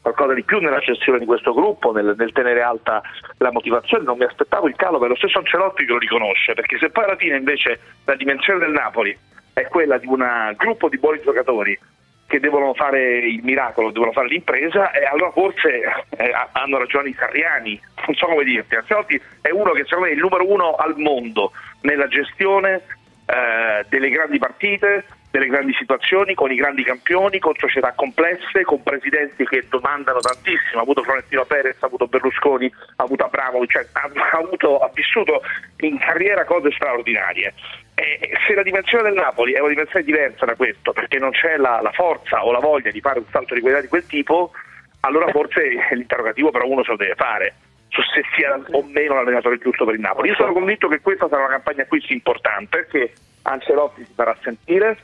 qualcosa 0.02 0.34
di 0.34 0.42
più 0.42 0.58
nella 0.58 0.80
gestione 0.80 1.20
di 1.20 1.24
questo 1.24 1.54
gruppo, 1.54 1.92
nel, 1.92 2.14
nel 2.18 2.32
tenere 2.32 2.60
alta 2.60 3.00
la 3.38 3.52
motivazione, 3.52 4.04
non 4.04 4.18
mi 4.18 4.24
aspettavo 4.24 4.66
il 4.66 4.74
calo, 4.76 4.98
per 4.98 5.08
lo 5.08 5.16
stesso 5.16 5.38
Ancelotti 5.38 5.86
che 5.86 5.92
lo 5.92 5.98
riconosce, 5.98 6.54
perché 6.54 6.76
se 6.78 6.90
poi 6.90 7.04
alla 7.04 7.16
fine 7.16 7.36
invece 7.36 7.78
la 8.04 8.16
dimensione 8.16 8.58
del 8.58 8.72
Napoli 8.72 9.16
è 9.52 9.66
quella 9.68 9.98
di 9.98 10.06
un 10.06 10.54
gruppo 10.56 10.88
di 10.88 10.98
buoni 10.98 11.20
giocatori 11.22 11.78
che 12.26 12.40
devono 12.40 12.72
fare 12.74 13.18
il 13.18 13.42
miracolo, 13.44 13.90
devono 13.90 14.12
fare 14.12 14.28
l'impresa 14.28 14.90
e 14.90 15.04
allora 15.04 15.30
forse 15.32 15.82
eh, 16.16 16.32
hanno 16.52 16.78
ragione 16.78 17.10
i 17.10 17.16
sarriani, 17.16 17.78
non 18.06 18.16
so 18.16 18.26
come 18.26 18.42
dirti, 18.42 18.74
Ancelotti 18.74 19.20
è 19.40 19.50
uno 19.50 19.72
che 19.72 19.84
secondo 19.84 20.06
me 20.06 20.10
è 20.12 20.14
il 20.14 20.20
numero 20.20 20.50
uno 20.50 20.74
al 20.74 20.94
mondo 20.96 21.52
nella 21.82 22.08
gestione 22.08 22.82
eh, 23.26 23.84
delle 23.88 24.08
grandi 24.08 24.38
partite, 24.38 25.04
delle 25.32 25.46
grandi 25.46 25.72
situazioni, 25.72 26.34
con 26.34 26.52
i 26.52 26.56
grandi 26.56 26.84
campioni, 26.84 27.38
con 27.38 27.54
società 27.56 27.92
complesse, 27.92 28.64
con 28.64 28.82
presidenti 28.82 29.46
che 29.46 29.64
domandano 29.66 30.20
tantissimo. 30.20 30.78
Ha 30.78 30.82
avuto 30.82 31.02
Florentino 31.02 31.46
Perez, 31.46 31.82
ha 31.82 31.86
avuto 31.86 32.06
Berlusconi, 32.06 32.70
ha 32.96 33.02
avuto 33.02 33.24
Abramovic, 33.24 33.72
cioè, 33.72 33.86
ha, 33.92 34.36
avuto, 34.36 34.78
ha 34.78 34.90
vissuto 34.92 35.40
in 35.78 35.98
carriera 35.98 36.44
cose 36.44 36.70
straordinarie. 36.70 37.54
E 37.94 38.30
se 38.46 38.54
la 38.54 38.62
dimensione 38.62 39.04
del 39.04 39.14
Napoli 39.14 39.54
è 39.54 39.60
una 39.60 39.70
dimensione 39.70 40.04
diversa 40.04 40.44
da 40.44 40.54
questo, 40.54 40.92
perché 40.92 41.18
non 41.18 41.30
c'è 41.30 41.56
la, 41.56 41.80
la 41.82 41.92
forza 41.92 42.44
o 42.44 42.52
la 42.52 42.60
voglia 42.60 42.90
di 42.90 43.00
fare 43.00 43.18
un 43.18 43.24
salto 43.30 43.54
di 43.54 43.60
qualità 43.60 43.80
di 43.80 43.88
quel 43.88 44.04
tipo, 44.04 44.52
allora 45.00 45.30
forse 45.32 45.62
l'interrogativo 45.92 46.50
però 46.50 46.66
uno 46.66 46.84
se 46.84 46.90
lo 46.90 46.96
deve 46.96 47.14
fare 47.14 47.54
su 47.88 48.00
se 48.02 48.22
sia 48.36 48.60
o 48.70 48.82
meno 48.82 49.14
l'allenatore 49.14 49.58
giusto 49.58 49.86
per 49.86 49.94
il 49.94 50.00
Napoli. 50.00 50.28
Io 50.28 50.34
sono 50.34 50.52
convinto 50.52 50.88
che 50.88 51.00
questa 51.00 51.26
sarà 51.28 51.44
una 51.44 51.52
campagna 51.52 51.82
acquisti 51.82 52.12
importante 52.12 52.84
perché 52.84 53.12
Ancelotti 53.42 54.04
si 54.04 54.12
farà 54.14 54.36
sentire, 54.42 54.96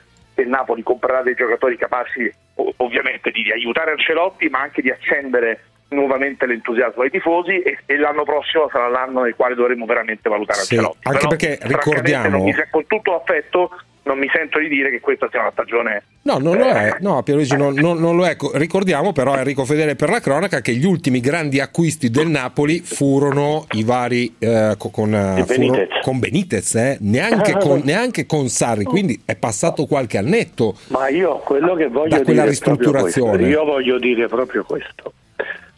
il 0.42 0.48
Napoli 0.48 0.82
comprerà 0.82 1.22
dei 1.22 1.34
giocatori 1.34 1.76
capaci 1.76 2.30
ovviamente 2.76 3.30
di, 3.30 3.50
aiutare 3.50 3.92
Ancelotti 3.92 4.48
ma 4.48 4.60
anche 4.60 4.82
di 4.82 4.90
accendere 4.90 5.64
nuovamente 5.90 6.46
l'entusiasmo 6.46 7.02
ai 7.02 7.10
tifosi 7.10 7.60
e, 7.60 7.78
e, 7.86 7.96
l'anno 7.96 8.24
prossimo 8.24 8.68
sarà 8.70 8.88
l'anno 8.88 9.22
nel 9.22 9.34
quale 9.34 9.54
dovremo 9.54 9.86
veramente 9.86 10.28
valutare 10.28 10.60
sì, 10.60 10.74
Ancelotti. 10.74 10.98
Anche 11.02 11.18
Però, 11.18 11.28
perché 11.28 11.58
ricordiamo... 11.62 12.44
Mi, 12.44 12.54
con 12.70 12.86
tutto 12.86 13.14
affetto 13.14 13.70
non 14.08 14.18
mi 14.18 14.28
sento 14.32 14.58
di 14.58 14.68
dire 14.68 14.90
che 14.90 15.00
questa 15.00 15.28
sia 15.30 15.40
una 15.40 15.50
stagione. 15.52 16.02
No, 16.22 16.38
non 16.38 16.56
lo 16.56 16.64
è, 16.64 16.96
no, 17.00 17.22
Pierluigi 17.22 17.56
non, 17.56 17.74
non, 17.74 17.98
non, 17.98 18.16
lo 18.16 18.26
è. 18.26 18.36
Ricordiamo 18.54 19.12
però 19.12 19.36
Enrico 19.36 19.66
Fedele 19.66 19.96
per 19.96 20.08
la 20.08 20.20
cronaca 20.20 20.62
che 20.62 20.72
gli 20.72 20.86
ultimi 20.86 21.20
grandi 21.20 21.60
acquisti 21.60 22.08
del 22.08 22.28
Napoli 22.28 22.80
furono 22.80 23.66
i 23.72 23.84
vari 23.84 24.34
eh, 24.38 24.74
con, 24.78 25.10
Benitez, 25.10 25.54
furono, 25.54 25.86
con 26.02 26.18
Benitez 26.18 26.74
eh? 26.74 26.96
neanche, 27.00 27.52
con, 27.58 27.82
neanche, 27.84 28.24
con, 28.24 28.48
Sarri, 28.48 28.84
quindi 28.84 29.20
è 29.26 29.36
passato 29.36 29.84
qualche 29.84 30.16
annetto. 30.16 30.76
Ma 30.88 31.08
io 31.08 31.36
quello 31.38 31.74
che 31.74 31.88
voglio 31.88 32.16
da 32.16 32.22
quella 32.22 32.40
dire 32.40 32.48
ristrutturazione. 32.48 33.46
Io 33.46 33.64
voglio 33.64 33.98
dire 33.98 34.26
proprio 34.26 34.64
questo. 34.64 35.12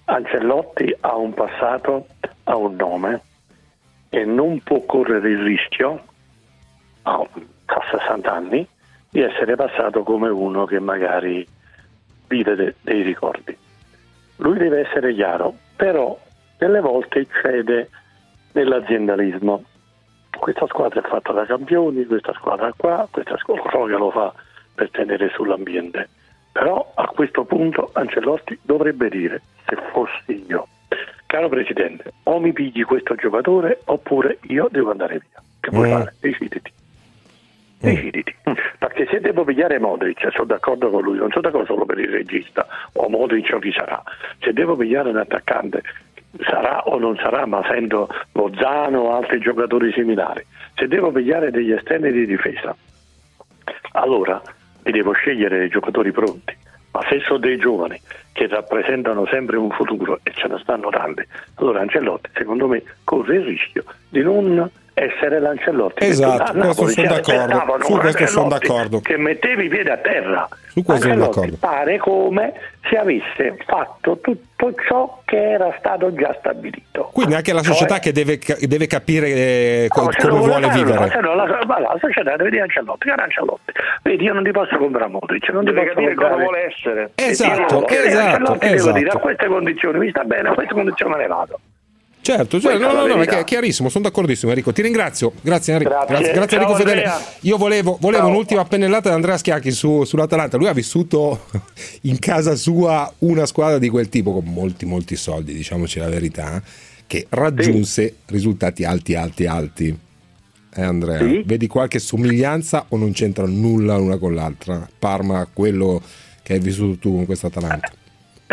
Ancellotti 0.05 0.97
ha 1.01 1.17
un 1.17 1.35
passato, 1.35 2.07
ha 2.45 2.57
un 2.57 2.77
nome 2.77 3.23
e 4.09 4.25
non 4.25 4.61
può 4.63 4.85
correre 4.85 5.31
il 5.31 5.43
rischio 5.43 6.05
a 7.77 7.99
60 7.99 8.33
anni 8.33 8.67
di 9.09 9.21
essere 9.21 9.57
passato 9.57 10.03
come 10.03 10.29
uno 10.29 10.65
che 10.65 10.79
magari 10.81 11.47
vive 12.29 12.55
de- 12.55 12.75
dei 12.81 13.03
ricordi. 13.03 13.57
Lui 14.37 14.57
deve 14.59 14.81
essere 14.89 15.13
chiaro, 15.15 15.55
però 15.77 16.19
delle 16.57 16.81
volte 16.81 17.27
cede 17.43 17.91
nell'aziendalismo. 18.53 19.65
Questa 20.39 20.67
squadra 20.67 21.01
è 21.01 21.09
fatta 21.09 21.33
da 21.33 21.45
campioni, 21.45 22.05
questa 22.07 22.33
squadra 22.35 22.73
qua, 22.77 23.07
questa 23.11 23.37
squadra 23.37 23.97
lo 23.99 24.11
fa 24.11 24.33
per 24.75 24.91
tenere 24.91 25.29
sull'ambiente. 25.35 26.09
Però 26.53 26.93
a 26.95 27.07
questo 27.09 27.45
punto 27.45 27.91
Ancelotti 27.93 28.59
dovrebbe 28.63 29.09
dire, 29.09 29.43
se 29.67 29.77
fossi 29.93 30.45
io, 30.49 30.67
caro 31.27 31.49
Presidente, 31.49 32.13
o 32.25 32.39
mi 32.41 32.53
pigli 32.53 32.85
questo 32.85 33.15
giocatore 33.15 33.81
oppure 33.85 34.39
io 34.43 34.69
devo 34.71 34.91
andare 34.91 35.19
via. 35.19 35.43
Che 35.61 35.71
vuoi 35.71 35.89
Mm. 35.89 35.93
fare? 35.93 36.15
Deciditi. 36.21 36.73
Deciditi. 37.81 38.35
Perché 38.79 39.07
se 39.11 39.21
devo 39.21 39.45
pigliare 39.45 39.79
Modric, 39.79 40.29
sono 40.33 40.45
d'accordo 40.45 40.91
con 40.91 41.03
lui, 41.03 41.17
non 41.17 41.31
sono 41.31 41.43
d'accordo 41.43 41.67
solo 41.67 41.87
per 41.87 41.99
il 41.99 42.09
regista 42.09 42.67
o 42.93 43.09
Modric 43.09 43.51
o 43.55 43.59
chi 43.59 43.73
sarà. 43.73 44.03
Se 44.41 44.53
devo 44.53 44.77
pigliare 44.77 45.09
un 45.09 45.17
attaccante, 45.17 45.83
sarà 46.41 46.83
o 46.87 46.99
non 46.99 47.17
sarà, 47.17 47.47
ma 47.47 47.63
sento 47.67 48.09
Bozzano 48.33 49.01
o 49.01 49.17
altri 49.17 49.41
giocatori 49.41 49.93
similari. 49.93 50.45
Se 50.75 50.87
devo 50.89 51.11
pigliare 51.11 51.51
degli 51.51 51.73
esterni 51.73 52.13
di 52.13 52.27
difesa, 52.27 52.77
allora 53.93 54.41
mi 54.85 54.93
devo 54.93 55.13
scegliere 55.13 55.59
dei 55.59 55.69
giocatori 55.69 56.13
pronti. 56.13 56.57
Ma 56.93 57.01
se 57.09 57.21
sono 57.21 57.39
dei 57.39 57.57
giovani 57.57 58.01
che 58.33 58.49
rappresentano 58.49 59.25
sempre 59.27 59.57
un 59.57 59.71
futuro 59.71 60.19
e 60.25 60.33
ce 60.35 60.49
ne 60.49 60.59
stanno 60.59 60.91
tanti, 60.91 61.23
allora 61.57 61.81
Ancelotti 61.81 62.31
secondo 62.35 62.67
me 62.67 62.83
corre 63.05 63.37
il 63.37 63.45
rischio 63.45 63.85
di 64.09 64.23
non 64.23 64.69
essere 65.03 65.41
l'Ancelotti. 65.41 66.05
Esatto, 66.05 66.53
che 66.53 66.59
tu- 66.59 66.59
a 66.59 66.75
questo 66.75 66.83
Napoli 66.83 66.93
sono 66.93 67.07
d'accordo. 67.09 67.41
aspettavano 67.41 67.85
Su 67.85 67.97
questo 67.99 68.27
sono 68.27 68.49
d'accordo. 68.49 69.01
Che 69.01 69.17
mettevi 69.17 69.65
i 69.65 69.69
piedi 69.69 69.89
a 69.89 69.97
terra. 69.99 70.49
Su 70.69 70.83
questo 70.83 71.09
sono 71.09 71.21
d'accordo. 71.21 71.57
pare 71.59 71.99
come 71.99 72.53
se 72.89 72.97
avesse 72.97 73.57
fatto 73.67 74.19
tutto 74.21 74.75
ciò 74.89 75.21
che 75.25 75.51
era 75.53 75.75
stato 75.79 76.13
già 76.15 76.35
stabilito. 76.39 77.11
Quindi 77.13 77.35
anche 77.35 77.53
la 77.53 77.63
società 77.63 77.99
che 77.99 78.13
deve, 78.13 78.39
deve 78.61 78.87
capire 78.87 79.29
eh, 79.29 79.89
No, 79.95 80.03
come 80.19 80.39
vuole 80.39 80.67
farlo, 80.69 80.85
vivere. 80.85 81.21
no, 81.21 81.35
la, 81.35 81.61
ma 81.67 81.81
la 81.81 81.97
società 82.01 82.37
deve 82.37 82.51
dire 82.51 82.63
Ancelotti, 82.63 83.09
caro 83.09 83.23
Ancelotti, 83.23 83.73
vedi 84.03 84.25
io 84.25 84.33
non 84.33 84.45
ti 84.45 84.51
posso 84.53 84.77
comprare 84.77 85.11
Modric, 85.11 85.49
non 85.51 85.65
posso 85.65 85.77
capire 85.77 86.15
comprare... 86.15 86.33
cosa 86.35 86.43
vuole 86.43 86.67
essere. 86.67 87.11
Esatto, 87.15 87.87
E 87.89 87.95
esatto, 88.07 88.27
Ancelotti 88.37 88.59
devo 88.67 88.75
esatto. 88.77 88.99
dire 88.99 89.11
a 89.11 89.17
queste 89.19 89.47
condizioni 89.47 89.99
mi 89.99 90.09
sta 90.11 90.25
bene, 90.25 90.49
a 90.49 90.53
queste 90.55 90.75
condizioni 90.75 91.13
me 91.13 91.19
ne 91.19 91.27
vado. 91.27 91.61
Certo, 92.23 92.61
cioè, 92.61 92.77
no, 92.77 92.93
no, 92.93 93.07
no, 93.07 93.23
è 93.23 93.45
chiarissimo, 93.45 93.89
sono 93.89 94.05
d'accordissimo 94.05 94.51
Enrico. 94.51 94.73
Ti 94.73 94.83
ringrazio, 94.83 95.33
grazie 95.41 95.73
Enrico. 95.73 95.91
Grazie. 95.91 96.15
Grazie, 96.15 96.33
grazie 96.33 96.57
Enrico 96.59 96.75
Fedele. 96.77 97.11
Io 97.41 97.57
volevo, 97.57 97.97
volevo 97.99 98.27
un'ultima 98.29 98.65
pennellata 98.67 99.09
da 99.09 99.15
Andrea 99.15 99.39
Schiacchi 99.39 99.71
su- 99.71 100.05
sull'Atalanta. 100.05 100.59
Lui 100.59 100.69
ha 100.69 100.73
vissuto 100.75 101.47
in 102.03 102.19
casa 102.19 102.55
sua 102.57 103.11
una 103.19 103.47
squadra 103.47 103.79
di 103.79 103.89
quel 103.89 104.09
tipo 104.11 104.33
con 104.35 104.45
molti, 104.45 104.85
molti 104.85 105.17
soldi, 105.17 105.55
diciamoci 105.55 105.99
la 105.99 106.09
verità, 106.09 106.63
che 107.07 107.27
raggiunse 107.31 108.17
risultati 108.27 108.85
alti, 108.85 109.15
alti, 109.15 109.47
alti. 109.47 109.99
Eh 110.73 110.83
Andrea, 110.83 111.19
Sì. 111.27 111.43
vedi 111.45 111.67
qualche 111.67 111.99
somiglianza 111.99 112.85
o 112.89 112.97
non 112.97 113.13
c'entra 113.13 113.47
nulla 113.47 113.97
l'una 113.97 114.19
con 114.19 114.35
l'altra? 114.35 114.87
Parma, 114.99 115.49
quello 115.53 116.01
che 116.43 116.53
hai 116.53 116.61
vissuto 116.61 116.99
tu 116.99 117.15
con 117.15 117.25
questa 117.25 117.47
Atalanta. 117.49 117.91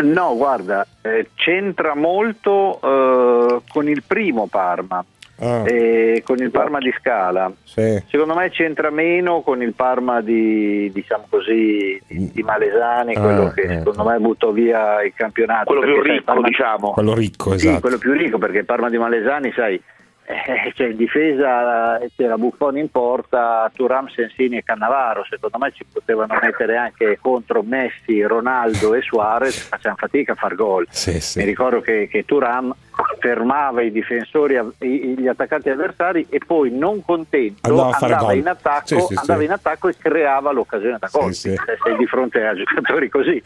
No, 0.02 0.36
guarda, 0.36 0.86
eh, 1.02 1.30
c'entra 1.34 1.94
molto 1.94 2.78
eh, 2.82 3.60
con 3.68 3.88
il 3.88 4.02
primo 4.06 4.46
Parma, 4.46 5.04
Ah, 5.40 5.62
eh, 5.68 6.22
con 6.24 6.38
il 6.38 6.50
Parma 6.50 6.78
di 6.78 6.92
Scala. 6.98 7.50
sì. 7.62 8.02
Secondo 8.08 8.34
me 8.34 8.50
c'entra 8.50 8.90
meno 8.90 9.40
con 9.42 9.62
il 9.62 9.72
Parma 9.72 10.20
di, 10.20 10.90
diciamo 10.92 11.26
così, 11.28 12.00
di, 12.08 12.30
di 12.32 12.42
Malesani, 12.42 13.14
Ah, 13.14 13.20
quello 13.20 13.48
che 13.50 13.60
eh. 13.62 13.78
secondo 13.78 14.02
me 14.04 14.18
buttò 14.18 14.50
via 14.50 15.00
il 15.04 15.12
campionato. 15.14 15.66
Quello 15.66 15.82
più 15.82 15.92
perché, 15.94 16.06
sai, 16.08 16.16
ricco, 16.18 16.32
Parma- 16.32 16.48
diciamo. 16.48 16.90
Quello 16.90 17.14
ricco, 17.14 17.50
Sì, 17.56 17.66
esatto. 17.66 17.80
quello 17.80 17.98
più 17.98 18.12
ricco 18.14 18.38
perché 18.38 18.58
il 18.58 18.64
Parma 18.64 18.88
di 18.90 18.98
Malesani, 18.98 19.52
sai, 19.54 19.80
eh, 20.28 20.72
c'è 20.74 20.88
in 20.88 20.96
difesa 20.96 21.98
eh, 21.98 22.10
c'era 22.14 22.36
Buffon 22.36 22.76
in 22.76 22.90
porta, 22.90 23.70
Turam, 23.74 24.08
Sensini 24.08 24.58
e 24.58 24.62
Cannavaro. 24.62 25.24
Secondo 25.28 25.56
me 25.56 25.72
ci 25.72 25.86
potevano 25.90 26.38
mettere 26.40 26.76
anche 26.76 27.18
contro 27.20 27.62
Messi, 27.62 28.22
Ronaldo 28.22 28.94
e 28.94 29.00
Suarez, 29.00 29.68
facevano 29.68 29.96
fatica 29.96 30.32
a 30.32 30.34
far 30.34 30.54
gol. 30.54 30.86
Sì, 30.90 31.18
sì. 31.20 31.38
Mi 31.38 31.46
ricordo 31.46 31.80
che, 31.80 32.08
che 32.08 32.26
Turam 32.26 32.74
fermava 33.20 33.80
i 33.80 33.90
difensori, 33.90 34.58
gli 34.78 35.26
attaccanti 35.26 35.70
avversari 35.70 36.26
e 36.28 36.40
poi 36.44 36.76
non 36.76 37.02
contento 37.02 37.60
Andava 37.62 37.96
andava, 37.96 38.32
in 38.34 38.48
attacco, 38.48 39.06
Sì, 39.06 39.14
andava 39.14 39.42
in 39.42 39.52
attacco 39.52 39.88
e 39.88 39.96
creava 39.96 40.52
l'occasione 40.52 40.98
da 41.00 41.08
gol. 41.10 41.32
Sì, 41.32 41.50
sì. 41.50 41.56
Se 41.56 41.78
sei 41.82 41.96
di 41.96 42.06
fronte 42.06 42.44
a 42.44 42.54
giocatori 42.54 43.08
così. 43.08 43.42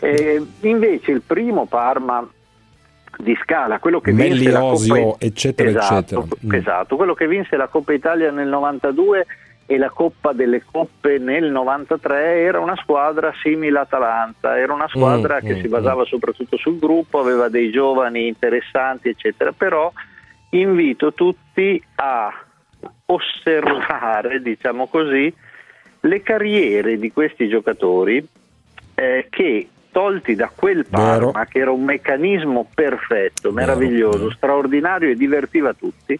Eh, 0.00 0.44
invece 0.60 1.10
il 1.12 1.22
primo 1.22 1.66
Parma 1.66 2.28
di 3.18 3.36
Scala, 3.42 3.78
quello 3.78 4.00
che 4.00 4.12
vinse 4.12 4.28
Melli, 4.28 4.46
la 4.46 4.60
Coppa 4.60 4.72
Osio, 4.72 5.16
eccetera, 5.18 5.68
esatto, 5.70 5.94
eccetera. 5.96 6.26
Mm. 6.46 6.52
esatto, 6.54 6.96
quello 6.96 7.14
che 7.14 7.26
vinse 7.26 7.56
la 7.56 7.68
Coppa 7.68 7.92
Italia 7.92 8.30
nel 8.30 8.48
92 8.48 9.26
e 9.66 9.78
la 9.78 9.90
Coppa 9.90 10.32
delle 10.32 10.62
Coppe 10.62 11.18
nel 11.18 11.50
93 11.50 12.40
era 12.40 12.60
una 12.60 12.76
squadra 12.76 13.32
simile 13.42 13.78
Atalanta, 13.78 14.58
era 14.58 14.72
una 14.72 14.88
squadra 14.88 15.36
Mm, 15.36 15.46
che 15.46 15.54
mm, 15.54 15.60
si 15.60 15.68
basava 15.68 16.04
soprattutto 16.04 16.56
sul 16.56 16.78
gruppo, 16.78 17.18
aveva 17.18 17.48
dei 17.48 17.70
giovani 17.70 18.26
interessanti, 18.26 19.08
eccetera, 19.08 19.52
però 19.52 19.90
invito 20.50 21.12
tutti 21.14 21.82
a 21.96 22.32
osservare, 23.06 24.40
diciamo 24.42 24.86
così, 24.86 25.32
le 26.00 26.22
carriere 26.22 26.98
di 26.98 27.10
questi 27.12 27.48
giocatori 27.48 28.26
eh, 28.94 29.26
che 29.30 29.68
tolti 29.94 30.34
da 30.34 30.50
quel 30.52 30.84
Vero. 30.88 31.30
Parma 31.30 31.46
che 31.46 31.60
era 31.60 31.70
un 31.70 31.84
meccanismo 31.84 32.66
perfetto, 32.74 33.52
Vero, 33.52 33.54
meraviglioso, 33.54 34.18
vero. 34.18 34.30
straordinario 34.32 35.08
e 35.10 35.14
divertiva 35.14 35.72
tutti, 35.72 36.18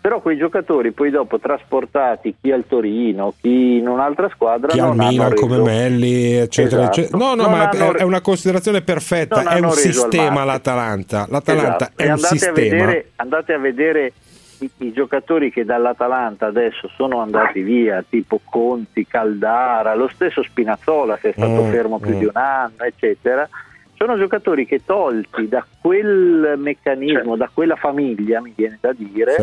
però 0.00 0.20
quei 0.20 0.36
giocatori 0.36 0.92
poi 0.92 1.10
dopo 1.10 1.38
trasportati 1.40 2.36
chi 2.40 2.52
al 2.52 2.64
Torino, 2.68 3.34
chi 3.40 3.78
in 3.78 3.88
un'altra 3.88 4.28
squadra 4.28 4.68
chi 4.70 4.78
al 4.78 4.94
Milan 4.94 5.34
come 5.34 5.58
Melli, 5.58 6.34
eccetera, 6.34 6.82
Esatto. 6.82 7.00
eccetera. 7.00 7.18
No, 7.18 7.34
no, 7.34 7.42
Non 7.48 7.50
ma 7.50 7.70
è, 7.70 7.76
è 7.96 8.02
una 8.02 8.20
considerazione 8.20 8.82
perfetta, 8.82 9.42
è 9.42 9.58
un 9.58 9.70
sistema 9.72 10.44
l'Atalanta. 10.44 11.26
L'Atalanta 11.28 11.76
Esatto. 11.76 11.92
è 11.96 12.02
E 12.02 12.04
un 12.04 12.10
andate 12.12 12.28
sistema. 12.38 12.52
A 12.52 12.54
vedere, 12.62 13.10
andate 13.16 13.52
a 13.54 13.58
vedere 13.58 14.12
i, 14.60 14.70
i 14.78 14.92
giocatori 14.92 15.50
che 15.50 15.64
dall'Atalanta 15.64 16.46
adesso 16.46 16.88
sono 16.94 17.20
andati 17.20 17.62
via, 17.62 18.04
tipo 18.08 18.40
Conti, 18.44 19.06
Caldara, 19.06 19.94
lo 19.94 20.08
stesso 20.08 20.42
Spinazzola 20.42 21.16
che 21.16 21.30
è 21.30 21.32
stato 21.32 21.62
Mm, 21.62 21.70
fermo 21.70 21.98
più 21.98 22.14
mm. 22.14 22.18
di 22.18 22.24
un 22.24 22.36
anno, 22.36 22.82
eccetera, 22.84 23.48
sono 23.94 24.16
giocatori 24.18 24.66
che 24.66 24.84
tolti 24.84 25.48
da 25.48 25.64
quel 25.80 26.54
meccanismo, 26.56 27.36
da 27.36 27.48
quella 27.52 27.76
famiglia, 27.76 28.40
mi 28.40 28.52
viene 28.54 28.78
da 28.80 28.92
dire, 28.92 29.32
Sì. 29.32 29.42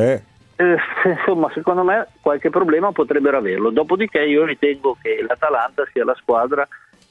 eh, 0.62 0.78
insomma, 1.18 1.50
secondo 1.54 1.84
me 1.84 2.08
qualche 2.22 2.50
problema 2.50 2.92
potrebbero 2.92 3.38
averlo. 3.38 3.70
Dopodiché 3.72 4.24
io 4.24 4.46
ritengo 4.46 4.98
che 5.02 5.24
l'Atalanta 5.28 5.84
sia 5.92 6.04
la 6.04 6.16
squadra, 6.16 6.68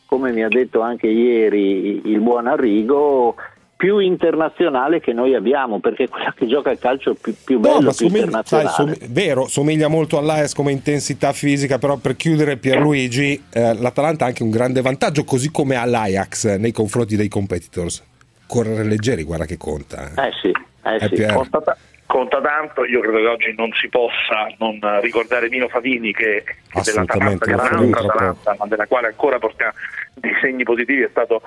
come 0.06 0.32
mi 0.32 0.42
ha 0.42 0.48
detto 0.48 0.80
anche 0.80 1.06
ieri 1.06 2.08
il 2.10 2.20
buon 2.20 2.46
Arrigo, 2.46 3.36
più 3.80 3.96
internazionale 3.98 5.00
che 5.00 5.14
noi 5.14 5.34
abbiamo, 5.34 5.80
perché 5.80 6.04
è 6.04 6.08
quella 6.08 6.34
che 6.36 6.46
gioca 6.46 6.70
il 6.70 6.78
calcio 6.78 7.14
più, 7.14 7.34
più 7.42 7.58
bello, 7.60 7.76
No, 7.80 7.80
più 7.94 8.08
somiglia, 8.08 8.42
sai, 8.44 8.60
internazionale. 8.60 8.96
som- 8.98 9.08
vero, 9.10 9.46
somiglia 9.46 9.88
molto 9.88 10.18
all'AES 10.18 10.52
come 10.52 10.70
intensità 10.70 11.32
fisica, 11.32 11.78
però 11.78 11.96
per 11.96 12.14
chiudere 12.14 12.58
Pierluigi, 12.58 13.42
eh, 13.50 13.72
l'Atalanta 13.80 14.24
ha 14.24 14.28
anche 14.28 14.42
un 14.42 14.50
grande 14.50 14.82
vantaggio, 14.82 15.24
così 15.24 15.50
come 15.50 15.76
ha 15.76 15.86
l'Ajax 15.86 16.58
nei 16.58 16.72
confronti 16.72 17.16
dei 17.16 17.28
competitors. 17.28 18.04
Correre 18.46 18.84
leggeri, 18.84 19.22
guarda 19.22 19.46
che 19.46 19.56
conta. 19.56 20.10
Eh 20.14 20.30
sì, 20.42 20.48
eh 20.48 20.96
Eh, 20.96 21.16
sì. 21.16 21.32
Conta, 21.32 21.62
ta- 21.62 21.76
conta 22.04 22.38
tanto, 22.42 22.84
io 22.84 23.00
credo 23.00 23.16
che 23.16 23.26
oggi 23.28 23.54
non 23.56 23.70
si 23.80 23.88
possa 23.88 24.46
non 24.58 24.78
eh, 24.82 25.00
ricordare 25.00 25.48
Mino 25.48 25.68
Favini 25.68 26.12
che, 26.12 26.44
che 26.44 26.78
Assolutamente, 26.78 27.46
dell'Atalanta, 27.46 27.98
che 28.00 28.02
era 28.02 28.12
un'altra 28.20 28.56
ma 28.58 28.66
della 28.66 28.86
quale 28.86 29.06
ancora 29.06 29.38
porta 29.38 29.72
dei 30.12 30.32
segni 30.42 30.64
positivi, 30.64 31.00
è 31.00 31.08
stato... 31.10 31.40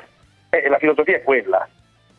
eh, 0.50 0.68
la 0.68 0.80
filosofia 0.80 1.18
è 1.18 1.22
quella, 1.22 1.70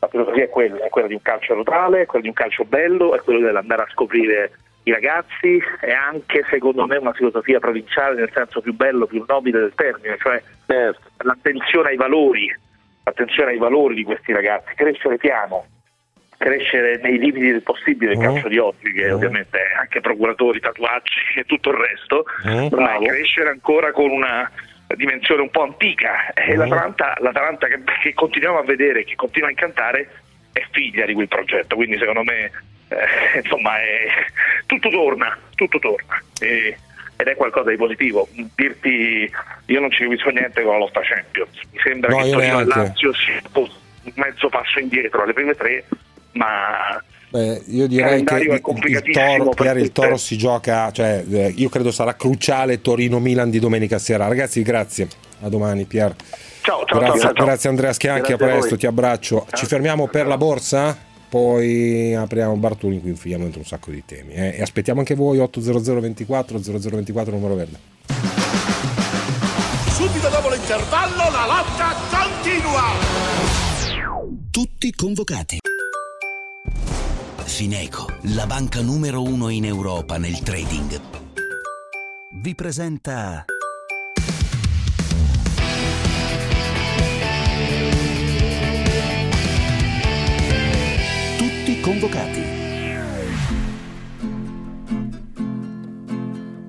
la 0.04 0.08
filosofia 0.08 0.44
è 0.44 0.48
quella, 0.48 0.84
è 0.84 0.88
quella 0.88 1.08
di 1.08 1.14
un 1.14 1.22
calcio 1.22 1.54
rotale, 1.54 2.02
è 2.02 2.06
quella 2.06 2.22
di 2.22 2.28
un 2.28 2.34
calcio 2.34 2.64
bello, 2.64 3.14
è 3.14 3.20
quella 3.20 3.46
dell'andare 3.46 3.82
a 3.82 3.88
scoprire 3.90 4.52
i 4.84 4.92
ragazzi, 4.92 5.62
è 5.80 5.92
anche 5.92 6.44
secondo 6.50 6.86
me 6.86 6.96
una 6.98 7.12
filosofia 7.14 7.58
provinciale 7.58 8.16
nel 8.16 8.30
senso 8.34 8.60
più 8.60 8.74
bello, 8.74 9.06
più 9.06 9.24
nobile 9.26 9.60
del 9.60 9.72
termine, 9.74 10.18
cioè 10.20 10.42
l'attenzione 11.18 11.88
ai 11.90 11.96
valori, 11.96 12.54
l'attenzione 13.04 13.52
ai 13.52 13.58
valori 13.58 13.94
di 13.94 14.04
questi 14.04 14.32
ragazzi, 14.32 14.74
crescere 14.74 15.16
piano, 15.16 15.64
crescere 16.36 16.98
nei 17.02 17.18
limiti 17.18 17.50
del 17.50 17.62
possibile 17.62 18.12
il 18.12 18.18
Mm. 18.18 18.22
calcio 18.22 18.48
di 18.48 18.58
oggi, 18.58 18.92
che 18.92 19.10
ovviamente 19.10 19.58
è 19.58 19.78
anche 19.80 20.00
procuratori, 20.02 20.60
tatuaggi 20.60 21.14
e 21.36 21.44
tutto 21.44 21.70
il 21.70 21.76
resto, 21.76 22.24
Mm. 22.46 22.78
ma 22.78 22.98
crescere 22.98 23.48
ancora 23.48 23.90
con 23.92 24.10
una 24.10 24.50
dimensione 24.96 25.42
un 25.42 25.50
po' 25.50 25.62
antica. 25.62 26.32
E 26.34 26.54
Mm. 26.54 26.58
l'Atalanta, 26.58 27.16
l'Atalanta 27.20 27.66
che, 27.68 27.80
che 28.02 28.14
continuiamo 28.14 28.58
a 28.58 28.62
vedere, 28.64 29.04
che 29.04 29.14
continua 29.14 29.48
a 29.48 29.50
incantare, 29.50 30.10
è 30.52 30.62
figlia 30.70 31.04
di 31.06 31.14
quel 31.14 31.28
progetto. 31.28 31.76
Quindi 31.76 31.98
secondo 31.98 32.22
me 32.24 32.50
eh, 32.88 33.38
insomma 33.42 33.78
è- 33.80 34.24
tutto 34.66 34.88
torna, 34.90 35.36
tutto 35.54 35.78
torna. 35.78 36.20
E- 36.40 36.76
ed 37.16 37.28
è 37.28 37.36
qualcosa 37.36 37.70
di 37.70 37.76
positivo. 37.76 38.28
Dirti 38.56 39.30
io 39.66 39.80
non 39.80 39.90
ci 39.92 40.02
capisco 40.02 40.30
niente 40.30 40.62
con 40.62 40.72
la 40.72 40.78
lotta 40.78 41.00
Champions. 41.02 41.60
Mi 41.72 41.78
sembra 41.82 42.10
No, 42.10 42.16
che 42.22 42.30
Torino 42.30 42.58
e. 42.60 42.64
Lazio 42.64 43.12
sia 43.14 43.40
un 43.54 43.68
mezzo 44.14 44.48
passo 44.48 44.78
indietro 44.80 45.22
alle 45.22 45.32
prime 45.32 45.54
tre, 45.54 45.84
ma 46.32 47.00
Beh, 47.34 47.62
io 47.66 47.88
direi 47.88 48.22
che 48.22 48.34
il, 48.36 48.60
toro, 49.12 49.48
Pier, 49.50 49.76
il 49.78 49.90
toro 49.90 50.16
si 50.16 50.38
gioca, 50.38 50.92
cioè, 50.92 51.24
eh, 51.28 51.52
io 51.56 51.68
credo 51.68 51.90
sarà 51.90 52.14
cruciale 52.14 52.80
Torino-Milan 52.80 53.50
di 53.50 53.58
domenica 53.58 53.98
sera. 53.98 54.28
Ragazzi, 54.28 54.62
grazie. 54.62 55.08
A 55.40 55.48
domani, 55.48 55.84
Pier. 55.84 56.14
Ciao, 56.62 56.84
ciao, 56.84 57.00
grazie, 57.00 57.20
ciao, 57.20 57.32
ciao. 57.32 57.44
grazie 57.44 57.68
Andrea 57.70 57.92
Schianchi, 57.92 58.28
Grazie 58.28 58.44
a 58.44 58.48
a 58.48 58.50
presto, 58.50 58.68
voi. 58.68 58.78
ti 58.78 58.86
abbraccio. 58.86 59.46
Ci 59.52 59.66
fermiamo 59.66 60.06
per 60.06 60.28
la 60.28 60.36
borsa, 60.36 60.96
poi 61.28 62.14
apriamo 62.14 62.54
Bartoli 62.54 62.94
in 62.94 63.00
cui 63.00 63.10
infiliamo 63.10 63.42
dentro 63.42 63.58
un 63.62 63.66
sacco 63.66 63.90
di 63.90 64.04
temi. 64.06 64.32
eh. 64.32 64.54
E 64.56 64.62
aspettiamo 64.62 65.00
anche 65.00 65.16
voi 65.16 65.40
800 65.40 65.98
24 65.98 66.58
0024 66.62 67.32
numero 67.34 67.54
verde. 67.56 67.78
Subito 69.88 70.28
dopo 70.28 70.50
l'intervallo 70.50 71.16
la 71.32 71.46
lotta 71.46 71.96
continua. 72.16 72.82
Tutti 74.52 74.92
convocati. 74.92 75.58
Fineco, 77.46 78.06
la 78.34 78.46
banca 78.46 78.80
numero 78.80 79.22
uno 79.22 79.48
in 79.48 79.64
Europa 79.64 80.18
nel 80.18 80.40
trading. 80.40 81.00
Vi 82.42 82.54
presenta 82.54 83.44
Tutti 91.36 91.80
convocati. 91.80 92.42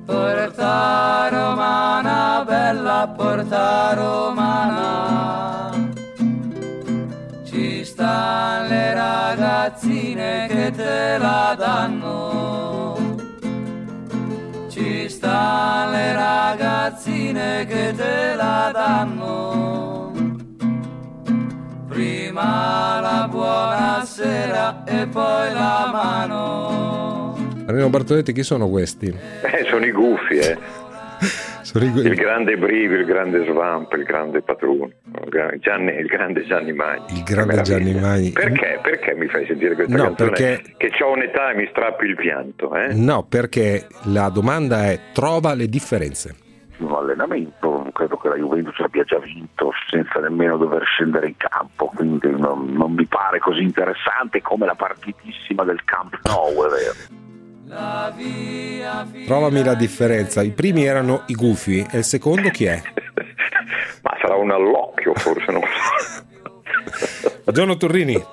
Porta 0.06 1.30
romana, 1.30 2.44
bella 2.46 3.14
porta 3.16 3.94
romana, 3.94 5.55
ci 7.96 8.02
stanno 8.02 8.68
le 8.68 8.94
ragazzine 8.94 10.48
che 10.50 10.72
te 10.76 11.18
la 11.18 11.56
danno, 11.58 13.16
ci 14.68 15.08
stanno 15.08 15.92
le 15.92 16.14
ragazzine 16.14 17.66
che 17.66 17.94
te 17.96 18.36
la 18.36 18.72
danno, 18.74 20.12
prima 21.88 23.00
la 23.00 23.28
buonasera 23.32 24.84
e 24.84 25.08
poi 25.08 25.54
la 25.54 25.90
mano. 25.94 27.34
Rino 27.66 27.90
Bartoletti, 27.90 28.34
chi 28.34 28.44
sono 28.44 28.68
questi? 28.68 29.08
Eh, 29.08 29.66
sono 29.70 29.86
i 29.86 29.92
gufi, 29.92 30.36
eh. 30.36 30.85
Il 31.74 32.16
grande 32.16 32.58
Brivi, 32.58 32.96
il 32.96 33.06
grande 33.06 33.44
Svamp, 33.46 33.92
il 33.94 34.04
grande 34.04 34.42
Patruno, 34.42 34.90
Gianni- 35.60 35.96
il 35.98 36.06
grande 36.08 36.46
Gianni 36.46 36.72
Magni. 36.74 37.04
Il 37.18 37.24
grande 37.24 37.62
Gianni 37.62 37.94
Magni. 37.94 38.32
Perché? 38.32 38.80
Perché 38.82 39.14
mi 39.16 39.28
fai 39.28 39.46
sentire 39.46 39.76
questa 39.76 39.96
No, 39.96 40.04
canzone? 40.04 40.30
perché- 40.32 40.74
Che 40.78 41.04
ho 41.04 41.12
un'età 41.12 41.52
e 41.52 41.56
mi 41.56 41.68
strappi 41.72 42.06
il 42.06 42.16
pianto, 42.16 42.74
eh? 42.76 42.94
No, 42.94 43.24
perché 43.28 43.88
la 44.06 44.30
domanda 44.30 44.86
è 44.86 45.00
trova 45.14 45.54
le 45.54 45.68
differenze. 45.68 46.36
un 46.78 46.92
allenamento, 46.94 47.88
credo 47.94 48.18
che 48.18 48.28
la 48.28 48.36
Juventus 48.36 48.78
abbia 48.82 49.04
già 49.06 49.18
vinto 49.20 49.72
senza 49.90 50.20
nemmeno 50.20 50.58
dover 50.58 50.84
scendere 50.84 51.28
in 51.28 51.36
campo, 51.38 51.86
quindi 51.96 52.30
non, 52.32 52.66
non 52.74 52.92
mi 52.92 53.06
pare 53.06 53.40
così 53.40 53.62
interessante 53.64 54.42
come 54.42 54.66
la 54.66 54.76
partitissima 54.76 55.64
del 55.64 55.82
Camp 55.86 56.20
Nou, 56.26 56.66
è 56.66 56.70
vero. 56.70 57.24
Trovami 59.26 59.64
la 59.64 59.74
differenza. 59.76 60.42
I 60.44 60.52
primi 60.52 60.86
erano 60.86 61.24
i 61.28 61.34
gufi 61.34 61.86
e 61.92 61.98
il 62.00 62.04
secondo 62.04 62.50
chi 62.50 62.66
è? 62.66 62.82
Ma 64.02 64.12
sarà 64.22 64.36
un 64.36 64.52
allocchio 64.52 65.14
forse, 65.16 65.52
non 65.52 65.62
Buongiorno 67.44 67.76
Turrini. 67.78 68.24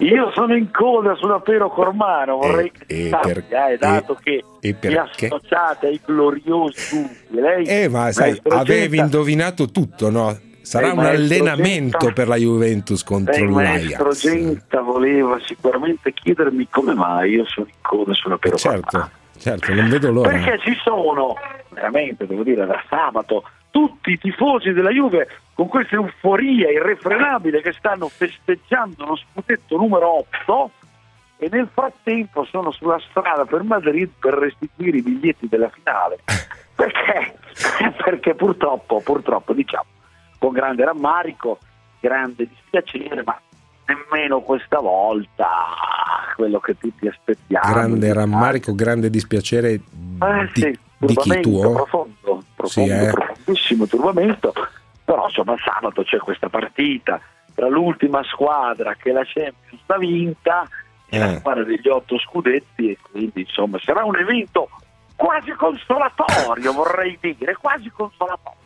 Io 0.00 0.30
sono 0.32 0.54
in 0.56 0.70
coda 0.70 1.14
sulla 1.16 1.40
Pero 1.40 1.70
Cormano, 1.70 2.36
vorrei 2.36 2.70
che 2.70 2.84
e 2.86 3.08
sappia, 3.08 3.32
per- 3.32 3.44
eh, 3.72 3.76
dato 3.78 4.12
e- 4.12 4.22
che 4.22 4.44
e 4.60 4.74
perché? 4.74 5.26
associate 5.26 5.86
ai 5.88 6.00
gloriosi 6.04 6.96
gufi. 6.96 7.26
Lei, 7.30 7.64
Eh, 7.64 7.88
ma 7.88 8.12
sai, 8.12 8.40
avevi 8.48 8.98
indovinato 8.98 9.70
tutto, 9.70 10.08
no? 10.10 10.38
Sarà 10.68 10.88
un 10.90 10.96
maestro 10.96 11.24
allenamento 11.24 11.96
Genta- 11.98 12.12
per 12.12 12.28
la 12.28 12.36
Juventus 12.36 13.02
contro 13.02 13.32
Eh, 13.32 13.42
maestro 13.48 14.04
l'Ajax. 14.04 14.20
Genta 14.20 14.80
voleva 14.82 15.38
sicuramente 15.42 16.12
chiedermi 16.12 16.68
come 16.68 16.92
mai 16.92 17.30
io 17.30 17.46
sono 17.46 17.66
in 17.68 17.74
coda 17.80 18.12
sulla 18.12 18.36
Pero 18.36 18.56
Certo, 18.56 19.10
certo, 19.38 19.72
non 19.72 19.88
vedo 19.88 20.10
l'ora. 20.12 20.28
Perché 20.28 20.58
ci 20.58 20.78
sono, 20.82 21.36
veramente 21.70 22.26
devo 22.26 22.42
dire, 22.42 22.66
da 22.66 22.82
sabato, 22.86 23.44
tutti 23.70 24.10
i 24.10 24.18
tifosi 24.18 24.72
della 24.72 24.90
Juve 24.90 25.28
con 25.54 25.68
questa 25.68 25.94
euforia 25.94 26.70
irrefrenabile 26.70 27.62
che 27.62 27.72
stanno 27.72 28.08
festeggiando 28.08 29.06
lo 29.06 29.16
scudetto 29.16 29.74
numero 29.78 30.18
8 30.44 30.70
e 31.38 31.48
nel 31.50 31.70
frattempo 31.72 32.44
sono 32.44 32.72
sulla 32.72 33.00
strada 33.08 33.46
per 33.46 33.62
Madrid 33.62 34.10
per 34.18 34.34
restituire 34.34 34.98
i 34.98 35.02
biglietti 35.02 35.48
della 35.48 35.70
finale. 35.70 36.18
Perché? 36.76 37.38
Perché 38.04 38.34
purtroppo, 38.34 39.00
purtroppo 39.00 39.54
diciamo, 39.54 39.86
con 40.38 40.52
grande 40.52 40.84
rammarico, 40.84 41.58
grande 42.00 42.46
dispiacere, 42.48 43.22
ma 43.24 43.38
nemmeno 43.86 44.40
questa 44.40 44.78
volta 44.80 45.48
quello 46.36 46.60
che 46.60 46.76
tutti 46.78 47.08
aspettiamo. 47.08 47.72
Grande 47.72 48.12
rammarico, 48.12 48.74
grande 48.74 49.10
dispiacere 49.10 49.70
Eh, 49.72 49.80
di, 50.54 50.60
sì, 50.60 50.78
di 50.98 51.14
chi 51.16 51.40
tuo? 51.40 51.72
profondo, 51.72 52.40
Sì, 52.40 52.46
profondo, 52.54 52.92
eh. 52.92 53.10
profondissimo 53.12 53.86
turbamento, 53.86 54.52
però 55.04 55.26
insomma 55.26 55.56
sabato 55.58 56.02
c'è 56.02 56.18
questa 56.18 56.48
partita 56.48 57.20
tra 57.54 57.66
l'ultima 57.68 58.22
squadra 58.24 58.94
che 58.94 59.10
la 59.10 59.24
Champions 59.24 59.82
ha 59.86 59.98
vinta 59.98 60.68
e 61.08 61.18
la 61.18 61.32
Eh. 61.32 61.38
squadra 61.38 61.64
degli 61.64 61.88
otto 61.88 62.18
scudetti 62.18 62.90
e 62.90 62.98
quindi 63.10 63.40
insomma 63.40 63.78
sarà 63.82 64.04
un 64.04 64.16
evento 64.16 64.68
quasi 65.18 65.50
consolatorio 65.50 66.72
vorrei 66.72 67.18
dire, 67.20 67.56
quasi 67.60 67.90
consolatorio. 67.90 68.56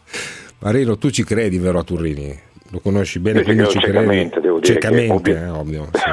Marino, 0.58 0.98
tu 0.98 1.10
ci 1.10 1.24
credi 1.24 1.56
vero 1.58 1.78
a 1.78 1.82
Turrini? 1.82 2.38
Lo 2.70 2.80
conosci 2.80 3.18
bene, 3.18 3.38
Io 3.40 3.44
ci 3.44 3.54
quindi 3.54 3.64
credo 3.64 3.78
ci 3.80 3.90
credi? 3.90 3.98
ciecamente, 3.98 4.40
devo 4.40 4.58
dire 4.60 4.74
che 4.74 4.80
Ciecamente, 4.80 5.30
ovvio- 5.32 5.44
eh, 5.44 5.48
ovvio. 5.48 5.88
sì. 5.92 6.10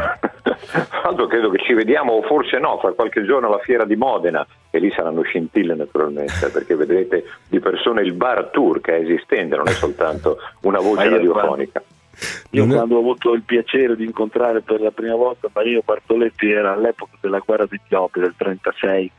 Tanto 1.04 1.28
credo 1.28 1.50
che 1.50 1.60
ci 1.66 1.74
vediamo, 1.74 2.14
o 2.14 2.22
forse 2.24 2.58
no, 2.60 2.78
fra 2.80 2.92
qualche 2.92 3.24
giorno 3.26 3.48
alla 3.48 3.60
fiera 3.60 3.86
di 3.86 3.96
Modena, 3.96 4.46
e 4.70 4.80
lì 4.80 4.92
saranno 4.92 5.22
scintille 5.24 5.76
naturalmente, 5.76 6.48
perché 6.52 6.76
vedrete 6.76 7.24
di 7.48 7.60
persona 7.60 8.02
il 8.02 8.14
bar 8.14 8.50
tour 8.52 8.80
che 8.82 8.98
è 8.98 9.02
esistente, 9.02 9.56
non 9.56 9.68
è 9.68 9.72
soltanto 9.72 10.38
una 10.62 10.80
voce 10.80 11.04
io 11.06 11.10
radiofonica. 11.12 11.84
Io 12.52 12.66
quando 12.68 12.96
ho 12.96 13.00
avuto 13.00 13.34
il 13.34 13.44
piacere 13.44 13.96
di 13.96 14.04
incontrare 14.04 14.60
per 14.62 14.82
la 14.82 14.92
prima 14.92 15.16
volta 15.16 15.48
Mario 15.54 15.82
Bartoletti 15.86 16.52
era 16.52 16.74
all'epoca 16.74 17.14
della 17.22 17.40
guerra 17.40 17.66
d'Etiopia 17.66 18.22
del 18.24 18.34
36 18.36 19.12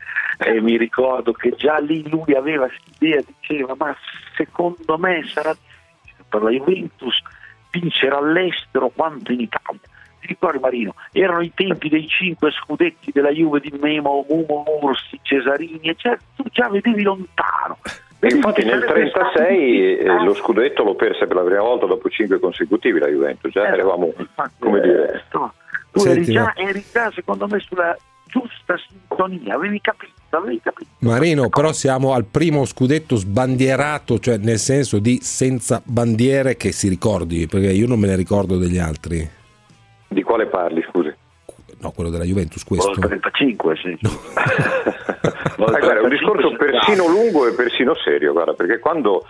e 0.42 0.61
mi 0.61 0.76
ricordo 0.76 1.33
che 1.33 1.55
già 1.57 1.79
lì 1.79 2.09
lui 2.09 2.35
aveva 2.35 2.66
quest'idea, 2.66 3.20
diceva 3.26 3.74
ma 3.76 3.94
secondo 4.35 4.96
me 4.96 5.22
sarà 5.26 5.53
difficile 5.53 6.24
per 6.29 6.42
la 6.42 6.50
Juventus 6.50 7.22
vincere 7.70 8.14
all'estero 8.14 8.90
quanto 8.94 9.33
in 9.33 9.40
Italia. 9.40 9.81
Ti 10.20 10.26
ricordi 10.26 10.59
Marino? 10.59 10.94
Erano 11.12 11.40
i 11.40 11.53
tempi 11.55 11.88
dei 11.88 12.07
cinque 12.09 12.50
scudetti 12.50 13.11
della 13.12 13.31
Juve 13.31 13.61
di 13.61 13.72
Memo, 13.81 14.24
Mumo, 14.29 14.64
Orsi, 14.83 15.18
Cesarini, 15.22 15.88
eccetera. 15.88 16.20
Tu 16.37 16.44
già 16.50 16.68
vedevi 16.68 17.03
lontano. 17.03 17.79
E 18.22 18.29
infatti 18.35 18.64
nel 18.64 18.85
Sarebbe 18.87 19.09
stato 19.09 19.31
36 19.33 19.96
eh, 19.96 20.22
lo 20.22 20.35
scudetto 20.35 20.85
lo 20.85 20.94
perse 20.94 21.26
per 21.26 21.37
la 21.37 21.42
prima 21.42 21.62
volta 21.62 21.87
dopo 21.87 22.11
5 22.11 22.38
consecutivi 22.38 22.98
la 22.98 23.09
Juventus, 23.09 23.50
già 23.50 23.66
eravamo, 23.66 24.12
come 24.59 24.81
dire, 24.81 25.24
Tu 25.31 26.00
Senti, 26.00 26.20
eri, 26.20 26.33
già, 26.33 26.53
eri 26.55 26.85
già, 26.92 27.11
secondo 27.12 27.46
me, 27.48 27.59
sulla 27.61 27.96
giusta 28.31 28.77
sintonia, 28.88 29.55
avevi 29.55 29.81
capito, 29.81 30.12
avevi 30.31 30.61
capito. 30.62 30.88
Marino, 31.01 31.49
però 31.49 31.73
siamo 31.73 32.14
al 32.14 32.25
primo 32.25 32.64
scudetto 32.64 33.16
sbandierato, 33.16 34.19
cioè 34.19 34.38
nel 34.38 34.59
senso 34.59 34.99
di 34.99 35.19
senza 35.23 35.83
bandiere 35.85 36.57
che 36.57 36.73
si 36.73 36.88
ricordi, 36.88 37.47
perché 37.47 37.73
io 37.73 37.87
non 37.87 37.99
me 37.99 38.07
ne 38.07 38.16
ricordo 38.16 38.57
degli 38.57 38.79
altri. 38.79 39.29
di 40.09 40.23
quale 40.23 40.47
parli 40.47 40.85
scusi? 40.90 41.12
No, 41.81 41.93
quello 41.93 42.11
della 42.11 42.25
Juventus, 42.25 42.62
questo. 42.64 42.93
35, 42.93 43.77
sì. 43.77 43.99
Eh, 45.61 45.79
guarda, 45.79 45.99
è 45.99 46.03
un 46.03 46.09
discorso 46.09 46.57
persino 46.57 47.07
lungo 47.07 47.47
e 47.47 47.53
persino 47.53 47.95
serio, 47.95 48.33
guarda, 48.33 48.55
perché 48.55 48.79
quando, 48.79 49.27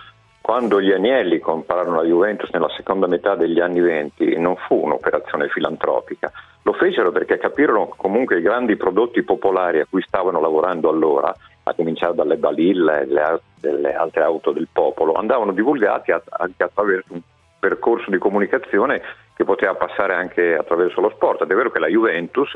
quando 0.51 0.81
gli 0.81 0.91
Agnelli 0.91 1.39
comprarono 1.39 1.95
la 1.95 2.03
Juventus 2.03 2.49
nella 2.49 2.67
seconda 2.75 3.07
metà 3.07 3.35
degli 3.35 3.61
anni 3.61 3.79
20 3.79 4.37
non 4.37 4.57
fu 4.57 4.83
un'operazione 4.83 5.47
filantropica, 5.47 6.29
lo 6.63 6.73
fecero 6.73 7.09
perché 7.13 7.37
capirono 7.37 7.93
comunque 7.95 8.39
i 8.39 8.41
grandi 8.41 8.75
prodotti 8.75 9.23
popolari 9.23 9.79
a 9.79 9.87
cui 9.89 10.01
stavano 10.01 10.41
lavorando 10.41 10.89
allora, 10.89 11.33
a 11.63 11.73
cominciare 11.73 12.15
dalle 12.15 12.35
balille 12.35 12.99
e 12.99 13.05
le 13.05 13.21
al- 13.21 13.41
delle 13.61 13.93
altre 13.93 14.23
auto 14.23 14.51
del 14.51 14.67
popolo, 14.69 15.13
andavano 15.13 15.53
divulgati 15.53 16.11
anche 16.11 16.63
attraverso 16.63 17.13
un 17.13 17.21
percorso 17.57 18.11
di 18.11 18.17
comunicazione 18.17 19.01
che 19.33 19.45
poteva 19.45 19.75
passare 19.75 20.15
anche 20.15 20.57
attraverso 20.57 20.99
lo 20.99 21.11
sport. 21.11 21.43
Ed 21.43 21.51
è 21.51 21.55
vero 21.55 21.71
che 21.71 21.79
la 21.79 21.87
Juventus 21.87 22.51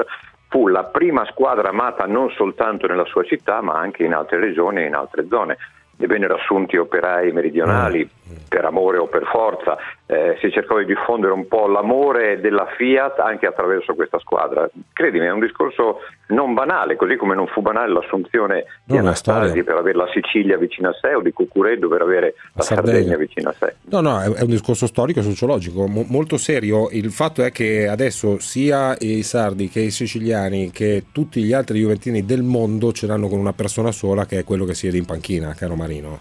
fu 0.49 0.67
la 0.67 0.83
prima 0.83 1.25
squadra 1.27 1.69
amata 1.69 2.05
non 2.05 2.29
soltanto 2.31 2.87
nella 2.87 3.05
sua 3.05 3.23
città, 3.23 3.61
ma 3.61 3.79
anche 3.79 4.03
in 4.03 4.13
altre 4.13 4.39
regioni 4.39 4.81
e 4.81 4.87
in 4.87 4.95
altre 4.95 5.27
zone. 5.29 5.55
Ne 5.97 6.07
vennero 6.07 6.35
assunti 6.35 6.77
operai 6.77 7.31
meridionali 7.31 8.09
per 8.47 8.65
amore 8.65 8.97
o 8.97 9.07
per 9.07 9.25
forza, 9.25 9.77
eh, 10.07 10.37
si 10.39 10.51
cercò 10.51 10.77
di 10.77 10.85
diffondere 10.85 11.33
un 11.33 11.47
po' 11.47 11.67
l'amore 11.67 12.39
della 12.39 12.67
Fiat 12.77 13.19
anche 13.19 13.45
attraverso 13.45 13.93
questa 13.95 14.19
squadra. 14.19 14.69
Credimi, 14.93 15.25
è 15.25 15.31
un 15.31 15.39
discorso 15.39 15.99
non 16.27 16.53
banale, 16.53 16.95
così 16.95 17.15
come 17.17 17.35
non 17.35 17.47
fu 17.47 17.61
banale 17.61 17.91
l'assunzione 17.91 18.65
di 18.83 18.93
No, 18.93 19.01
una 19.01 19.09
Anastasi 19.09 19.63
per 19.63 19.75
avere 19.75 19.97
la 19.97 20.09
Sicilia 20.11 20.57
vicino 20.57 20.89
a 20.89 20.93
sé 20.99 21.13
o 21.13 21.21
di 21.21 21.31
Cucureddo 21.31 21.87
per 21.87 22.01
avere 22.01 22.33
la 22.53 22.63
Sardegna. 22.63 22.93
Sardegna 22.93 23.17
vicino 23.17 23.49
a 23.49 23.53
sé. 23.53 23.75
No, 23.89 24.01
no, 24.01 24.21
è 24.21 24.41
un 24.41 24.49
discorso 24.49 24.87
storico 24.87 25.19
e 25.19 25.23
sociologico 25.23 25.87
mo- 25.87 26.05
molto 26.07 26.37
serio. 26.37 26.89
Il 26.91 27.11
fatto 27.11 27.43
è 27.43 27.51
che 27.51 27.87
adesso 27.87 28.39
sia 28.39 28.95
i 28.99 29.23
sardi 29.23 29.69
che 29.69 29.81
i 29.81 29.91
siciliani 29.91 30.71
che 30.71 31.05
tutti 31.11 31.43
gli 31.43 31.53
altri 31.53 31.79
juventini 31.79 32.25
del 32.25 32.41
mondo 32.41 32.91
ce 32.91 33.05
l'hanno 33.07 33.27
con 33.27 33.39
una 33.39 33.53
persona 33.53 33.91
sola 33.91 34.25
che 34.25 34.39
è 34.39 34.43
quello 34.43 34.65
che 34.65 34.73
siede 34.73 34.97
in 34.97 35.05
panchina, 35.05 35.53
caro 35.53 35.75
Marino. 35.85 36.19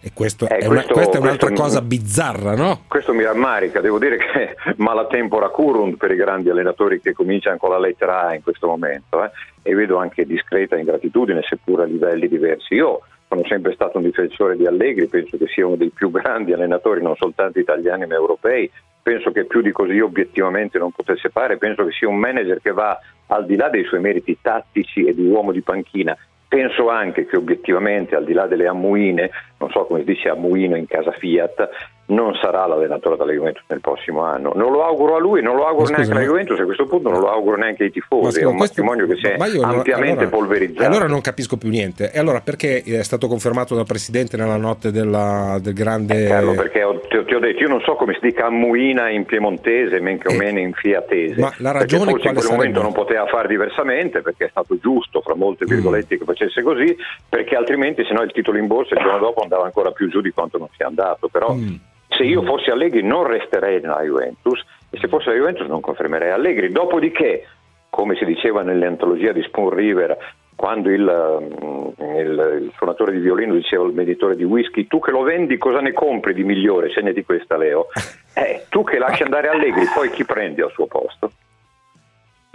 E 0.00 0.10
questo 0.14 0.44
Eh, 0.46 0.58
è 0.58 0.66
una- 0.66 0.74
questo- 0.82 0.92
questa 0.92 1.18
è 1.18 1.20
un'altra 1.20 1.50
cosa 1.52 1.80
bizzarra, 1.82 2.54
no? 2.54 2.82
Questo 2.86 3.12
mi 3.12 3.24
rammarica, 3.24 3.80
devo 3.80 3.98
dire 3.98 4.16
che 4.18 4.54
malatempora 4.76 5.48
curunt 5.48 5.96
per 5.96 6.12
i 6.12 6.16
grandi 6.16 6.48
allenatori 6.48 7.00
che 7.00 7.12
cominciano 7.12 7.56
con 7.56 7.70
la 7.70 7.78
lettera 7.78 8.26
A 8.28 8.34
in 8.34 8.42
questo 8.42 8.68
momento 8.68 9.24
eh, 9.24 9.30
e 9.62 9.74
vedo 9.74 9.96
anche 9.96 10.24
discreta 10.24 10.76
ingratitudine 10.76 11.42
seppur 11.42 11.80
a 11.80 11.84
livelli 11.84 12.28
diversi. 12.28 12.74
Io 12.74 13.00
sono 13.28 13.42
sempre 13.48 13.72
stato 13.74 13.98
un 13.98 14.04
difensore 14.04 14.56
di 14.56 14.66
Allegri, 14.66 15.08
penso 15.08 15.36
che 15.36 15.46
sia 15.48 15.66
uno 15.66 15.74
dei 15.76 15.90
più 15.90 16.10
grandi 16.12 16.52
allenatori 16.52 17.02
non 17.02 17.16
soltanto 17.16 17.58
italiani 17.58 18.06
ma 18.06 18.14
europei, 18.14 18.70
penso 19.02 19.32
che 19.32 19.44
più 19.44 19.60
di 19.60 19.72
così 19.72 19.98
obiettivamente 19.98 20.78
non 20.78 20.92
potesse 20.92 21.30
fare, 21.30 21.56
penso 21.56 21.84
che 21.84 21.90
sia 21.92 22.06
un 22.08 22.16
manager 22.18 22.60
che 22.62 22.70
va 22.72 22.96
al 23.28 23.44
di 23.44 23.56
là 23.56 23.68
dei 23.70 23.82
suoi 23.84 24.00
meriti 24.00 24.38
tattici 24.40 25.04
e 25.04 25.14
di 25.14 25.26
uomo 25.26 25.50
di 25.50 25.62
panchina. 25.62 26.16
Penso 26.56 26.88
anche 26.88 27.26
che 27.26 27.36
obiettivamente, 27.36 28.16
al 28.16 28.24
di 28.24 28.32
là 28.32 28.46
delle 28.46 28.66
ammuine, 28.66 29.30
non 29.58 29.68
so 29.68 29.84
come 29.84 29.98
si 29.98 30.06
dice 30.06 30.30
ammuino 30.30 30.74
in 30.74 30.86
casa 30.86 31.10
Fiat, 31.10 31.68
non 32.08 32.34
sarà 32.40 32.66
l'allenatore 32.66 33.16
della 33.16 33.32
Juventus 33.32 33.64
nel 33.68 33.80
prossimo 33.80 34.22
anno. 34.22 34.52
Non 34.54 34.70
lo 34.70 34.84
auguro 34.84 35.16
a 35.16 35.18
lui, 35.18 35.42
non 35.42 35.56
lo 35.56 35.66
auguro 35.66 35.88
neanche 35.88 36.10
alla 36.12 36.20
Juventus, 36.22 36.58
a 36.60 36.64
questo 36.64 36.86
punto 36.86 37.10
non 37.10 37.20
lo 37.20 37.30
auguro 37.30 37.56
neanche 37.56 37.84
ai 37.84 37.90
tifosi, 37.90 38.24
scusa, 38.26 38.40
è 38.40 38.44
un 38.44 38.56
questo- 38.56 38.82
matrimonio 38.84 39.12
che 39.12 39.20
si 39.20 39.26
è 39.26 39.36
ampiamente 39.62 40.22
allora- 40.24 40.36
polverizzato. 40.36 40.86
Allora 40.86 41.06
non 41.06 41.20
capisco 41.20 41.56
più 41.56 41.68
niente. 41.68 42.12
E 42.12 42.18
allora 42.18 42.40
perché 42.40 42.82
è 42.82 43.02
stato 43.02 43.26
confermato 43.26 43.74
dal 43.74 43.86
presidente 43.86 44.36
nella 44.36 44.56
notte 44.56 44.90
della- 44.92 45.58
del 45.60 45.74
grande. 45.74 46.24
Eh, 46.24 46.28
Carlo, 46.28 46.54
perché 46.54 46.82
ho- 46.84 47.00
ti, 47.00 47.24
ti 47.24 47.34
ho 47.34 47.38
detto, 47.40 47.62
io 47.62 47.68
non 47.68 47.80
so 47.80 47.94
come 47.94 48.12
si 48.14 48.20
dica 48.22 48.46
ammuina 48.46 49.08
in 49.10 49.24
piemontese, 49.24 49.98
men 50.00 50.18
che 50.18 50.28
o 50.32 50.36
meno 50.36 50.58
in 50.60 50.72
fiatese. 50.74 51.34
Eh. 51.34 51.40
Ma 51.40 51.52
la 51.58 51.72
perché 51.72 51.78
ragione 51.96 52.10
forse 52.12 52.28
in 52.28 52.34
quel 52.34 52.46
momento 52.50 52.78
sarebbe? 52.80 52.82
non 52.82 52.92
poteva 52.92 53.26
fare 53.26 53.48
diversamente, 53.48 54.20
perché 54.22 54.44
è 54.44 54.48
stato 54.50 54.78
giusto, 54.78 55.20
fra 55.22 55.34
molte 55.34 55.64
Mm. 55.64 55.68
virgolette, 55.68 56.18
che 56.18 56.24
facesse 56.24 56.62
così, 56.62 56.96
perché 57.28 57.56
altrimenti 57.56 58.04
se 58.04 58.12
no 58.12 58.22
il 58.22 58.30
titolo 58.32 58.58
in 58.58 58.66
borsa 58.68 58.94
il 58.94 59.00
giorno 59.02 59.18
dopo 59.18 59.42
andava 59.42 59.64
ancora 59.64 59.90
più 59.90 60.08
giù 60.08 60.20
di 60.20 60.30
quanto 60.30 60.58
non 60.58 60.68
sia 60.76 60.86
andato. 60.86 61.28
Però 61.28 61.52
Mm. 61.54 61.74
Se 62.16 62.24
io 62.24 62.42
fossi 62.42 62.70
Allegri 62.70 63.02
non 63.02 63.24
resterei 63.26 63.80
nella 63.80 64.02
Juventus 64.02 64.64
e 64.90 64.98
se 64.98 65.08
fossi 65.08 65.28
la 65.28 65.34
Juventus 65.34 65.66
non 65.66 65.80
confermerei 65.80 66.30
Allegri. 66.30 66.70
Dopodiché, 66.72 67.46
come 67.90 68.16
si 68.16 68.24
diceva 68.24 68.62
nell'antologia 68.62 69.32
di 69.32 69.42
Spoon 69.42 69.70
River, 69.70 70.16
quando 70.56 70.88
il, 70.90 71.02
mm, 71.02 71.86
il- 72.18 72.60
il 72.62 72.72
suonatore 72.76 73.12
di 73.12 73.18
violino 73.18 73.54
diceva 73.54 73.84
al 73.84 73.92
venditore 73.92 74.36
di 74.36 74.44
whisky 74.44 74.86
tu 74.86 75.00
che 75.00 75.10
lo 75.10 75.22
vendi 75.22 75.58
cosa 75.58 75.80
ne 75.80 75.92
compri 75.92 76.32
di 76.32 76.44
migliore, 76.44 76.90
segnati 76.90 77.24
questa 77.24 77.56
Leo, 77.58 77.88
eh, 78.34 78.64
tu 78.70 78.82
che 78.82 78.98
lasci 78.98 79.22
andare 79.22 79.48
Allegri, 79.48 79.84
poi 79.94 80.10
chi 80.10 80.24
prendi 80.24 80.62
al 80.62 80.70
suo 80.72 80.86
posto? 80.86 81.30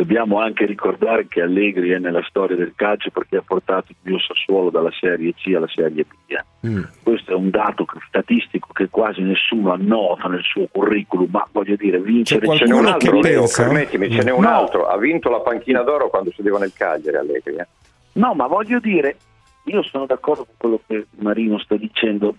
Dobbiamo 0.02 0.40
anche 0.40 0.66
ricordare 0.66 1.28
che 1.28 1.42
Allegri 1.44 1.92
è 1.92 2.00
nella 2.00 2.24
storia 2.28 2.56
del 2.56 2.74
calcio 2.76 3.12
perché 3.12 3.38
ha 3.38 3.44
portato 3.46 3.92
il 3.92 3.98
mio 4.02 4.18
Sassuolo 4.18 4.72
dalla 4.72 4.90
Serie 5.00 5.36
C 5.36 5.54
alla 5.56 5.68
Serie 5.68 6.04
B. 6.04 6.32
eh. 6.32 6.44
Mm. 6.68 6.82
Questo 7.04 7.32
è 7.34 7.36
un 7.36 7.52
dato 7.52 7.86
statistico 8.08 8.70
che 8.74 8.90
quasi 8.90 9.22
nessuno 9.22 9.72
annota 9.74 10.28
nel 10.28 10.42
suo 10.42 10.68
curriculum, 10.72 11.28
ma 11.30 11.48
voglio 11.52 11.76
dire, 11.76 12.00
vincere 12.00 12.48
Ce 12.56 12.66
n'è 12.66 12.74
un 12.74 12.88
altro, 12.88 13.20
Leo, 13.20 13.46
permettimi, 13.56 14.10
ce 14.10 14.24
n'è 14.24 14.32
un 14.32 14.42
No. 14.42 14.50
altro, 14.50 14.88
ha 14.88 14.98
vinto 14.98 15.30
la 15.30 15.42
panchina 15.42 15.84
d'oro 15.84 16.10
quando 16.10 16.32
sedeva 16.36 16.58
nel 16.58 16.74
Cagliari 16.74 17.18
Allegri. 17.18 17.56
eh. 17.58 17.68
No, 18.14 18.34
ma 18.34 18.48
voglio 18.48 18.80
dire, 18.80 19.18
io 19.66 19.84
sono 19.84 20.08
d'accordo 20.08 20.46
con 20.46 20.56
quello 20.58 20.82
che 20.88 21.06
Marino 21.20 21.60
sta 21.60 21.76
dicendo. 21.76 22.36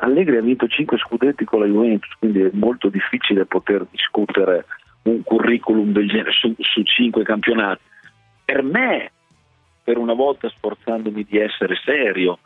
Allegri 0.00 0.38
ha 0.38 0.42
vinto 0.42 0.66
5 0.66 0.98
scudetti 0.98 1.44
con 1.44 1.60
la 1.60 1.66
Juventus, 1.66 2.10
quindi 2.18 2.40
è 2.42 2.50
molto 2.54 2.88
difficile 2.88 3.44
poter 3.46 3.86
discutere 3.92 4.64
un 5.02 5.22
curriculum 5.22 5.92
del 5.92 6.08
genere 6.08 6.32
su, 6.32 6.54
su 6.58 6.82
5 6.82 7.22
campionati. 7.24 7.82
Per 8.44 8.62
me, 8.62 9.10
per 9.82 9.96
una 9.98 10.14
volta 10.14 10.48
sforzandomi 10.48 11.24
di 11.28 11.38
essere 11.38 11.76
serio, 11.84 12.38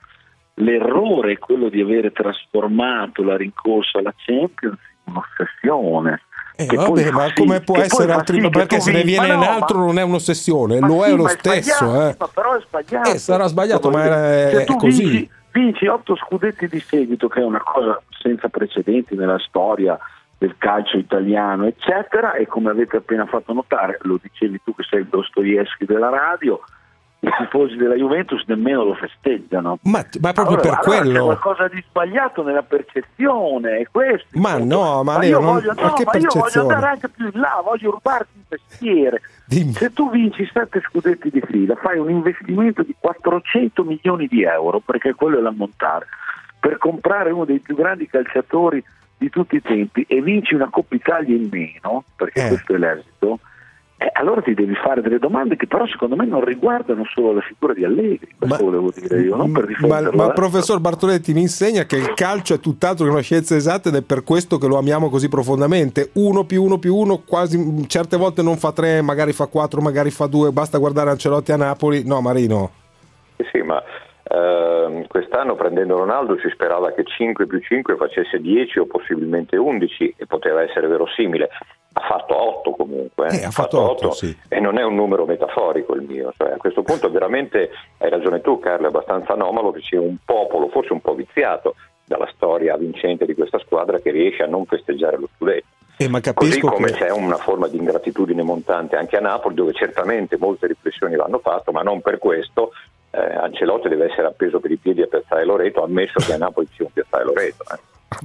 l'errore 0.55 1.33
è 1.33 1.39
quello 1.39 1.69
di 1.69 1.81
avere 1.81 2.13
trasformato 2.13 3.23
la 3.23 3.37
rincorsa 3.37 3.99
alla 3.99 4.15
Champions 4.17 4.79
in 5.07 5.13
un'ossessione. 5.13 6.21
Eh, 6.57 6.67
vabbè, 6.67 7.11
ma 7.11 7.27
sì- 7.27 7.35
come 7.35 7.61
può 7.63 7.79
essere 7.79 8.13
fa 8.13 8.19
altri 8.19 8.41
sì 8.41 8.49
perché 8.49 8.79
se 8.79 8.93
ne 8.93 9.03
viene 9.03 9.35
no, 9.35 9.43
altro 9.43 9.79
ma- 9.79 9.87
non 9.87 9.99
è 9.99 10.03
un'ossessione, 10.03 10.79
lo 10.79 11.03
sì, 11.03 11.11
è 11.11 11.15
lo 11.17 11.27
stesso, 11.27 12.09
eh. 12.09 12.17
ma 12.17 12.29
però 12.33 12.55
è 12.55 12.61
sbagliato. 12.61 13.11
Eh, 13.11 13.19
sarà 13.19 13.47
sbagliato, 13.49 13.91
ma 13.91 14.05
è- 14.05 14.51
è 14.51 14.65
tu 14.65 14.77
così. 14.77 15.03
Vinci, 15.05 15.31
vinci 15.51 15.87
otto 15.89 16.15
scudetti 16.15 16.69
di 16.69 16.79
seguito, 16.79 17.27
che 17.27 17.41
è 17.41 17.45
una 17.45 17.61
cosa 17.61 18.01
senza 18.21 18.49
precedenti 18.49 19.17
nella 19.17 19.39
storia 19.41 19.99
del 20.45 20.57
calcio 20.59 20.99
italiano, 20.99 21.65
eccetera, 21.65 22.35
e 22.35 22.47
come 22.47 22.69
avete 22.69 22.99
appena 22.99 23.25
fatto 23.25 23.55
notare, 23.55 23.99
lo 24.03 24.19
dicevi 24.21 24.61
tu 24.63 24.75
che 24.75 24.83
sei 24.83 25.01
il 25.01 25.07
Dostoevsky 25.07 25.87
della 25.87 26.11
radio, 26.11 26.61
i 27.21 27.31
tifosi 27.39 27.77
della 27.77 27.95
Juventus 27.95 28.45
nemmeno 28.47 28.85
lo 28.85 28.95
festeggiano. 28.95 29.79
Ma, 29.85 30.05
ma 30.21 30.33
proprio 30.35 30.61
Allora, 30.61 30.61
per 30.61 30.71
allora 30.71 31.01
quello. 31.01 31.13
C'è 31.13 31.39
qualcosa 31.39 31.69
di 31.69 31.83
sbagliato 31.89 32.43
nella 32.43 32.63
percezione, 32.63 33.79
è 33.79 33.87
questo. 33.91 34.27
Ma 34.33 34.59
no, 34.59 35.03
ma 35.03 35.17
ma 35.17 35.25
io, 35.25 35.41
non- 35.41 35.55
voglio, 35.55 35.73
no, 35.73 35.81
ma 35.81 36.19
io 36.19 36.29
voglio 36.35 36.61
andare 36.61 36.87
anche 36.89 37.09
più 37.09 37.25
in 37.33 37.41
là, 37.41 37.63
voglio 37.65 37.91
rubarti 37.93 38.37
il 38.37 38.45
mestiere. 38.47 39.23
Se 39.49 39.93
tu 39.95 40.11
vinci 40.11 40.47
sette 40.53 40.83
scudetti 40.83 41.31
di 41.31 41.41
fila, 41.41 41.75
fai 41.77 41.99
un 41.99 42.11
investimento 42.11 42.83
di 42.83 42.95
400 42.99 43.83
milioni 43.83 44.27
di 44.27 44.43
euro, 44.43 44.81
perché 44.81 45.15
quello 45.15 45.39
è 45.39 45.41
l'ammontare, 45.41 46.07
per 46.61 46.77
comprare 46.77 47.31
uno 47.31 47.47
dei 47.47 47.61
più 47.61 47.75
grandi 47.75 48.07
calciatori 48.07 48.85
di 49.25 49.31
tutti 49.31 49.57
i 49.57 49.63
tempi 49.63 50.05
e 50.07 50.21
vinci 50.21 50.55
una 50.55 50.69
Coppa 50.71 50.95
Italia 50.95 51.35
in 51.35 51.49
meno, 51.51 52.05
perché 52.15 52.45
Eh. 52.45 52.49
questo 52.49 52.75
è 52.75 52.79
l'esito, 52.79 53.39
eh, 53.97 54.11
allora 54.13 54.43
ti 54.43 54.53
devi 54.55 54.75
fare 54.75 55.01
delle 55.01 55.19
domande 55.19 55.57
che 55.57 55.67
però 55.67 55.87
secondo 55.87 56.15
me 56.17 56.27
non 56.27 56.45
riguardano 56.45 57.05
solo 57.15 57.33
la 57.33 57.41
figura 57.41 57.73
di 57.73 57.85
Allegri, 57.85 58.29
Ma- 58.39 58.57
volevo 58.59 58.93
dire 58.95 59.21
io, 59.23 59.35
non 59.37 59.51
per 59.53 59.63
Ma, 59.63 59.69
difenderlo. 59.69 60.13
ma 60.13 60.31
eh. 60.31 60.33
professor 60.35 60.79
Bartoletti 60.81 61.33
mi 61.33 61.41
insegna 61.41 61.85
che 61.85 61.97
il 61.97 62.13
calcio 62.15 62.55
è 62.55 62.61
tutt'altro 62.61 63.07
che 63.07 63.11
una 63.13 63.21
scienza 63.21 63.57
esatta 63.57 63.89
ed 63.89 63.95
è 63.95 64.03
per 64.03 64.25
questo 64.25 64.59
che 64.59 64.67
lo 64.67 64.77
amiamo 64.77 65.09
così 65.09 65.29
profondamente. 65.29 66.11
Uno 66.15 66.45
più 66.45 66.63
uno 66.63 66.79
più 66.79 66.95
uno, 66.95 67.23
quasi 67.25 67.85
certe 67.89 68.17
volte 68.19 68.43
non 68.43 68.59
fa 68.59 68.73
tre, 68.73 69.01
magari 69.01 69.33
fa 69.33 69.47
quattro, 69.47 69.81
magari 69.81 70.11
fa 70.11 70.27
due. 70.27 70.51
Basta 70.53 70.77
guardare 70.77 71.11
Ancelotti 71.11 71.53
a 71.53 71.57
Napoli. 71.57 72.05
No, 72.05 72.21
Marino. 72.21 72.71
Sì, 73.53 73.63
ma 73.63 73.83
ehm, 74.25 75.07
quest'anno 75.07 75.55
prendendo 75.55 75.99
Ronaldo 75.99 76.39
si 76.39 76.49
sperava 76.51 76.93
che 76.93 77.05
5 77.05 77.47
più 77.47 77.61
5 77.61 77.97
facesse 77.97 78.41
10 78.41 78.79
o 78.81 78.87
possibilmente 78.87 79.57
11 79.57 80.15
e 80.17 80.27
poteva 80.27 80.63
essere 80.63 80.87
verosimile. 80.87 81.49
Ha 81.97 82.01
fatto 82.01 82.59
8 82.59 82.71
comunque, 82.73 83.29
eh. 83.29 83.41
Eh, 83.41 83.45
ha 83.45 83.51
fatto 83.51 83.81
otto, 83.81 84.07
otto 84.07 84.11
sì. 84.13 84.37
e 84.49 84.59
non 84.59 84.79
è 84.79 84.83
un 84.83 84.95
numero 84.95 85.27
metaforico 85.27 85.95
il 85.95 86.03
mio. 86.03 86.33
Cioè, 86.37 86.53
a 86.53 86.57
questo 86.57 86.83
punto 86.83 87.11
veramente 87.11 87.71
hai 87.99 88.11
ragione 88.11 88.41
tu 88.41 88.59
Carlo, 88.59 88.87
è 88.87 88.89
abbastanza 88.89 89.35
anomalo 89.35 89.71
che 89.71 89.81
sia 89.83 90.01
un 90.01 90.17
popolo, 90.25 90.69
forse 90.69 90.93
un 90.93 91.01
po' 91.01 91.15
viziato 91.15 91.77
dalla 92.05 92.29
storia 92.35 92.77
vincente 92.77 93.25
di 93.25 93.35
questa 93.35 93.59
squadra 93.61 93.99
che 93.99 94.11
riesce 94.11 94.43
a 94.43 94.47
non 94.47 94.67
festeggiare 94.67 95.17
lo 95.19 95.29
scudetto. 95.37 95.67
Eh, 95.97 96.09
ma 96.09 96.21
Così 96.21 96.59
come 96.59 96.91
che... 96.91 96.95
c'è 96.95 97.11
una 97.11 97.37
forma 97.37 97.69
di 97.69 97.77
ingratitudine 97.77 98.43
montante 98.43 98.97
anche 98.97 99.17
a 99.17 99.21
Napoli, 99.21 99.55
dove 99.55 99.73
certamente 99.73 100.37
molte 100.37 100.67
riflessioni 100.67 101.15
vanno 101.15 101.39
fatte, 101.39 101.71
ma 101.71 101.83
non 101.83 102.01
per 102.01 102.19
questo 102.19 102.73
eh, 103.15 103.35
Ancelotti 103.37 103.89
deve 103.89 104.11
essere 104.11 104.27
appeso 104.27 104.61
per 104.61 104.71
i 104.71 104.77
piedi 104.77 105.03
a 105.03 105.07
Piazzale 105.07 105.45
Loreto, 105.45 105.85
ammesso 105.85 106.19
che 106.25 106.33
a 106.33 106.37
Napoli 106.39 106.69
sia 106.75 106.85
un 106.85 106.93
Piazzale 106.93 107.25
Loreto. 107.25 107.65
eh. 107.73 107.79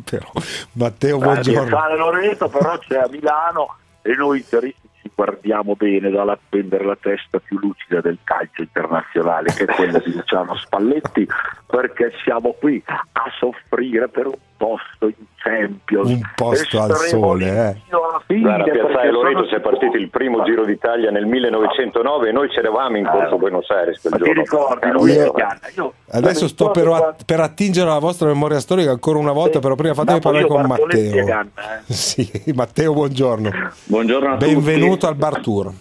Però, 0.10 0.30
Matteo, 0.74 1.18
Ah, 1.18 1.20
buongiorno. 1.24 1.64
Piazzale 1.68 1.98
Loreto 1.98 2.48
però 2.50 2.78
c'è 2.78 2.98
a 2.98 3.08
Milano 3.10 3.76
e 4.02 4.14
noi 4.16 4.38
interisti 4.40 4.88
ci 5.02 5.10
guardiamo 5.16 5.76
bene 5.76 6.10
dalla 6.10 6.38
prendere 6.50 6.84
la 6.86 6.98
testa 7.00 7.40
più 7.40 7.58
lucida 7.58 8.02
del 8.02 8.18
calcio 8.24 8.62
internazionale 8.62 9.52
che 9.54 9.64
è 9.64 9.74
quella 9.74 9.98
di 10.00 10.14
Luciano 10.14 10.56
Spalletti 10.58 11.28
perché 11.66 12.12
siamo 12.24 12.54
qui 12.60 12.84
a 12.86 13.32
soffrire 13.40 14.10
per 14.10 14.28
un 14.28 14.38
posto 14.58 15.08
in 15.08 15.14
Champions 15.50 16.10
Un 16.10 16.22
posto 16.36 16.82
al 16.82 16.96
sole, 16.96 17.46
eh. 17.48 18.38
Guarda, 18.40 18.64
Piazzale 18.64 18.94
perché 18.94 19.12
Loreto 19.12 19.48
si 19.48 19.56
è 19.56 19.60
partito 19.60 19.98
il 19.98 20.10
primo 20.10 20.44
Giro 20.44 20.66
d'Italia 20.66 21.10
nel 21.12 21.26
1909 21.26 22.30
e 22.30 22.32
noi 22.32 22.50
c'eravamo 22.50 22.98
in 22.98 23.06
corso 23.06 23.38
Buenos 23.38 23.70
Aires 23.70 24.00
quel 24.02 24.14
ma 24.14 24.18
ti 24.20 24.26
giorno. 24.26 24.42
ricordi 24.42 24.90
lui 24.92 25.14
Leo. 25.14 25.34
io 25.76 25.94
Adesso 26.12 26.48
sto 26.48 26.72
per, 26.72 26.86
quando- 26.88 27.16
per 27.26 27.40
attingere 27.40 27.90
alla 27.90 28.00
vostra 28.00 28.28
memoria 28.28 28.60
storica 28.60 28.92
ancora 28.92 29.18
una 29.20 29.32
volta, 29.32 29.60
però 29.60 29.76
prima 29.76 29.94
fatemi 29.94 30.20
parlare 30.20 30.46
con 30.48 30.62
e 30.62 30.68
Matteo. 30.68 31.26
Ganna, 31.26 31.50
eh. 31.56 31.94
Sì, 31.94 32.30
Matteo, 32.54 32.94
buongiorno. 32.94 33.50
Buongiorno 33.86 34.34
a 34.34 34.38
tutti. 34.38 34.54
Benvenuto 34.54 35.08
al 35.08 35.16
Bar 35.16 35.40
Tour. 35.42 35.72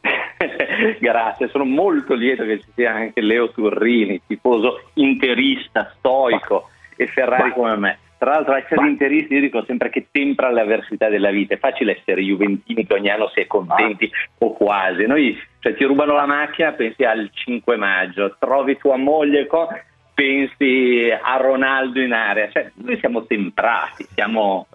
Grazie, 1.00 1.48
sono 1.48 1.64
molto 1.64 2.14
lieto 2.14 2.44
che 2.44 2.60
ci 2.60 2.68
sia 2.74 2.92
anche 2.92 3.20
Leo 3.20 3.50
Turrini, 3.50 4.20
tifoso 4.26 4.80
interista, 4.94 5.92
stoico 5.98 6.68
e 6.96 7.06
Ferrari 7.06 7.52
come 7.52 7.76
me. 7.76 7.98
Tra 8.18 8.30
l'altro 8.30 8.54
essere 8.54 8.86
interisti 8.88 9.34
io 9.34 9.40
dico 9.40 9.62
sempre 9.64 9.90
che 9.90 10.08
tempra 10.10 10.50
le 10.50 10.62
avversità 10.62 11.08
della 11.08 11.30
vita, 11.30 11.54
è 11.54 11.58
facile 11.58 11.98
essere 11.98 12.22
juventini 12.22 12.86
che 12.86 12.94
ogni 12.94 13.10
anno 13.10 13.28
si 13.28 13.40
è 13.40 13.46
contenti 13.46 14.10
o 14.38 14.52
quasi. 14.54 15.04
Noi 15.06 15.38
cioè, 15.58 15.74
ti 15.74 15.84
rubano 15.84 16.14
la 16.14 16.24
macchina, 16.24 16.72
pensi 16.72 17.04
al 17.04 17.28
5 17.30 17.76
maggio, 17.76 18.36
trovi 18.38 18.78
tua 18.78 18.96
moglie, 18.96 19.46
co- 19.46 19.68
pensi 20.14 21.10
a 21.10 21.36
Ronaldo 21.36 22.00
in 22.00 22.14
area, 22.14 22.48
cioè, 22.50 22.70
noi 22.76 22.98
siamo 22.98 23.26
temprati, 23.26 24.06
siamo 24.14 24.66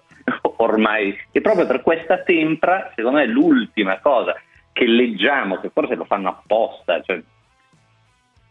ormai 0.58 1.18
e 1.32 1.40
proprio 1.40 1.66
per 1.66 1.82
questa 1.82 2.18
tempra, 2.18 2.92
secondo 2.94 3.18
me 3.18 3.26
l'ultima 3.26 3.98
cosa 3.98 4.40
che 4.72 4.86
leggiamo, 4.86 5.58
che 5.58 5.70
forse 5.70 5.96
lo 5.96 6.04
fanno 6.04 6.28
apposta, 6.28 7.02
cioè 7.02 7.20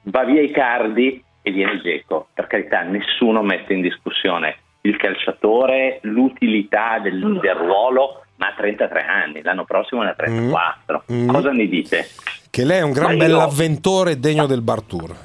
va 0.04 0.24
via 0.26 0.42
Icardi 0.42 1.24
e 1.42 1.52
viene 1.52 1.80
Geco. 1.80 2.28
Per 2.34 2.48
carità, 2.48 2.82
nessuno 2.82 3.42
mette 3.42 3.74
in 3.74 3.82
discussione 3.82 4.58
il 4.82 4.98
calciatore, 4.98 6.00
l'utilità 6.04 7.00
del, 7.00 7.20
del 7.40 7.56
ruolo, 7.56 8.24
ma 8.38 8.48
ha 8.48 8.54
33 8.56 9.02
anni, 9.04 9.42
l'anno 9.42 9.66
prossimo 9.66 10.02
ne 10.04 10.10
ha 10.10 10.14
34. 10.16 11.04
Mm. 11.12 11.30
Cosa 11.30 11.52
ne 11.52 11.68
dite? 11.68 12.08
Che 12.50 12.66
lei 12.66 12.80
è 12.80 12.84
un 12.84 12.92
gran 12.92 13.18
bell'avventore 13.18 14.20
degno 14.20 14.46
del 14.46 14.62
Bar 14.62 14.82
Tour. 14.82 15.16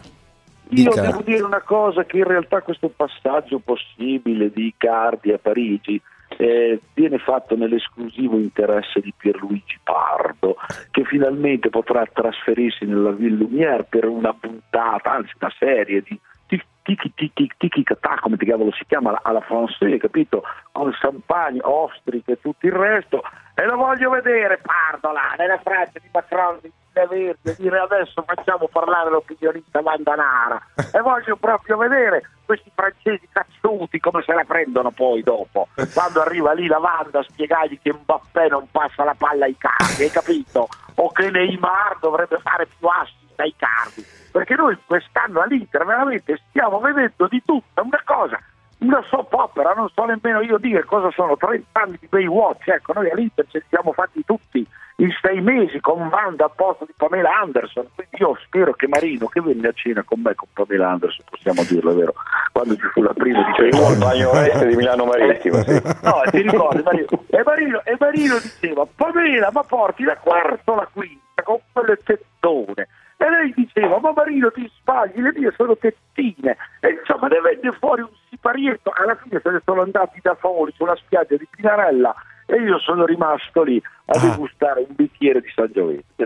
Io 0.71 0.91
Dica. 0.91 1.01
devo 1.01 1.23
dire 1.23 1.43
una 1.43 1.61
cosa, 1.61 2.05
che 2.05 2.19
in 2.19 2.25
realtà 2.25 2.61
questo 2.61 2.89
passaggio 2.95 3.61
possibile 3.61 4.51
di 4.51 4.67
Icardi 4.67 5.33
a 5.33 5.39
Parigi 5.39 6.01
eh, 6.39 6.81
viene 6.93 7.19
fatto 7.19 7.57
nell'esclusivo 7.57 8.37
interesse 8.37 9.01
di 9.01 9.13
Pierluigi 9.17 9.79
Pardo, 9.83 10.57
che 10.91 11.05
finalmente 11.05 11.71
potrà 11.71 12.05
trasferirsi 12.13 12.85
nella 12.85 13.13
Ville 13.13 13.37
Lumière 13.37 13.87
per 13.89 14.07
una 14.07 14.35
puntata, 14.35 15.13
anzi 15.13 15.33
una 15.39 15.53
serie 15.57 16.03
di 16.03 16.19
tiki 16.47 17.13
tiki 17.15 17.51
tiki 17.59 17.83
catà, 17.83 18.19
come 18.21 18.37
ti 18.37 18.47
cavolo 18.47 18.73
si 18.73 18.85
chiama 18.87 19.19
alla 19.23 19.45
française, 19.47 19.99
capito? 19.99 20.43
Con 20.73 20.93
champagne, 20.93 21.61
ostriche 21.63 22.33
e 22.33 22.41
tutto 22.41 22.67
il 22.67 22.73
resto. 22.73 23.23
E 23.55 23.65
lo 23.65 23.77
voglio 23.77 24.11
vedere, 24.11 24.61
Pardo 24.63 25.13
là, 25.13 25.35
nella 25.37 25.59
Francia 25.59 25.99
di 25.99 26.09
Macron, 26.13 26.59
di 26.61 26.71
Verdi, 26.93 27.29
e 27.43 27.57
dire 27.59 27.79
adesso 27.79 28.23
facciamo 28.23 28.69
parlare 28.69 29.11
l'opinionista 29.11 29.81
Vandanara. 29.81 30.61
e 30.93 31.01
voglio 31.01 31.37
proprio 31.37 31.77
vedere 31.77 32.23
questi 32.45 32.71
francesi 32.75 33.29
cazzuti 33.31 33.99
come 33.99 34.23
se 34.23 34.33
la 34.33 34.45
prendono 34.45 34.91
poi 34.91 35.23
dopo. 35.23 35.69
Quando 35.93 36.23
arriva 36.23 36.53
lì 36.53 36.67
la 36.67 36.79
Vanda 36.79 37.19
a 37.19 37.23
spiegargli 37.23 37.79
che 37.83 37.93
Mbappé 37.93 38.49
non 38.49 38.69
passa 38.71 39.05
la 39.05 39.15
palla 39.17 39.45
ai 39.47 39.57
cardi, 39.59 40.05
hai 40.05 40.11
capito? 40.11 40.69
O 40.95 41.11
che 41.11 41.31
Neymar 41.31 41.99
dovrebbe 42.01 42.39
fare 42.39 42.67
più 42.67 42.87
assist 42.87 43.41
ai 43.41 43.55
cardi. 43.57 44.05
Perché 44.37 44.55
noi 44.55 44.77
quest'anno 44.85 45.41
all'Inter 45.41 45.87
veramente 45.87 46.39
stiamo 46.51 46.79
vedendo 46.79 47.27
di 47.27 47.43
tutto, 47.43 47.83
una 47.83 48.03
cosa, 48.05 48.39
una 48.81 49.03
soap 49.09 49.33
opera, 49.33 49.73
non 49.73 49.89
so 49.89 50.05
nemmeno 50.05 50.43
io 50.43 50.59
dire 50.59 50.85
cosa 50.85 51.11
sono 51.11 51.39
30 51.39 51.65
anni 51.73 51.97
di 51.99 52.07
Baywatch, 52.07 52.69
ecco, 52.69 52.93
noi 52.93 53.09
all'Inter 53.09 53.47
ce 53.49 53.61
li 53.61 53.65
siamo 53.71 53.93
fatti 53.93 54.23
tutti 54.27 54.67
in 54.97 55.09
sei 55.23 55.41
mesi 55.41 55.81
con 55.81 56.09
Wanda 56.09 56.45
al 56.45 56.53
posto 56.55 56.85
di 56.85 56.93
Pamela 56.95 57.31
Anderson, 57.41 57.87
quindi 57.95 58.17
io 58.19 58.37
spero 58.45 58.75
che 58.75 58.87
Marino 58.89 59.27
che 59.29 59.41
venne 59.41 59.69
a 59.69 59.73
cena 59.73 60.03
con 60.03 60.21
me 60.21 60.35
con 60.35 60.49
Pamela 60.53 60.91
Anderson, 60.91 61.25
possiamo 61.31 61.63
dirlo, 61.67 61.95
vero, 61.95 62.13
quando 62.53 62.77
ci 62.77 62.87
fu 62.93 63.01
la 63.01 63.15
prima 63.15 63.43
di 63.43 63.53
Cioè, 63.55 63.91
il 63.91 63.99
bagno 63.99 64.33
est 64.33 64.67
di 64.67 64.77
Milano 64.77 65.07
Marittima. 65.07 65.63
sì. 65.63 65.81
No, 66.03 66.21
ti 66.31 66.43
ricordi 66.43 66.83
Marino? 66.83 67.07
E 67.31 67.43
Marino, 67.43 67.81
e 67.85 67.97
Marino 67.99 68.39
diceva, 68.39 68.87
Pamela, 68.95 69.49
ma 69.51 69.63
porti 69.63 70.05
da 70.05 70.19
quarto 70.19 70.75
alla 70.75 70.89
quinta 70.93 71.43
con 71.43 71.59
quelle 71.73 71.97
tettone. 72.05 72.87
E 73.19 73.31
lei 73.31 73.53
diceva, 73.55 73.99
ma 73.99 74.13
Marino 74.13 74.51
ti 74.51 74.71
sbagli, 74.79 75.21
le 75.21 75.33
mie 75.35 75.53
sono 75.57 75.77
tettine. 75.77 76.57
E 76.81 76.99
insomma 77.01 77.29
ne 77.29 77.41
venne 77.41 77.73
fuori 77.79 78.03
un 78.03 78.11
siparietto. 78.29 78.93
Alla 78.95 79.17
fine 79.17 79.41
se 79.43 79.51
ne 79.51 79.63
sono 79.65 79.83
andati 79.83 80.21
da 80.23 80.35
Foli 80.35 80.73
sulla 80.77 80.97
spiaggia 80.97 81.37
di 81.37 81.47
Pinarella 81.51 82.15
e 82.47 82.57
io 82.57 82.79
sono 82.79 83.05
rimasto 83.05 83.63
lì 83.63 83.83
a 84.07 84.19
degustare 84.19 84.85
un 84.87 84.95
bicchiere 84.95 85.41
di 85.41 85.51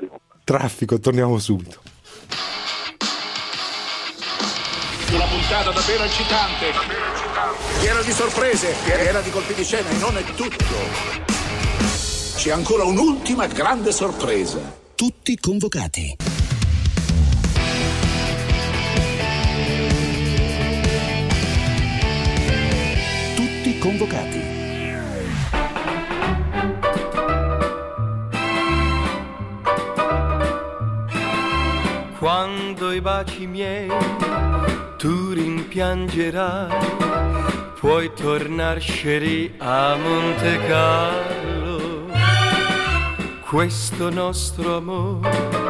devo 0.00 0.20
fare? 0.26 0.40
Traffico, 0.44 0.98
torniamo 0.98 1.38
subito. 1.38 1.80
Una 5.12 5.26
puntata 5.26 5.72
davvero 5.72 6.04
eccitante, 6.04 6.66
piena 7.80 8.00
di 8.02 8.12
sorprese, 8.12 8.74
piena 8.84 9.20
di 9.20 9.30
colpi 9.30 9.54
di 9.54 9.64
scena 9.64 9.88
e 9.88 9.98
non 9.98 10.16
è 10.16 10.22
tutto. 10.22 11.28
C'è 12.36 12.52
ancora 12.52 12.84
un'ultima 12.84 13.46
grande 13.46 13.90
sorpresa. 13.90 14.60
Tutti 14.94 15.36
convocati. 15.36 16.29
Convocati. 23.80 24.40
Quando 32.18 32.92
i 32.92 33.00
baci 33.00 33.46
miei 33.46 33.90
tu 34.98 35.32
rimpiangerai, 35.32 36.70
puoi 37.80 38.12
tornarsene 38.14 39.54
a 39.58 39.96
Monte 39.96 40.58
Carlo. 40.68 42.06
Questo 43.48 44.10
nostro 44.10 44.76
amore 44.76 45.60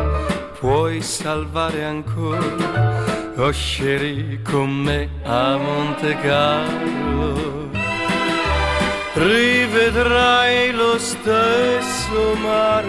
puoi 0.60 1.00
salvare 1.00 1.84
ancora. 1.84 2.44
Oh 3.36 3.52
con 4.44 4.70
me 4.70 5.08
a 5.24 5.56
Monte 5.56 6.14
Carlo. 6.16 7.49
Rivedrai 9.12 10.70
lo 10.70 10.96
stesso 10.98 12.34
mare 12.40 12.86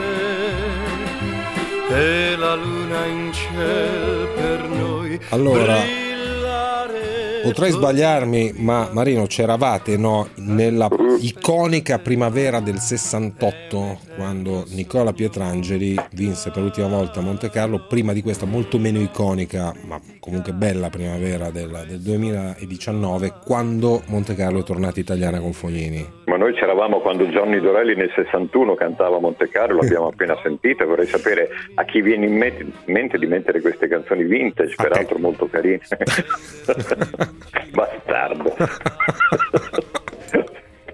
e 1.90 2.36
la 2.38 2.54
luna 2.54 3.06
in 3.06 3.32
cielo 3.34 4.28
per 4.36 4.70
noi. 4.70 5.20
Allora, 5.30 5.78
potrei 7.42 7.72
sbagliarmi, 7.72 8.54
ma 8.58 8.90
Marino, 8.92 9.26
c'eravate 9.26 9.98
no, 9.98 10.28
nella 10.36 10.90
iconica 11.22 12.00
primavera 12.00 12.60
del 12.60 12.80
68, 12.80 14.00
quando 14.16 14.66
Nicola 14.74 15.14
Pietrangeli 15.14 15.96
vinse 16.14 16.50
per 16.50 16.64
l'ultima 16.64 16.88
volta 16.88 17.20
a 17.20 17.24
Monte 17.24 17.50
Carlo, 17.50 17.86
prima 17.88 18.14
di 18.14 18.22
questa 18.22 18.46
molto 18.46 18.78
meno 18.80 19.00
iconica, 19.00 19.74
ma 19.86 20.00
comunque 20.20 20.54
bella 20.54 20.90
primavera 20.90 21.52
del, 21.52 21.86
del 21.88 22.00
2019, 22.00 23.34
quando 23.46 24.02
Monte 24.08 24.36
Carlo 24.36 24.60
è 24.60 24.64
tornata 24.64 25.00
italiana 25.00 25.40
con 25.40 25.54
Fognini. 25.54 26.20
Ma 26.26 26.38
noi 26.38 26.54
c'eravamo 26.54 27.00
quando 27.02 27.26
Johnny 27.26 27.60
Dorelli 27.60 27.96
nel 27.96 28.12
61 28.16 28.76
cantava 28.76 29.20
Monte 29.20 29.50
Carlo, 29.50 29.82
l'abbiamo 29.82 30.08
appena 30.14 30.38
sentita, 30.42 30.86
vorrei 30.86 31.08
sapere 31.08 31.50
a 31.76 31.84
chi 31.84 32.02
viene 32.02 32.26
in 32.26 32.36
mente 32.86 33.18
di 33.18 33.26
mettere 33.28 33.62
queste 33.62 33.88
canzoni 33.88 34.24
vintage, 34.24 34.76
peraltro 34.76 35.20
molto 35.20 35.48
carine. 35.48 35.82
Bastardo. 37.72 38.56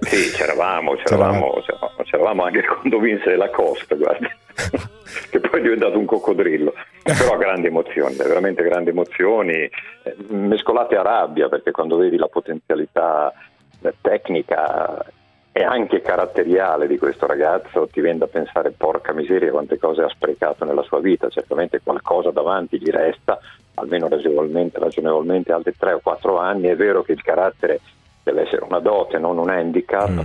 Sì, 0.08 0.32
c'eravamo, 0.32 0.96
c'eravamo, 0.96 1.62
c'eravamo, 1.66 2.04
c'eravamo 2.04 2.44
anche 2.44 2.64
quando 2.66 3.00
vinse 3.00 3.36
la 3.36 3.50
Costa, 3.50 3.96
guarda, 3.96 4.30
che 5.30 5.40
poi 5.42 5.60
è 5.60 5.64
diventato 5.64 6.00
un 6.00 6.06
coccodrillo, 6.06 6.74
però 7.04 7.36
grandi 7.36 7.68
emozioni, 7.68 8.16
veramente 8.16 8.64
grandi 8.64 8.92
emozioni, 8.92 9.54
eh, 9.54 10.16
mescolate 10.30 10.96
a 10.96 11.02
rabbia, 11.02 11.50
perché 11.50 11.72
quando 11.72 11.98
vedi 11.98 12.16
la 12.16 12.28
potenzialità 12.28 13.34
eh, 13.82 13.94
tecnica 14.00 15.06
e 15.52 15.64
anche 15.64 16.02
caratteriale 16.02 16.88
di 16.88 16.98
questo 16.98 17.26
ragazzo 17.26 17.88
ti 17.88 18.00
viene 18.00 18.20
da 18.20 18.28
pensare 18.28 18.72
porca 18.72 19.12
miseria 19.12 19.52
quante 19.52 19.78
cose 19.78 20.04
ha 20.04 20.10
sprecato 20.10 20.64
nella 20.64 20.84
sua 20.84 21.00
vita, 21.00 21.28
certamente 21.28 21.82
qualcosa 21.84 22.32
davanti 22.32 22.80
gli 22.80 22.92
resta, 22.92 23.40
almeno 23.74 24.08
ragionevolmente, 24.08 24.80
ragionevolmente 24.80 25.52
altri 25.52 25.74
3 25.76 25.94
o 25.94 26.00
4 26.00 26.38
anni, 26.38 26.68
è 26.68 26.76
vero 26.78 27.02
che 27.02 27.12
il 27.12 27.22
carattere 27.22 27.82
deve 28.28 28.44
essere 28.44 28.64
una 28.64 28.80
dote, 28.80 29.18
non 29.18 29.38
un 29.38 29.50
handicap, 29.50 30.10
mm. 30.10 30.20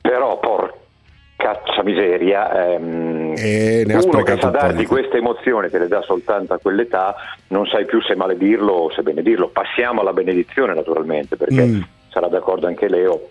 però 0.00 0.38
porca 0.38 1.60
miseria, 1.82 2.74
ehm, 2.74 3.34
uno 3.34 4.22
che 4.22 4.38
sa 4.40 4.50
darti 4.50 4.86
queste 4.86 5.18
emozioni 5.18 5.68
che 5.68 5.78
le 5.78 5.88
dà 5.88 6.02
soltanto 6.02 6.54
a 6.54 6.58
quell'età, 6.58 7.14
non 7.48 7.66
sai 7.66 7.84
più 7.84 8.00
se 8.02 8.16
maledirlo 8.16 8.72
o 8.72 8.90
se 8.90 9.02
benedirlo. 9.02 9.48
Passiamo 9.48 10.00
alla 10.00 10.12
benedizione 10.12 10.74
naturalmente, 10.74 11.36
perché 11.36 11.64
mm. 11.64 11.80
sarà 12.08 12.28
d'accordo 12.28 12.66
anche 12.66 12.88
Leo, 12.88 13.28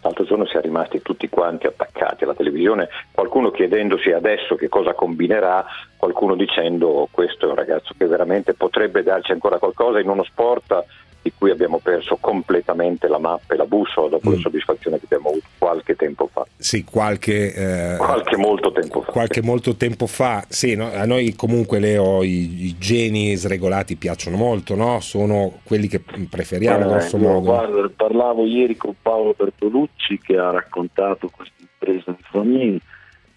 L'altro 0.00 0.24
giorno 0.24 0.46
si 0.46 0.56
è 0.56 0.60
rimasti 0.60 1.02
tutti 1.02 1.28
quanti 1.28 1.66
attaccati 1.66 2.22
alla 2.22 2.34
televisione, 2.34 2.88
qualcuno 3.10 3.50
chiedendosi 3.50 4.12
adesso 4.12 4.54
che 4.54 4.68
cosa 4.68 4.94
combinerà, 4.94 5.64
qualcuno 5.96 6.36
dicendo 6.36 7.08
questo 7.10 7.46
è 7.46 7.48
un 7.48 7.56
ragazzo 7.56 7.94
che 7.98 8.06
veramente 8.06 8.54
potrebbe 8.54 9.02
darci 9.02 9.32
ancora 9.32 9.58
qualcosa 9.58 9.98
in 9.98 10.08
uno 10.08 10.22
sport 10.22 10.84
di 11.22 11.32
cui 11.36 11.50
abbiamo 11.50 11.78
perso 11.78 12.16
completamente 12.20 13.08
la 13.08 13.18
mappa 13.18 13.54
e 13.54 13.56
la 13.56 13.64
bussola 13.64 14.08
dopo 14.08 14.30
mm. 14.30 14.32
le 14.32 14.38
soddisfazioni 14.38 14.98
che 14.98 15.04
abbiamo 15.04 15.30
avuto 15.30 15.46
qualche 15.58 15.96
tempo 15.96 16.28
fa. 16.32 16.46
Sì, 16.56 16.84
qualche, 16.84 17.54
eh, 17.54 17.96
qualche 17.96 18.36
molto 18.36 18.72
tempo 18.72 19.02
fa. 19.02 19.12
Qualche 19.12 19.42
molto 19.42 19.76
tempo 19.76 20.06
fa, 20.06 20.44
sì, 20.48 20.74
no? 20.74 20.90
a 20.92 21.04
noi 21.04 21.34
comunque 21.34 21.78
Leo 21.78 22.22
i, 22.22 22.66
i, 22.66 22.76
geni 22.78 23.34
sregolati 23.34 23.96
piacciono 23.96 24.36
molto, 24.36 24.74
no? 24.74 25.00
sono 25.00 25.60
quelli 25.64 25.88
che 25.88 26.00
preferiamo 26.00 26.84
eh, 26.84 26.88
grosso 26.88 27.18
modo. 27.18 27.40
Guarda, 27.40 27.90
parlavo 27.94 28.46
ieri 28.46 28.76
con 28.76 28.94
Paolo 29.00 29.34
Bertolucci 29.36 30.18
che 30.20 30.36
ha 30.36 30.50
raccontato 30.50 31.28
questa 31.28 31.54
impresa 31.60 32.12
di 32.12 32.22
Fognini. 32.30 32.80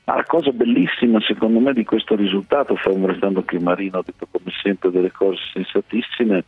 Ma 0.03 0.15
la 0.15 0.25
cosa 0.25 0.51
bellissima 0.51 1.19
secondo 1.21 1.59
me 1.59 1.73
di 1.73 1.83
questo 1.83 2.15
risultato, 2.15 2.75
fermo 2.75 3.05
restando 3.05 3.43
che 3.43 3.59
Marino 3.59 3.99
ha 3.99 4.03
detto 4.03 4.27
come 4.29 4.51
sempre 4.61 4.89
delle 4.89 5.11
cose 5.11 5.37
sensatissime, 5.53 6.43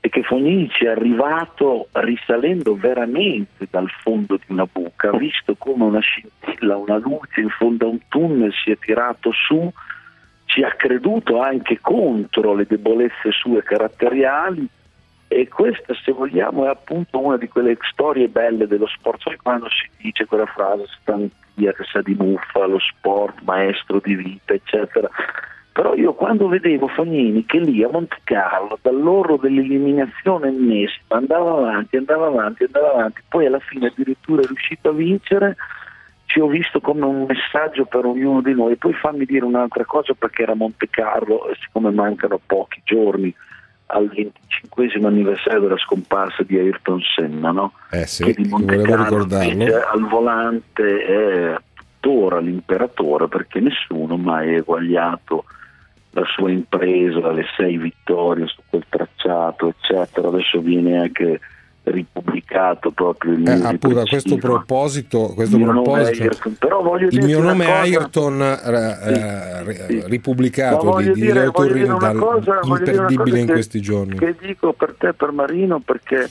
e 0.00 0.08
che 0.08 0.22
Fognini 0.22 0.68
ci 0.70 0.86
è 0.86 0.88
arrivato 0.88 1.88
risalendo 1.92 2.74
veramente 2.74 3.66
dal 3.70 3.90
fondo 4.02 4.36
di 4.36 4.46
una 4.48 4.66
buca, 4.70 5.10
ha 5.10 5.16
visto 5.16 5.54
come 5.56 5.84
una 5.84 6.00
scintilla, 6.00 6.76
una 6.76 6.96
luce 6.96 7.40
in 7.40 7.50
fondo 7.50 7.84
a 7.84 7.90
un 7.90 8.00
tunnel 8.08 8.52
si 8.52 8.70
è 8.70 8.78
tirato 8.78 9.30
su, 9.32 9.70
ci 10.46 10.62
ha 10.62 10.70
creduto 10.70 11.40
anche 11.40 11.78
contro 11.80 12.54
le 12.54 12.64
debolezze 12.66 13.30
sue 13.30 13.62
caratteriali 13.62 14.66
e 15.28 15.48
questa 15.48 15.94
se 16.02 16.12
vogliamo 16.12 16.64
è 16.64 16.68
appunto 16.70 17.20
una 17.20 17.36
di 17.36 17.46
quelle 17.46 17.76
storie 17.92 18.28
belle 18.28 18.66
dello 18.66 18.88
sport, 18.88 19.20
sai 19.22 19.36
quando 19.36 19.68
si 19.68 19.88
dice 19.98 20.24
quella 20.24 20.46
frase 20.46 20.86
stantia 21.02 21.72
che 21.72 21.84
sa 21.84 22.00
di 22.00 22.14
muffa, 22.14 22.64
lo 22.64 22.78
sport, 22.78 23.38
maestro 23.42 24.00
di 24.02 24.14
vita, 24.14 24.54
eccetera 24.54 25.10
però 25.72 25.94
io 25.94 26.14
quando 26.14 26.48
vedevo 26.48 26.88
Fognini 26.88 27.44
che 27.46 27.58
lì 27.58 27.82
a 27.82 27.88
Monte 27.90 28.18
Carlo, 28.24 28.78
dall'orlo 28.82 29.36
dell'eliminazione 29.36 30.48
ennesima, 30.48 31.16
andava 31.16 31.52
avanti, 31.52 31.96
andava 31.96 32.26
avanti, 32.26 32.64
andava 32.64 32.90
avanti, 32.92 33.22
poi 33.28 33.46
alla 33.46 33.60
fine 33.60 33.86
addirittura 33.86 34.42
è 34.42 34.46
riuscito 34.46 34.88
a 34.88 34.92
vincere, 34.92 35.56
ci 36.26 36.40
ho 36.40 36.46
visto 36.46 36.80
come 36.80 37.04
un 37.04 37.24
messaggio 37.26 37.84
per 37.84 38.04
ognuno 38.04 38.40
di 38.40 38.52
noi. 38.52 38.76
Poi 38.76 38.92
fammi 38.92 39.24
dire 39.24 39.44
un'altra 39.44 39.84
cosa 39.84 40.12
perché 40.14 40.42
era 40.42 40.54
Monte 40.54 40.88
Carlo 40.90 41.50
siccome 41.60 41.90
mancano 41.90 42.40
pochi 42.44 42.80
giorni 42.84 43.34
al 43.86 44.08
25 44.08 44.90
anniversario 45.04 45.60
della 45.60 45.78
scomparsa 45.78 46.44
di 46.44 46.56
Ayrton 46.58 47.00
Senna, 47.16 47.50
no? 47.50 47.72
eh 47.90 48.06
sì, 48.06 48.24
che 48.24 48.34
di 48.34 48.48
Monte 48.48 48.80
Carlo 48.82 49.26
al 49.26 50.08
volante 50.08 51.04
è 51.04 51.56
tuttora 52.00 52.38
l'imperatore 52.38 53.28
perché 53.28 53.60
nessuno 53.60 54.16
mai 54.16 54.54
ha 54.54 54.56
eguagliato 54.58 55.44
la 56.10 56.24
sua 56.24 56.50
impresa, 56.50 57.30
le 57.32 57.44
sei 57.56 57.76
vittorie 57.76 58.46
su 58.46 58.60
quel 58.68 58.84
tracciato, 58.88 59.68
eccetera. 59.68 60.28
Adesso 60.28 60.60
viene 60.60 60.98
anche 60.98 61.40
ripubblicato 61.82 62.90
proprio 62.90 63.32
il 63.32 63.48
eh, 63.48 63.52
appunto 63.52 64.00
a 64.00 64.04
questo 64.04 64.36
proposito, 64.36 65.32
questo 65.34 65.56
il 65.56 65.62
mio 65.62 65.72
proposito 65.72 66.82
voglio 66.82 67.08
il 67.10 67.24
mio 67.24 67.40
nome 67.40 67.64
è 67.64 67.70
Ayrton 67.70 68.42
eh, 68.42 69.64
sì, 69.64 69.74
sì. 69.86 70.02
ripubblicato 70.06 70.96
di, 70.98 71.12
di 71.12 71.20
dire, 71.20 71.50
Turri 71.50 71.86
dal 71.86 72.18
cosa, 72.18 72.60
imperdibile 72.62 73.40
in 73.40 73.46
che, 73.46 73.52
questi 73.52 73.80
giorni 73.80 74.18
che 74.18 74.36
dico 74.38 74.72
per 74.74 74.94
te 74.96 75.14
per 75.14 75.32
Marino 75.32 75.80
perché 75.80 76.30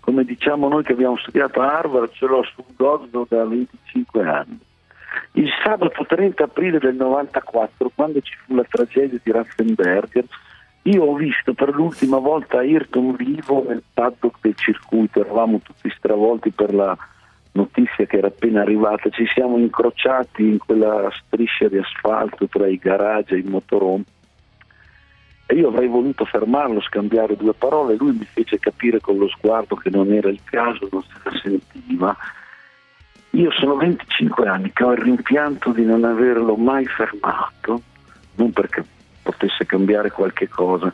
come 0.00 0.24
diciamo 0.24 0.68
noi 0.68 0.82
che 0.82 0.92
abbiamo 0.92 1.16
studiato 1.16 1.60
a 1.60 1.78
Harvard 1.78 2.10
ce 2.12 2.26
l'ho 2.26 2.42
sul 2.54 2.64
Gozdo 2.76 3.24
da 3.28 3.44
25 3.44 4.28
anni 4.28 4.58
il 5.32 5.48
sabato 5.62 6.04
30 6.06 6.44
aprile 6.44 6.78
del 6.78 6.94
94, 6.94 7.90
quando 7.94 8.20
ci 8.20 8.34
fu 8.44 8.54
la 8.54 8.64
tragedia 8.68 9.18
di 9.22 9.30
Ratzenberger, 9.30 10.24
io 10.82 11.04
ho 11.04 11.14
visto 11.14 11.54
per 11.54 11.74
l'ultima 11.74 12.18
volta 12.18 12.58
Ayrton 12.58 13.14
vivo 13.16 13.64
nel 13.66 13.82
paddock 13.92 14.38
del 14.40 14.54
circuito, 14.54 15.20
eravamo 15.20 15.60
tutti 15.60 15.92
stravolti 15.96 16.50
per 16.50 16.72
la 16.72 16.96
notizia 17.52 18.06
che 18.06 18.18
era 18.18 18.28
appena 18.28 18.62
arrivata, 18.62 19.10
ci 19.10 19.26
siamo 19.26 19.58
incrociati 19.58 20.42
in 20.42 20.58
quella 20.58 21.10
striscia 21.12 21.68
di 21.68 21.78
asfalto 21.78 22.46
tra 22.46 22.66
i 22.66 22.76
garage 22.76 23.34
e 23.34 23.38
il 23.38 23.50
motorhome 23.50 24.04
e 25.50 25.54
io 25.54 25.68
avrei 25.68 25.88
voluto 25.88 26.26
fermarlo, 26.26 26.78
scambiare 26.82 27.34
due 27.34 27.54
parole, 27.54 27.96
lui 27.96 28.12
mi 28.12 28.26
fece 28.30 28.58
capire 28.58 29.00
con 29.00 29.16
lo 29.16 29.28
sguardo 29.28 29.76
che 29.76 29.88
non 29.88 30.12
era 30.12 30.28
il 30.28 30.40
caso, 30.44 30.86
non 30.92 31.02
se 31.02 31.18
la 31.22 31.40
sentiva 31.42 32.16
io 33.38 33.52
sono 33.52 33.76
25 33.76 34.48
anni 34.48 34.72
che 34.72 34.82
ho 34.82 34.92
il 34.92 34.98
rimpianto 34.98 35.70
di 35.70 35.84
non 35.84 36.02
averlo 36.02 36.56
mai 36.56 36.84
fermato, 36.86 37.82
non 38.34 38.50
perché 38.52 38.84
potesse 39.22 39.64
cambiare 39.64 40.10
qualche 40.10 40.48
cosa, 40.48 40.92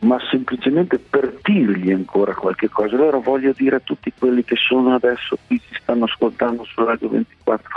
ma 0.00 0.18
semplicemente 0.28 0.98
per 0.98 1.38
dirgli 1.40 1.92
ancora 1.92 2.34
qualche 2.34 2.68
cosa. 2.68 2.96
Allora 2.96 3.18
voglio 3.18 3.52
dire 3.56 3.76
a 3.76 3.80
tutti 3.80 4.12
quelli 4.18 4.42
che 4.42 4.56
sono 4.56 4.92
adesso 4.92 5.38
qui, 5.46 5.60
ci 5.60 5.76
stanno 5.80 6.04
ascoltando 6.04 6.64
su 6.64 6.84
Radio 6.84 7.10
24, 7.10 7.68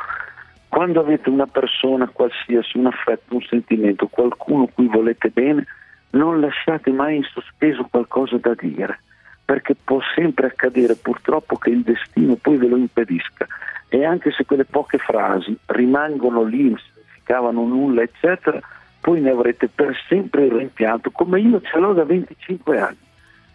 quando 0.68 1.00
avete 1.00 1.30
una 1.30 1.46
persona 1.46 2.08
qualsiasi, 2.08 2.80
un 2.80 2.88
affetto, 2.88 3.36
un 3.36 3.44
sentimento, 3.44 4.08
qualcuno 4.08 4.68
cui 4.74 4.88
volete 4.88 5.30
bene, 5.30 5.64
non 6.12 6.40
lasciate 6.40 6.92
mai 6.92 7.18
in 7.18 7.24
sospeso 7.24 7.88
qualcosa 7.88 8.38
da 8.38 8.56
dire, 8.56 9.00
perché 9.46 9.76
può 9.76 10.00
sempre 10.16 10.48
accadere 10.48 10.96
purtroppo 10.96 11.58
che 11.58 11.70
il 11.70 11.84
destino 11.84 12.34
poi 12.34 12.58
ve 12.58 12.68
lo 12.68 12.78
impedisca 12.78 13.46
e 13.90 14.06
anche 14.06 14.32
se 14.32 14.46
quelle 14.46 14.66
poche 14.66 14.98
frasi 14.98 15.58
rimangono 15.68 16.44
lì, 16.44 16.70
non 16.70 16.78
significavano 16.78 17.66
nulla, 17.66 18.02
eccetera, 18.02 18.60
poi 19.00 19.22
ne 19.22 19.32
avrete 19.32 19.70
per 19.70 19.96
sempre 20.08 20.46
il 20.46 20.52
rimpianto, 20.52 21.12
come 21.12 21.40
io 21.40 21.62
ce 21.62 21.78
l'ho 21.80 21.94
da 21.94 22.04
25 22.04 22.80
anni. 22.80 22.98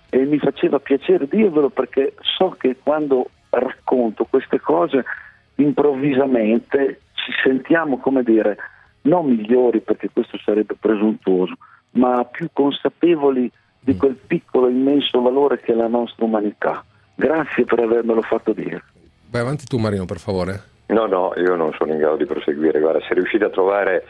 E 0.09 0.24
mi 0.24 0.39
faceva 0.39 0.78
piacere 0.78 1.26
dirvelo 1.26 1.70
perché 1.70 2.14
so 2.20 2.51
che 2.59 2.76
quando 2.83 3.30
racconto 3.51 4.24
queste 4.24 4.61
cose 4.61 5.05
improvvisamente 5.57 7.01
ci 7.14 7.33
sentiamo, 7.43 7.99
come 7.99 8.22
dire, 8.22 8.57
non 9.03 9.26
migliori 9.26 9.80
perché 9.80 10.11
questo 10.12 10.39
sarebbe 10.39 10.74
presuntuoso, 10.78 11.55
ma 11.93 12.24
più 12.24 12.49
consapevoli 12.53 13.51
di 13.80 13.97
quel 13.97 14.14
piccolo 14.14 14.68
immenso 14.68 15.20
valore 15.20 15.61
che 15.61 15.72
è 15.72 15.74
la 15.74 15.89
nostra 15.89 16.24
umanità. 16.24 16.85
Grazie 17.14 17.64
per 17.64 17.80
avermelo 17.80 18.22
fatto 18.22 18.53
dire. 18.53 18.83
Vai 19.33 19.41
avanti 19.41 19.64
tu 19.64 19.78
Marino, 19.78 20.05
per 20.05 20.18
favore. 20.18 20.62
No, 20.89 21.07
no, 21.07 21.33
io 21.37 21.55
non 21.55 21.72
sono 21.78 21.91
in 21.91 21.99
grado 21.99 22.16
di 22.16 22.26
proseguire. 22.26 22.80
Guarda, 22.80 23.01
se 23.01 23.14
riuscite 23.14 23.45
a 23.47 23.49
trovare 23.49 24.05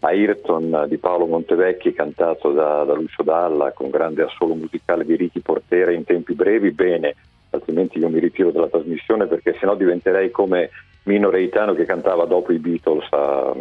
Ayrton 0.00 0.86
di 0.88 0.98
Paolo 0.98 1.26
Montevecchi 1.26 1.92
cantato 1.92 2.50
da, 2.50 2.82
da 2.82 2.92
Lucio 2.94 3.22
Dalla 3.22 3.70
con 3.70 3.88
grande 3.88 4.24
assolo 4.24 4.54
musicale 4.54 5.04
di 5.04 5.14
Ricky 5.14 5.38
Portera 5.38 5.92
in 5.92 6.02
tempi 6.02 6.34
brevi, 6.34 6.72
bene, 6.72 7.14
altrimenti 7.50 8.00
io 8.00 8.08
mi 8.08 8.18
ritiro 8.18 8.50
dalla 8.50 8.66
trasmissione 8.66 9.26
perché 9.26 9.56
sennò 9.60 9.76
diventerei 9.76 10.32
come 10.32 10.70
Mino 11.04 11.30
Reitano 11.30 11.74
che 11.74 11.84
cantava 11.84 12.24
dopo 12.24 12.52
i 12.52 12.58
Beatles 12.58 13.06
a, 13.12 13.54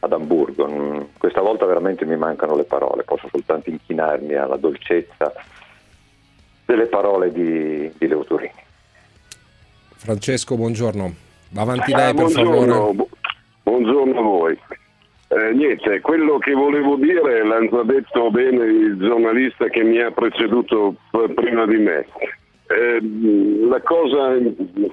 ad 0.00 0.12
Amburgo. 0.12 0.66
Mm, 0.68 1.00
Questa 1.16 1.42
volta 1.42 1.64
veramente 1.64 2.04
mi 2.04 2.16
mancano 2.16 2.56
le 2.56 2.64
parole, 2.64 3.04
posso 3.04 3.28
soltanto 3.30 3.70
inchinarmi 3.70 4.34
alla 4.34 4.56
dolcezza 4.56 5.32
delle 6.64 6.86
parole 6.86 7.30
di, 7.30 7.88
di 7.96 8.08
Leo 8.08 8.24
Turini. 8.24 8.62
Francesco, 10.08 10.56
buongiorno. 10.56 11.14
Va 11.52 11.62
avanti 11.62 11.92
Ah, 11.94 11.96
lei, 11.96 12.14
per 12.14 12.24
buongiorno, 12.24 12.74
favore. 12.74 12.92
bu- 12.94 13.08
buongiorno 13.62 14.18
a 14.18 14.22
voi. 14.22 14.58
Eh, 15.28 15.52
niente, 15.54 16.00
quello 16.02 16.36
che 16.36 16.52
volevo 16.52 16.96
dire 16.96 17.42
l'hanno 17.42 17.70
già 17.70 17.82
detto 17.84 18.30
bene 18.30 18.64
il 18.66 18.98
giornalista 18.98 19.66
che 19.68 19.82
mi 19.82 19.98
ha 20.02 20.10
preceduto 20.10 20.94
p- 21.10 21.32
prima 21.32 21.64
di 21.66 21.78
me. 21.78 22.06
Eh, 22.66 23.00
la 23.66 23.80
cosa 23.80 24.34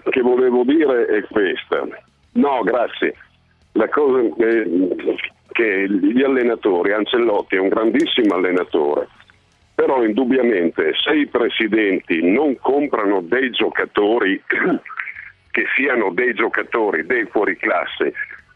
che 0.09 0.21
volevo 0.21 0.63
dire 0.63 1.07
è 1.07 1.21
questa. 1.23 1.85
No, 2.33 2.61
grazie. 2.63 3.13
La 3.73 3.89
cosa 3.89 4.19
è 4.21 4.63
che 5.51 5.89
gli 5.89 6.23
allenatori, 6.23 6.93
Ancelotti 6.93 7.57
è 7.57 7.59
un 7.59 7.67
grandissimo 7.67 8.35
allenatore, 8.35 9.09
però 9.81 10.03
indubbiamente 10.03 10.93
se 10.93 11.11
i 11.15 11.25
presidenti 11.25 12.21
non 12.21 12.55
comprano 12.59 13.19
dei 13.21 13.49
giocatori 13.49 14.39
che 15.49 15.65
siano 15.75 16.11
dei 16.11 16.35
giocatori 16.35 17.03
dei 17.03 17.25
fuoriclasse, 17.25 18.13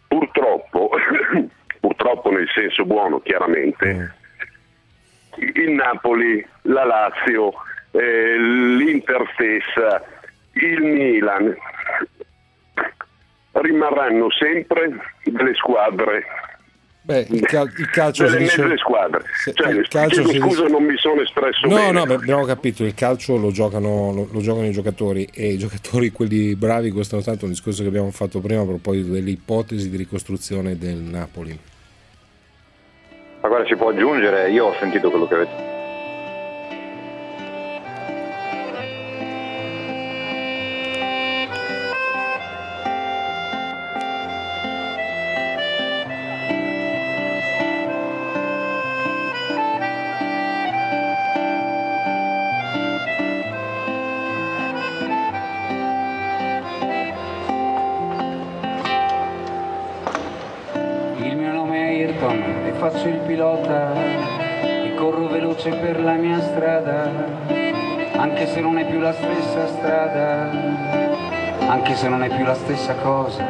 purtroppo, 0.07 0.91
purtroppo 1.81 2.29
nel 2.29 2.47
senso 2.53 2.85
buono 2.85 3.21
chiaramente, 3.21 4.13
il 5.37 5.71
Napoli, 5.71 6.45
la 6.61 6.85
Lazio, 6.85 7.53
eh, 7.89 8.37
l'Inter 8.37 9.27
stessa, 9.33 10.03
il 10.53 10.81
Milan 10.83 11.57
rimarranno 13.53 14.29
sempre 14.29 14.91
delle 15.23 15.55
squadre 15.55 16.23
Beh, 17.05 17.27
il, 17.29 17.41
cal- 17.45 17.71
il 17.77 17.89
calcio 17.91 18.25
si 18.25 18.31
delle 18.33 18.43
dice... 18.45 18.61
mezze 18.63 18.77
squadre. 18.77 19.23
Se- 19.43 19.53
Cioè, 19.53 19.71
il 19.71 19.87
calcio 19.87 20.27
si 20.27 20.39
scusa, 20.39 20.61
dice- 20.63 20.71
non 20.73 20.83
mi 20.83 20.97
sono 20.97 21.21
espresso 21.21 21.67
No, 21.67 21.75
bene. 21.75 21.91
no, 21.91 22.05
beh, 22.05 22.13
abbiamo 22.15 22.45
capito, 22.45 22.83
il 22.83 22.95
calcio 22.95 23.37
lo 23.37 23.51
giocano, 23.51 24.11
lo, 24.11 24.27
lo 24.31 24.41
giocano 24.41 24.65
i 24.65 24.71
giocatori 24.71 25.27
e 25.31 25.51
i 25.53 25.57
giocatori, 25.59 26.09
quelli 26.11 26.55
bravi, 26.55 26.89
costano 26.89 27.21
tanto 27.21 27.45
un 27.45 27.51
discorso 27.51 27.83
che 27.83 27.89
abbiamo 27.89 28.09
fatto 28.11 28.39
prima 28.39 28.61
a 28.61 28.65
proposito 28.65 29.11
delle 29.11 29.29
ipotesi 29.29 29.89
di 29.89 29.97
ricostruzione 29.97 30.77
del 30.79 30.95
Napoli. 30.97 31.57
Ma 33.41 33.47
guarda, 33.47 33.67
si 33.67 33.75
può 33.75 33.89
aggiungere, 33.89 34.49
io 34.49 34.65
ho 34.65 34.75
sentito 34.79 35.11
quello 35.11 35.27
che 35.27 35.33
avete 35.35 35.73
pilota 63.35 63.91
e 64.85 64.93
corro 64.95 65.27
veloce 65.27 65.69
per 65.71 65.99
la 65.99 66.13
mia 66.13 66.39
strada, 66.39 67.11
anche 68.15 68.47
se 68.47 68.61
non 68.61 68.77
è 68.77 68.85
più 68.85 68.99
la 68.99 69.11
stessa 69.11 69.67
strada, 69.67 70.51
anche 71.67 71.95
se 71.95 72.07
non 72.07 72.23
è 72.23 72.33
più 72.33 72.45
la 72.45 72.53
stessa 72.53 72.93
cosa, 72.93 73.43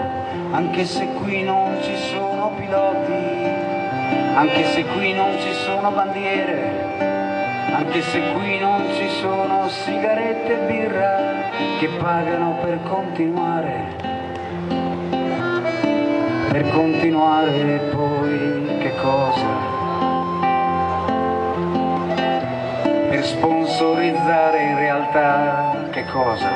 anche 0.49 0.85
se 0.85 1.05
qui 1.21 1.43
non 1.43 1.77
ci 1.83 1.95
sono 1.97 2.53
piloti, 2.57 3.13
anche 4.33 4.63
se 4.63 4.85
qui 4.85 5.13
non 5.13 5.37
ci 5.39 5.53
sono 5.53 5.91
bandiere, 5.91 6.71
anche 7.71 8.01
se 8.01 8.21
qui 8.33 8.57
non 8.57 8.87
ci 8.91 9.07
sono 9.21 9.69
sigarette 9.69 10.51
e 10.51 10.65
birra 10.65 11.33
che 11.77 11.89
pagano 11.99 12.57
per 12.59 12.79
continuare 12.89 14.15
per 16.55 16.69
continuare 16.69 17.91
poi 17.91 18.77
che 18.79 18.95
cosa? 19.01 19.74
Sponsorizzare 23.25 24.63
in 24.63 24.77
realtà 24.77 25.89
che 25.91 26.05
cosa? 26.11 26.47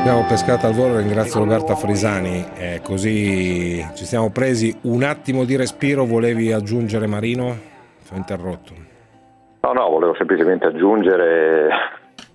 Abbiamo 0.00 0.24
pescato 0.24 0.66
al 0.66 0.72
volo, 0.72 0.96
ringrazio 0.98 1.40
Roberta 1.40 1.74
Frisani, 1.74 2.44
eh, 2.56 2.80
così 2.82 3.84
ci 3.94 4.04
siamo 4.04 4.30
presi 4.30 4.76
un 4.82 5.02
attimo 5.02 5.44
di 5.44 5.56
respiro, 5.56 6.04
volevi 6.04 6.52
aggiungere 6.52 7.06
Marino? 7.06 7.56
Ti 8.06 8.14
ho 8.14 8.16
interrotto. 8.16 8.72
No, 9.60 9.72
no, 9.72 9.88
volevo 9.90 10.14
semplicemente 10.16 10.66
aggiungere, 10.66 11.68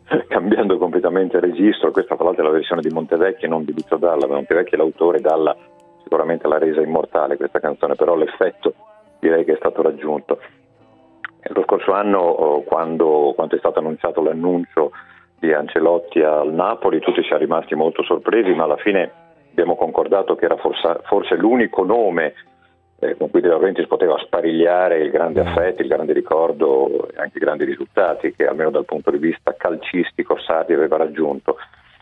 cambiando 0.29 0.77
completamente 0.77 1.37
il 1.37 1.43
registro, 1.43 1.91
questa 1.91 2.15
tra 2.15 2.23
l'altro 2.23 2.43
è 2.43 2.47
la 2.47 2.53
versione 2.53 2.81
di 2.81 2.89
Montevecchi 2.89 3.47
non 3.47 3.65
di 3.65 3.73
Vito 3.73 3.97
Dalla, 3.97 4.27
Montevecchi 4.27 4.75
è 4.75 4.77
l'autore, 4.77 5.19
Dalla 5.19 5.55
sicuramente 6.03 6.47
l'ha 6.47 6.57
resa 6.57 6.81
immortale 6.81 7.35
questa 7.35 7.59
canzone, 7.59 7.95
però 7.95 8.15
l'effetto 8.15 8.73
direi 9.19 9.43
che 9.43 9.53
è 9.53 9.57
stato 9.57 9.81
raggiunto. 9.81 10.39
Lo 11.49 11.63
scorso 11.63 11.93
anno, 11.93 12.19
oh, 12.19 12.63
quando, 12.63 13.33
quando 13.35 13.55
è 13.55 13.59
stato 13.59 13.79
annunciato 13.79 14.21
l'annuncio 14.21 14.91
di 15.39 15.53
Ancelotti 15.53 16.21
al 16.21 16.53
Napoli, 16.53 16.99
tutti 16.99 17.21
siamo 17.23 17.41
rimasti 17.41 17.75
molto 17.75 18.03
sorpresi, 18.03 18.51
ma 18.53 18.63
alla 18.63 18.77
fine 18.77 19.11
abbiamo 19.51 19.75
concordato 19.75 20.35
che 20.35 20.45
era 20.45 20.57
forse, 20.57 20.99
forse 21.03 21.35
l'unico 21.35 21.83
nome 21.83 22.33
eh, 22.99 23.15
con 23.15 23.29
cui 23.29 23.41
De 23.41 23.47
Laurentiis 23.47 23.87
poteva 23.87 24.17
sparigliare 24.17 24.99
il 24.99 25.11
grande 25.11 25.41
affetto, 25.41 25.81
il 25.81 25.87
grande 25.87 26.13
ricordo 26.13 27.07
e 27.09 27.19
anche 27.19 27.37
i 27.37 27.41
grandi 27.41 27.63
risultati 27.63 28.33
che 28.33 28.47
almeno 28.47 28.71
dal 28.71 28.85
punto 28.85 29.11
di 29.11 29.19
vista 29.19 29.55
calcistico 29.55 30.37
Sarri 30.39 30.73
aveva 30.73 30.97
raggiunto. 30.97 31.57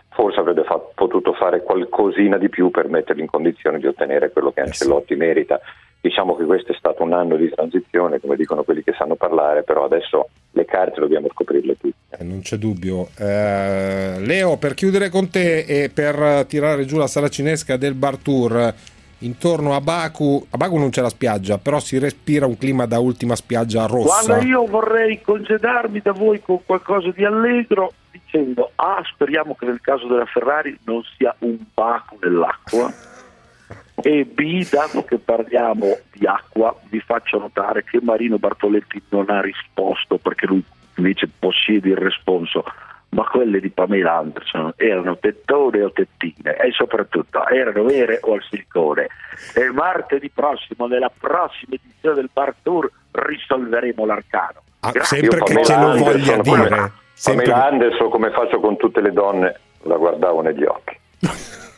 Forse 0.09 0.39
avrebbe 0.39 0.63
fa- 0.63 0.79
potuto 0.95 1.33
fare 1.33 1.63
qualcosina 1.63 2.37
di 2.37 2.47
più 2.47 2.71
per 2.71 2.87
metterli 2.87 3.21
in 3.21 3.27
condizione 3.27 3.79
di 3.79 3.87
ottenere 3.87 4.31
quello 4.31 4.51
che 4.51 4.61
Ancelotti 4.61 5.15
merita. 5.15 5.59
Diciamo 6.05 6.35
che 6.35 6.45
questo 6.45 6.71
è 6.71 6.75
stato 6.77 7.01
un 7.01 7.13
anno 7.13 7.35
di 7.35 7.49
transizione, 7.49 8.19
come 8.19 8.35
dicono 8.35 8.61
quelli 8.61 8.83
che 8.83 8.93
sanno 8.95 9.15
parlare, 9.15 9.63
però 9.63 9.85
adesso 9.85 10.29
le 10.51 10.63
carte 10.63 10.99
dobbiamo 10.99 11.29
scoprirle 11.31 11.77
tutte. 11.79 11.95
Eh, 12.15 12.23
non 12.23 12.41
c'è 12.41 12.57
dubbio. 12.57 13.09
Eh, 13.17 14.17
Leo, 14.19 14.57
per 14.57 14.75
chiudere 14.75 15.09
con 15.09 15.31
te 15.31 15.61
e 15.61 15.89
per 15.91 16.45
tirare 16.45 16.85
giù 16.85 16.97
la 16.97 17.07
sala 17.07 17.27
cinesca 17.27 17.75
del 17.75 17.95
Bar 17.95 18.17
Tour, 18.17 18.71
intorno 19.19 19.73
a 19.73 19.81
Baku, 19.81 20.45
a 20.51 20.57
Baku 20.57 20.77
non 20.77 20.91
c'è 20.91 21.01
la 21.01 21.09
spiaggia, 21.09 21.57
però 21.57 21.79
si 21.79 21.97
respira 21.97 22.45
un 22.45 22.55
clima 22.55 22.85
da 22.85 22.99
ultima 22.99 23.35
spiaggia 23.35 23.87
rossa. 23.87 24.25
Guarda, 24.25 24.45
io 24.45 24.63
vorrei 24.67 25.19
congedarmi 25.23 26.01
da 26.03 26.11
voi 26.11 26.39
con 26.39 26.59
qualcosa 26.63 27.09
di 27.15 27.25
allegro 27.25 27.93
dicendo 28.11 28.73
A, 28.75 29.01
speriamo 29.11 29.55
che 29.55 29.65
nel 29.65 29.81
caso 29.81 30.05
della 30.05 30.27
Ferrari 30.27 30.77
non 30.83 31.01
sia 31.17 31.33
un 31.39 31.57
baco 31.73 32.15
nell'acqua 32.21 32.93
e 34.01 34.25
B, 34.25 34.67
dato 34.69 35.03
che 35.05 35.17
parliamo 35.17 35.97
di 36.13 36.25
acqua, 36.25 36.75
vi 36.89 36.99
faccio 36.99 37.39
notare 37.39 37.83
che 37.83 37.99
Marino 38.01 38.37
Bartoletti 38.37 39.01
non 39.09 39.29
ha 39.29 39.41
risposto 39.41 40.17
perché 40.17 40.45
lui 40.45 40.63
invece 40.95 41.29
possiede 41.39 41.89
il 41.89 41.97
responso 41.97 42.63
ma 43.09 43.23
quelle 43.23 43.61
di 43.61 43.69
Pamela 43.69 44.17
Anderson 44.17 44.73
erano 44.75 45.17
tettone 45.17 45.81
o 45.83 45.91
tettine 45.91 46.57
e 46.57 46.71
soprattutto 46.71 47.47
erano 47.47 47.83
vere 47.83 48.19
o 48.23 48.33
al 48.33 48.43
silicone 48.49 49.07
e 49.53 49.69
martedì 49.71 50.29
prossimo 50.29 50.87
nella 50.87 51.09
prossima 51.17 51.75
edizione 51.75 52.15
del 52.15 52.29
Bar 52.33 52.53
Tour 52.61 52.91
risolveremo 53.11 54.05
l'arcano 54.05 54.63
Ah, 54.81 54.91
Grazie. 54.91 55.17
sempre 55.19 55.39
che 55.43 55.63
ce 55.63 55.75
lo 55.77 55.95
voglia 55.97 56.37
dire. 56.37 56.91
Sempre- 57.13 57.49
Pamela 57.49 57.65
Anderson, 57.67 58.09
come 58.09 58.29
faccio 58.31 58.59
con 58.59 58.77
tutte 58.77 59.01
le 59.01 59.11
donne, 59.11 59.59
la 59.83 59.95
guardavo 59.95 60.41
negli 60.41 60.63
occhi. 60.63 60.95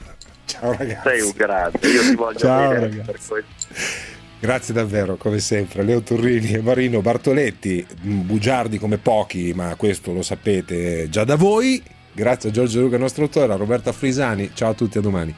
Ciao 0.48 0.76
ragazzi. 0.76 1.08
sei 1.10 1.22
un 1.22 1.32
grande 1.36 1.88
io 1.88 2.02
ti 2.02 2.16
voglio 2.16 2.40
Ciao, 2.40 2.70
bene 2.70 2.80
ragazzi. 2.80 3.06
per 3.06 3.20
questo. 3.28 4.06
Grazie 4.40 4.74
davvero, 4.74 5.16
come 5.18 5.40
sempre. 5.40 5.84
Leo 5.84 6.02
Turrini 6.02 6.52
e 6.54 6.62
Marino 6.62 7.02
Bartoletti, 7.02 7.86
mh, 8.02 8.14
bugiardi 8.22 8.78
come 8.78 8.98
pochi, 8.98 9.52
ma 9.54 9.76
questo 9.76 10.14
lo 10.14 10.22
sapete 10.22 11.10
già 11.10 11.24
da 11.24 11.36
voi. 11.36 11.82
Grazie 12.14 12.50
a 12.50 12.52
Giorgio 12.52 12.82
Luca, 12.82 12.98
nostro 12.98 13.24
autore, 13.24 13.54
a 13.54 13.56
Roberta 13.58 13.92
Frisani. 13.92 14.52
Ciao 14.54 14.72
a 14.72 14.74
tutti, 14.74 14.98
a 14.98 15.02
domani. 15.02 15.36